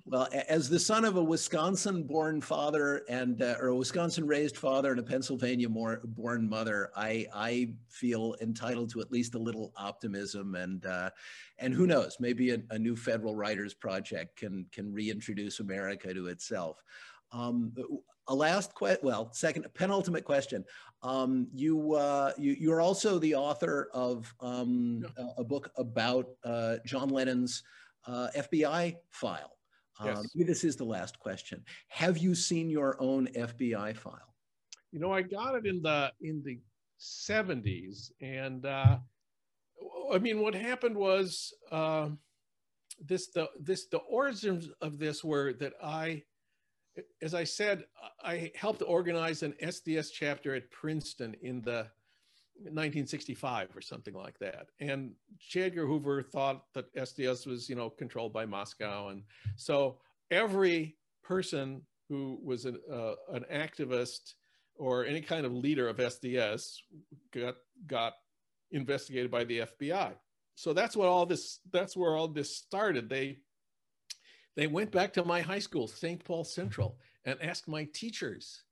well, 0.05 0.27
as 0.47 0.69
the 0.69 0.79
son 0.79 1.05
of 1.05 1.17
a 1.17 1.23
Wisconsin-born 1.23 2.41
father 2.41 3.03
and 3.09 3.41
uh, 3.41 3.55
or 3.59 3.67
a 3.67 3.75
Wisconsin-raised 3.75 4.57
father 4.57 4.91
and 4.91 4.99
a 4.99 5.03
Pennsylvania-born 5.03 6.49
mother, 6.49 6.91
I 6.95 7.27
I 7.33 7.73
feel 7.89 8.35
entitled 8.41 8.89
to 8.91 9.01
at 9.01 9.11
least 9.11 9.35
a 9.35 9.39
little 9.39 9.71
optimism 9.75 10.55
and 10.55 10.85
uh, 10.85 11.09
and 11.57 11.73
who 11.73 11.87
knows, 11.87 12.17
maybe 12.19 12.51
a, 12.51 12.61
a, 12.69 12.79
new 12.79 12.95
federal 12.95 13.35
writers 13.35 13.73
project 13.73 14.37
can 14.37 14.65
can 14.71 14.93
reintroduce 14.93 15.59
America 15.59 16.13
to 16.13 16.27
itself. 16.27 16.81
Um, 17.31 17.73
a 18.29 18.35
last 18.35 18.73
question, 18.75 19.01
well, 19.03 19.31
second, 19.33 19.65
penultimate 19.73 20.23
question. 20.23 20.63
Um, 21.01 21.47
you, 21.53 21.93
uh, 21.93 22.31
you, 22.37 22.55
you're 22.59 22.81
also 22.81 23.17
the 23.19 23.35
author 23.35 23.89
of 23.93 24.33
um, 24.39 25.03
a, 25.17 25.41
a, 25.41 25.43
book 25.43 25.71
about 25.77 26.27
uh, 26.43 26.77
John 26.85 27.09
Lennon's 27.09 27.63
uh, 28.07 28.29
FBI 28.35 28.95
file. 29.11 29.57
Um, 29.99 30.25
yes. 30.33 30.47
this 30.47 30.63
is 30.63 30.75
the 30.75 30.85
last 30.85 31.19
question. 31.19 31.63
Have 31.89 32.17
you 32.17 32.33
seen 32.33 32.69
your 32.69 32.95
own 33.01 33.27
FBI 33.35 33.95
file? 33.97 34.33
You 34.91 34.99
know, 34.99 35.11
I 35.11 35.21
got 35.21 35.55
it 35.55 35.65
in 35.65 35.81
the 35.81 36.11
in 36.21 36.41
the 36.43 36.59
70s, 36.99 38.11
and 38.21 38.65
uh, 38.65 38.97
I 40.11 40.17
mean, 40.17 40.41
what 40.41 40.55
happened 40.55 40.95
was 40.95 41.53
uh, 41.71 42.09
this 43.05 43.27
the 43.27 43.49
this 43.59 43.87
the 43.87 43.99
origins 43.99 44.69
of 44.81 44.99
this 44.99 45.23
were 45.23 45.53
that 45.53 45.73
I, 45.83 46.23
as 47.21 47.33
I 47.33 47.43
said, 47.43 47.83
I 48.23 48.51
helped 48.55 48.81
organize 48.85 49.43
an 49.43 49.53
SDS 49.61 50.11
chapter 50.13 50.55
at 50.55 50.71
Princeton 50.71 51.35
in 51.41 51.61
the 51.61 51.87
1965 52.63 53.75
or 53.75 53.81
something 53.81 54.13
like 54.13 54.37
that. 54.39 54.67
And. 54.79 55.13
Edgar 55.55 55.85
Hoover 55.85 56.21
thought 56.21 56.65
that 56.73 56.93
SDS 56.95 57.47
was, 57.47 57.69
you 57.69 57.75
know, 57.75 57.89
controlled 57.89 58.33
by 58.33 58.45
Moscow. 58.45 59.09
And 59.09 59.23
so 59.55 59.97
every 60.31 60.97
person 61.23 61.81
who 62.09 62.39
was 62.43 62.65
an, 62.65 62.79
uh, 62.91 63.13
an 63.31 63.45
activist 63.51 64.33
or 64.75 65.05
any 65.05 65.21
kind 65.21 65.45
of 65.45 65.53
leader 65.53 65.87
of 65.87 65.97
SDS 65.97 66.77
got, 67.31 67.55
got 67.87 68.13
investigated 68.71 69.31
by 69.31 69.43
the 69.43 69.59
FBI. 69.59 70.13
So 70.55 70.73
that's 70.73 70.95
what 70.95 71.07
all 71.07 71.25
this, 71.25 71.59
that's 71.71 71.95
where 71.95 72.15
all 72.15 72.27
this 72.27 72.55
started. 72.55 73.09
They, 73.09 73.37
they 74.55 74.67
went 74.67 74.91
back 74.91 75.13
to 75.13 75.23
my 75.23 75.41
high 75.41 75.59
school, 75.59 75.87
St. 75.87 76.23
Paul 76.23 76.43
Central, 76.43 76.97
and 77.25 77.41
asked 77.41 77.67
my 77.67 77.87
teachers 77.93 78.63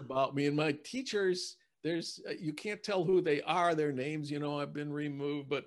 about 0.00 0.34
me. 0.34 0.46
And 0.46 0.56
my 0.56 0.72
teachers, 0.84 1.56
there's 1.84 2.18
uh, 2.28 2.32
you 2.40 2.52
can't 2.52 2.82
tell 2.82 3.04
who 3.04 3.20
they 3.20 3.42
are 3.42 3.74
their 3.74 3.92
names 3.92 4.30
you 4.30 4.40
know 4.40 4.58
i've 4.58 4.72
been 4.72 4.92
removed 4.92 5.48
but 5.48 5.66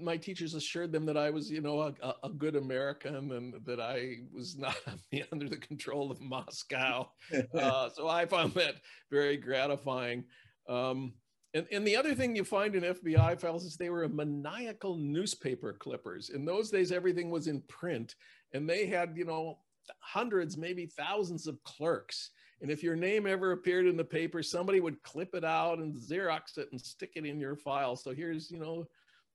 my 0.00 0.16
teachers 0.16 0.54
assured 0.54 0.92
them 0.92 1.04
that 1.04 1.16
i 1.16 1.28
was 1.28 1.50
you 1.50 1.60
know 1.60 1.80
a, 1.80 2.14
a 2.22 2.30
good 2.30 2.56
american 2.56 3.32
and 3.32 3.54
that 3.66 3.80
i 3.80 4.14
was 4.32 4.56
not 4.56 4.76
under 5.32 5.48
the 5.48 5.56
control 5.56 6.10
of 6.10 6.20
moscow. 6.20 7.06
Uh, 7.54 7.88
so 7.90 8.08
i 8.08 8.24
found 8.24 8.54
that 8.54 8.76
very 9.10 9.36
gratifying. 9.36 10.24
Um, 10.68 11.12
and, 11.54 11.66
and 11.72 11.86
the 11.86 11.96
other 11.96 12.14
thing 12.14 12.36
you 12.36 12.44
find 12.44 12.74
in 12.74 12.82
fbi 12.82 13.40
files 13.40 13.64
is 13.64 13.76
they 13.76 13.90
were 13.90 14.08
maniacal 14.08 14.96
newspaper 14.96 15.72
clippers. 15.72 16.30
In 16.30 16.44
those 16.44 16.70
days 16.70 16.92
everything 16.92 17.30
was 17.30 17.46
in 17.46 17.62
print 17.68 18.14
and 18.52 18.68
they 18.68 18.86
had 18.86 19.16
you 19.16 19.24
know 19.24 19.58
hundreds 20.00 20.56
maybe 20.56 20.86
thousands 20.86 21.46
of 21.46 21.62
clerks 21.64 22.30
and 22.60 22.70
if 22.70 22.82
your 22.82 22.96
name 22.96 23.26
ever 23.26 23.52
appeared 23.52 23.86
in 23.86 23.96
the 23.96 24.04
paper, 24.04 24.42
somebody 24.42 24.80
would 24.80 25.02
clip 25.02 25.34
it 25.34 25.44
out 25.44 25.78
and 25.78 25.94
Xerox 25.94 26.58
it 26.58 26.68
and 26.72 26.80
stick 26.80 27.12
it 27.14 27.24
in 27.24 27.38
your 27.38 27.56
file. 27.56 27.94
So 27.94 28.12
here's, 28.12 28.50
you 28.50 28.58
know, 28.58 28.86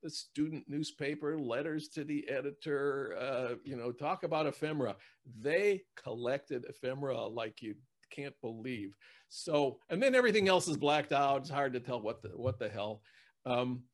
the 0.02 0.10
student 0.10 0.64
newspaper, 0.68 1.38
letters 1.38 1.88
to 1.88 2.04
the 2.04 2.28
editor, 2.28 3.16
uh, 3.18 3.54
you 3.64 3.76
know, 3.76 3.90
talk 3.90 4.22
about 4.22 4.46
ephemera. 4.46 4.96
They 5.40 5.82
collected 5.96 6.66
ephemera 6.68 7.26
like 7.26 7.62
you 7.62 7.74
can't 8.10 8.34
believe. 8.42 8.94
So, 9.30 9.78
and 9.88 10.02
then 10.02 10.14
everything 10.14 10.46
else 10.46 10.68
is 10.68 10.76
blacked 10.76 11.12
out. 11.12 11.40
It's 11.40 11.50
hard 11.50 11.72
to 11.72 11.80
tell 11.80 12.02
what 12.02 12.20
the, 12.22 12.28
what 12.28 12.58
the 12.58 12.68
hell. 12.68 13.00
Um, 13.46 13.84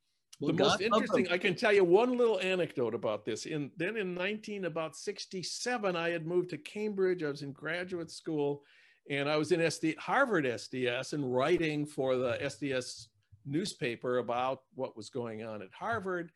well, 0.41 0.53
the 0.53 0.64
most 0.64 0.81
interesting, 0.81 1.28
I 1.31 1.39
can 1.39 1.55
tell 1.55 1.72
you 1.72 1.85
one 1.85 2.16
little 2.16 2.41
anecdote 2.41 2.95
about 2.95 3.24
this. 3.24 3.47
In 3.47 3.70
then 3.76 3.97
in 3.97 4.14
19 4.14 4.64
about 4.64 4.97
67, 4.97 5.95
I 5.95 6.11
had 6.11 6.26
moved 6.26 6.51
to 6.51 6.59
Cambridge. 6.59 7.22
I 7.22 7.28
was 7.28 7.43
in 7.43 7.53
graduate 7.53 8.11
school 8.11 8.62
and 9.11 9.28
I 9.28 9.36
was 9.36 9.50
in 9.50 9.61
SD, 9.61 9.98
Harvard 9.98 10.44
SDS 10.44 11.14
and 11.14 11.34
writing 11.34 11.84
for 11.84 12.16
the 12.16 12.38
SDS 12.42 13.08
newspaper 13.44 14.18
about 14.18 14.61
what 14.74 14.96
was 14.96 15.11
going 15.11 15.42
on 15.42 15.62
at 15.62 15.72
Harvard. 15.76 16.30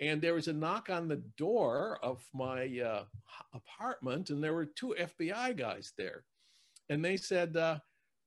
And 0.00 0.20
there 0.20 0.34
was 0.34 0.48
a 0.48 0.52
knock 0.52 0.90
on 0.90 1.06
the 1.06 1.22
door 1.38 1.98
of 2.02 2.22
my 2.34 2.80
uh, 2.80 3.04
apartment, 3.54 4.30
and 4.30 4.42
there 4.42 4.54
were 4.54 4.66
two 4.66 4.94
FBI 4.98 5.56
guys 5.56 5.92
there. 5.96 6.24
And 6.90 7.02
they 7.02 7.16
said, 7.16 7.56
uh, 7.56 7.78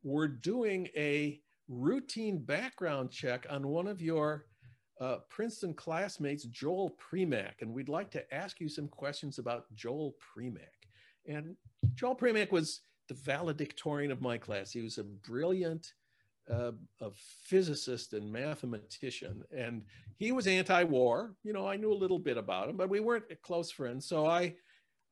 We're 0.02 0.28
doing 0.30 0.88
a 0.96 1.42
routine 1.68 2.40
background 2.40 3.12
check 3.12 3.46
on 3.50 3.68
one 3.68 3.88
of 3.88 4.02
your 4.02 4.46
uh, 5.02 5.18
Princeton 5.30 5.74
classmates, 5.74 6.46
Joel 6.46 6.96
Primack, 6.98 7.62
and 7.62 7.74
we'd 7.74 7.90
like 7.90 8.12
to 8.12 8.34
ask 8.34 8.60
you 8.62 8.70
some 8.70 8.88
questions 8.88 9.40
about 9.40 9.66
Joel 9.76 10.16
Primack. 10.20 10.88
And 11.28 11.56
Joel 11.96 12.16
Primack 12.16 12.52
was 12.52 12.82
the 13.10 13.16
valedictorian 13.16 14.12
of 14.12 14.22
my 14.22 14.38
class. 14.38 14.72
He 14.72 14.82
was 14.82 14.98
a 14.98 15.04
brilliant 15.04 15.92
uh, 16.50 16.72
a 17.02 17.12
physicist 17.44 18.14
and 18.14 18.32
mathematician, 18.32 19.44
and 19.56 19.84
he 20.18 20.32
was 20.32 20.48
anti-war. 20.48 21.36
You 21.44 21.54
know, 21.54 21.68
I 21.68 21.76
knew 21.76 21.92
a 21.92 21.94
little 21.94 22.18
bit 22.18 22.38
about 22.38 22.70
him, 22.70 22.78
but 22.78 22.90
we 22.90 23.00
weren't 23.00 23.26
close 23.44 23.72
friends. 23.72 24.08
So 24.08 24.26
I, 24.26 24.56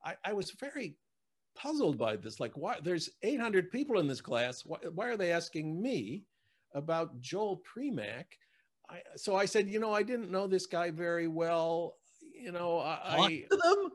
I, 0.04 0.14
I 0.24 0.32
was 0.32 0.50
very 0.52 0.96
puzzled 1.54 1.98
by 1.98 2.16
this. 2.16 2.40
Like, 2.40 2.56
why? 2.56 2.78
There's 2.82 3.10
800 3.22 3.70
people 3.70 4.00
in 4.00 4.08
this 4.08 4.20
class. 4.20 4.64
Why, 4.64 4.78
why 4.92 5.08
are 5.08 5.16
they 5.16 5.30
asking 5.32 5.80
me 5.80 6.24
about 6.74 7.20
Joel 7.20 7.62
Primack? 7.62 8.24
I, 8.90 9.02
so 9.16 9.36
I 9.36 9.44
said, 9.44 9.68
you 9.68 9.78
know, 9.78 9.92
I 9.92 10.02
didn't 10.02 10.30
know 10.30 10.46
this 10.46 10.66
guy 10.66 10.90
very 10.90 11.28
well. 11.28 11.96
You 12.34 12.52
know, 12.52 12.80
I, 12.80 13.16
Talk 13.16 13.28
to 13.28 13.56
them. 13.56 13.90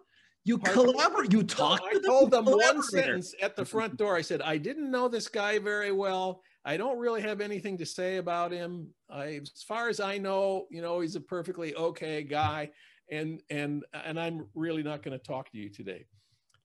You 0.46 0.58
collaborate. 0.58 1.32
You 1.32 1.44
talk. 1.44 1.82
No, 1.82 2.00
I 2.00 2.02
told 2.02 2.32
them 2.32 2.46
one 2.46 2.84
sentence 2.84 3.34
at 3.42 3.56
the 3.56 3.64
front 3.64 3.96
door. 3.96 4.16
I 4.16 4.22
said, 4.22 4.42
I 4.42 4.58
didn't 4.58 4.92
know 4.92 5.08
this 5.08 5.30
guy 5.30 5.58
very 5.58 5.92
well. 5.92 6.42
I 6.66 6.76
don't 6.76 7.00
really 7.00 7.22
have 7.22 7.40
anything 7.40 7.78
to 7.78 7.86
say 7.86 8.18
about 8.18 8.52
him. 8.52 8.88
I, 9.10 9.42
as 9.42 9.64
far 9.66 9.90
as 9.90 10.00
I 10.00 10.18
know, 10.18 10.66
you 10.70 10.82
know, 10.82 11.00
he's 11.00 11.16
a 11.16 11.22
perfectly 11.22 11.76
okay 11.76 12.24
guy, 12.24 12.72
and 13.10 13.42
and 13.50 13.86
and 13.94 14.20
I'm 14.20 14.48
really 14.54 14.84
not 14.84 15.02
going 15.02 15.18
to 15.18 15.24
talk 15.24 15.50
to 15.52 15.58
you 15.58 15.70
today. 15.70 16.06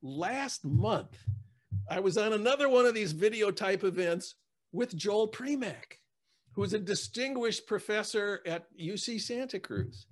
Last 0.02 0.64
month, 0.64 1.16
I 1.90 2.00
was 2.00 2.18
on 2.18 2.32
another 2.32 2.68
one 2.68 2.86
of 2.86 2.94
these 2.94 3.12
video 3.12 3.50
type 3.50 3.84
events 3.84 4.34
with 4.72 4.96
Joel 4.96 5.28
Primack, 5.28 5.98
who 6.52 6.62
is 6.64 6.74
a 6.74 6.78
distinguished 6.78 7.66
professor 7.66 8.40
at 8.44 8.66
UC 8.76 9.20
Santa 9.20 9.58
Cruz 9.58 10.06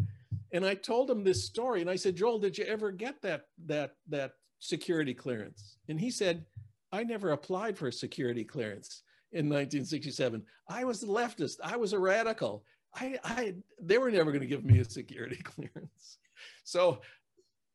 and 0.57 0.64
I 0.64 0.74
told 0.74 1.11
him 1.11 1.22
this 1.22 1.44
story, 1.44 1.82
and 1.82 1.90
I 1.90 1.96
said, 1.96 2.16
Joel, 2.16 2.38
did 2.38 2.57
you 2.57 2.64
ever 2.64 2.90
get 2.90 3.20
that 3.22 3.42
that 3.66 3.92
that 4.09 4.32
security 4.59 5.14
clearance? 5.14 5.76
And 5.88 6.00
he 6.00 6.11
said, 6.11 6.46
I 6.92 7.04
never 7.04 7.32
applied 7.32 7.76
for 7.76 7.88
a 7.88 7.92
security 7.92 8.42
clearance 8.42 9.02
in 9.32 9.46
1967. 9.46 10.42
I 10.68 10.84
was 10.84 11.02
a 11.02 11.07
leftist. 11.07 11.57
I 11.62 11.76
was 11.76 11.92
a 11.92 11.98
radical. 11.98 12.64
I, 12.94 13.18
I 13.22 13.54
they 13.80 13.98
were 13.98 14.11
never 14.11 14.30
going 14.30 14.40
to 14.40 14.46
give 14.46 14.64
me 14.64 14.78
a 14.78 14.84
security 14.84 15.36
clearance. 15.44 16.18
So 16.64 17.00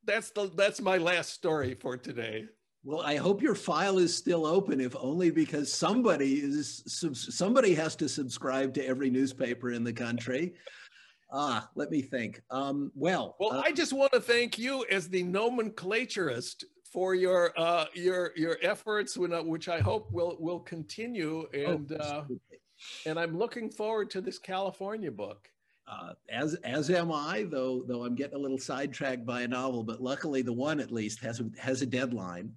that's 0.04 0.32
the 0.32 0.52
that's 0.56 0.82
my 0.82 0.98
last 0.98 1.34
story 1.34 1.76
for 1.76 1.98
today. 1.98 2.46
Well, 2.84 3.02
I 3.02 3.18
hope 3.18 3.44
your 3.44 3.54
file 3.54 4.00
is 4.00 4.18
still 4.18 4.48
open, 4.48 4.82
if 4.82 4.96
only 5.00 5.30
because 5.30 5.72
somebody 5.72 6.42
is 6.42 6.82
somebody 7.14 7.76
has 7.76 7.96
to 7.98 8.10
subscribe 8.10 8.74
to 8.74 8.86
every 8.86 9.12
newspaper 9.12 9.70
in 9.70 9.84
the 9.84 9.94
country. 9.94 10.56
Ah, 11.32 11.70
let 11.76 11.92
me 11.92 12.02
think. 12.02 12.42
Um, 12.50 12.92
well, 12.94 13.36
well, 13.40 13.54
uh, 13.54 13.62
I 13.66 13.72
just 13.72 13.94
want 13.94 14.12
to 14.12 14.20
thank 14.20 14.58
you 14.60 14.86
as 14.92 15.08
the 15.08 15.24
nomenclaturist 15.24 16.66
for 16.92 17.16
your 17.16 17.54
uh, 17.58 17.86
your 17.94 18.32
your 18.36 18.58
efforts, 18.62 19.18
which 19.18 19.70
I 19.70 19.80
hope 19.80 20.12
will 20.12 20.36
will 20.40 20.60
continue. 20.60 21.48
Oh, 21.54 21.72
and 21.72 21.92
uh, 21.94 22.24
and 23.06 23.20
I'm 23.20 23.38
looking 23.38 23.70
forward 23.70 24.10
to 24.12 24.22
this 24.22 24.38
California 24.38 25.12
book. 25.12 25.48
Uh, 25.88 26.14
as 26.30 26.56
as 26.64 26.90
am 26.90 27.12
I, 27.12 27.48
though 27.50 27.84
though 27.88 28.04
I'm 28.04 28.16
getting 28.16 28.36
a 28.36 28.40
little 28.40 28.58
sidetracked 28.58 29.26
by 29.26 29.42
a 29.42 29.48
novel, 29.48 29.84
but 29.84 30.02
luckily 30.02 30.42
the 30.42 30.54
one 30.54 30.80
at 30.80 30.92
least 30.92 31.22
has 31.22 31.40
a, 31.40 31.50
has 31.60 31.82
a 31.82 31.86
deadline, 31.86 32.54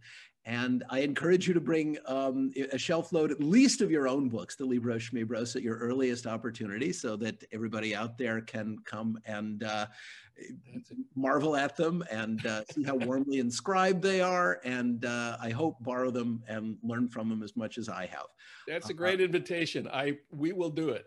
and 0.47 0.85
I 0.91 1.01
encourage 1.01 1.49
you 1.49 1.55
to 1.55 1.61
bring 1.61 1.97
um, 2.07 2.53
a 2.73 2.77
shelf 2.77 3.13
load, 3.13 3.31
at 3.31 3.41
least 3.41 3.81
of 3.81 3.91
your 3.91 4.07
own 4.07 4.29
books, 4.29 4.57
the 4.57 4.65
Libro 4.65 4.97
Schmibros, 4.97 5.57
at 5.57 5.63
your 5.63 5.79
earliest 5.79 6.27
opportunity, 6.27 6.93
so 6.93 7.17
that 7.17 7.43
everybody 7.51 7.95
out 7.95 8.19
there 8.19 8.43
can 8.43 8.77
come 8.85 9.19
and 9.25 9.63
uh, 9.63 9.87
marvel 11.15 11.57
at 11.57 11.77
them 11.77 12.05
and 12.11 12.45
uh, 12.45 12.63
see 12.73 12.83
how 12.83 12.95
warmly 12.95 13.39
inscribed 13.39 14.03
they 14.03 14.21
are. 14.21 14.61
And 14.65 15.07
uh, 15.07 15.39
I 15.41 15.49
hope 15.49 15.83
borrow 15.83 16.11
them 16.11 16.43
and 16.47 16.77
learn 16.83 17.09
from 17.09 17.31
them 17.31 17.43
as 17.43 17.57
much 17.57 17.79
as 17.79 17.89
I 17.89 18.07
have. 18.07 18.27
That's 18.69 18.91
a 18.91 18.95
great 18.95 19.23
invitation. 19.23 19.89
I 19.91 20.19
we 20.31 20.53
will 20.53 20.71
do 20.71 20.91
it. 20.91 21.07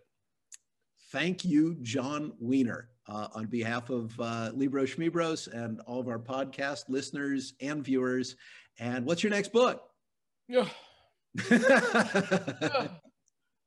Thank 1.11 1.45
you, 1.45 1.75
Jon 1.81 2.33
Wiener. 2.39 2.89
Uh, 3.09 3.29
on 3.35 3.45
behalf 3.45 3.89
of 3.89 4.13
uh, 4.19 4.51
Libro 4.53 4.83
Schmibros 4.83 5.47
and 5.53 5.79
all 5.87 6.01
of 6.01 6.09
our 6.09 6.19
podcast 6.19 6.89
listeners 6.89 7.53
and 7.61 7.81
viewers, 7.81 8.35
and 8.79 9.05
what's 9.05 9.23
your 9.23 9.31
next 9.31 9.51
book? 9.51 9.81
Yeah. 10.47 10.67
yeah. 11.51 12.87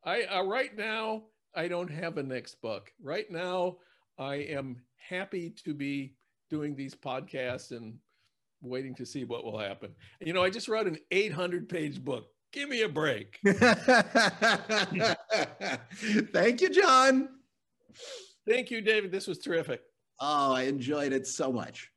I 0.04 0.22
uh, 0.22 0.42
right 0.44 0.76
now 0.76 1.24
I 1.54 1.68
don't 1.68 1.90
have 1.90 2.18
a 2.18 2.22
next 2.22 2.60
book. 2.60 2.92
Right 3.02 3.30
now 3.30 3.76
I 4.18 4.36
am 4.36 4.82
happy 4.96 5.54
to 5.64 5.74
be 5.74 6.14
doing 6.48 6.74
these 6.74 6.94
podcasts 6.94 7.70
and 7.70 7.98
waiting 8.62 8.94
to 8.96 9.06
see 9.06 9.24
what 9.24 9.44
will 9.44 9.58
happen. 9.58 9.94
You 10.20 10.32
know, 10.32 10.42
I 10.42 10.50
just 10.50 10.68
wrote 10.68 10.86
an 10.86 10.98
800 11.10 11.68
page 11.68 12.04
book. 12.04 12.26
Give 12.52 12.68
me 12.68 12.82
a 12.82 12.88
break. 12.88 13.38
Thank 16.32 16.60
you, 16.60 16.70
Jon. 16.70 17.28
Thank 18.48 18.70
you, 18.70 18.80
David. 18.80 19.12
This 19.12 19.28
was 19.28 19.38
terrific. 19.38 19.82
Oh, 20.18 20.52
I 20.54 20.62
enjoyed 20.62 21.12
it 21.12 21.26
so 21.26 21.52
much. 21.52 21.90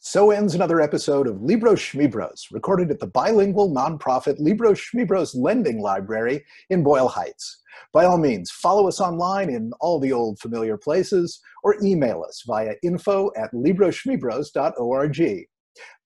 So 0.00 0.30
ends 0.30 0.54
another 0.54 0.80
episode 0.80 1.26
of 1.26 1.42
Libros 1.42 1.80
Schmibros, 1.80 2.46
recorded 2.52 2.90
at 2.90 3.00
the 3.00 3.06
bilingual 3.06 3.74
nonprofit 3.74 4.38
Libros 4.38 4.80
Schmibros 4.80 5.34
Lending 5.34 5.80
Library 5.80 6.44
in 6.70 6.82
Boyle 6.82 7.08
Heights. 7.08 7.62
By 7.92 8.04
all 8.04 8.18
means, 8.18 8.50
follow 8.50 8.88
us 8.88 9.00
online 9.00 9.50
in 9.50 9.72
all 9.80 9.98
the 9.98 10.12
old 10.12 10.38
familiar 10.38 10.76
places 10.76 11.40
or 11.62 11.76
email 11.82 12.24
us 12.26 12.42
via 12.46 12.74
info 12.82 13.30
at 13.36 13.52
libroschmibros.org. 13.52 15.46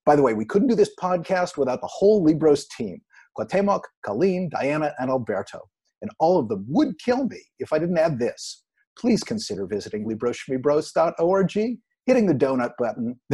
By 0.05 0.15
the 0.15 0.21
way, 0.21 0.33
we 0.33 0.45
couldn't 0.45 0.67
do 0.67 0.75
this 0.75 0.93
podcast 0.99 1.57
without 1.57 1.81
the 1.81 1.87
whole 1.87 2.23
Libros 2.23 2.67
team 2.67 3.01
Cuauhtemoc, 3.37 3.81
Colleen, 4.05 4.49
Diana, 4.49 4.93
and 4.99 5.09
Alberto. 5.09 5.59
And 6.01 6.11
all 6.19 6.37
of 6.37 6.49
them 6.49 6.65
would 6.67 6.99
kill 6.99 7.25
me 7.25 7.39
if 7.59 7.71
I 7.73 7.79
didn't 7.79 7.97
add 7.97 8.19
this. 8.19 8.63
Please 8.97 9.23
consider 9.23 9.65
visiting 9.65 10.07
libroschmibros.org, 10.07 11.77
hitting 12.05 12.25
the 12.25 12.33
donut 12.33 12.71
button, 12.77 13.19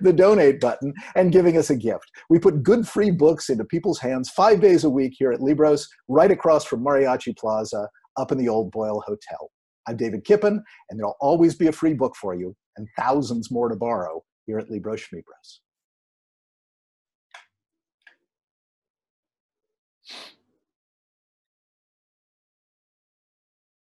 the 0.00 0.12
donate 0.12 0.60
button, 0.60 0.94
and 1.14 1.32
giving 1.32 1.56
us 1.56 1.70
a 1.70 1.76
gift. 1.76 2.10
We 2.28 2.38
put 2.38 2.62
good 2.62 2.86
free 2.86 3.10
books 3.10 3.48
into 3.50 3.64
people's 3.64 3.98
hands 3.98 4.30
five 4.30 4.60
days 4.60 4.84
a 4.84 4.90
week 4.90 5.14
here 5.18 5.32
at 5.32 5.42
Libros, 5.42 5.88
right 6.08 6.30
across 6.30 6.64
from 6.64 6.84
Mariachi 6.84 7.36
Plaza, 7.36 7.88
up 8.16 8.32
in 8.32 8.38
the 8.38 8.48
old 8.48 8.70
Boyle 8.70 9.02
Hotel. 9.06 9.50
I'm 9.86 9.96
David 9.96 10.24
Kipen, 10.24 10.60
and 10.88 10.98
there'll 10.98 11.16
always 11.20 11.54
be 11.54 11.66
a 11.68 11.72
free 11.72 11.94
book 11.94 12.14
for 12.16 12.34
you 12.34 12.54
and 12.76 12.86
thousands 12.98 13.50
more 13.50 13.68
to 13.68 13.76
borrow 13.76 14.22
here 14.46 14.58
at 14.58 14.70
Libros 14.70 15.00
Schmibros. 15.00 15.60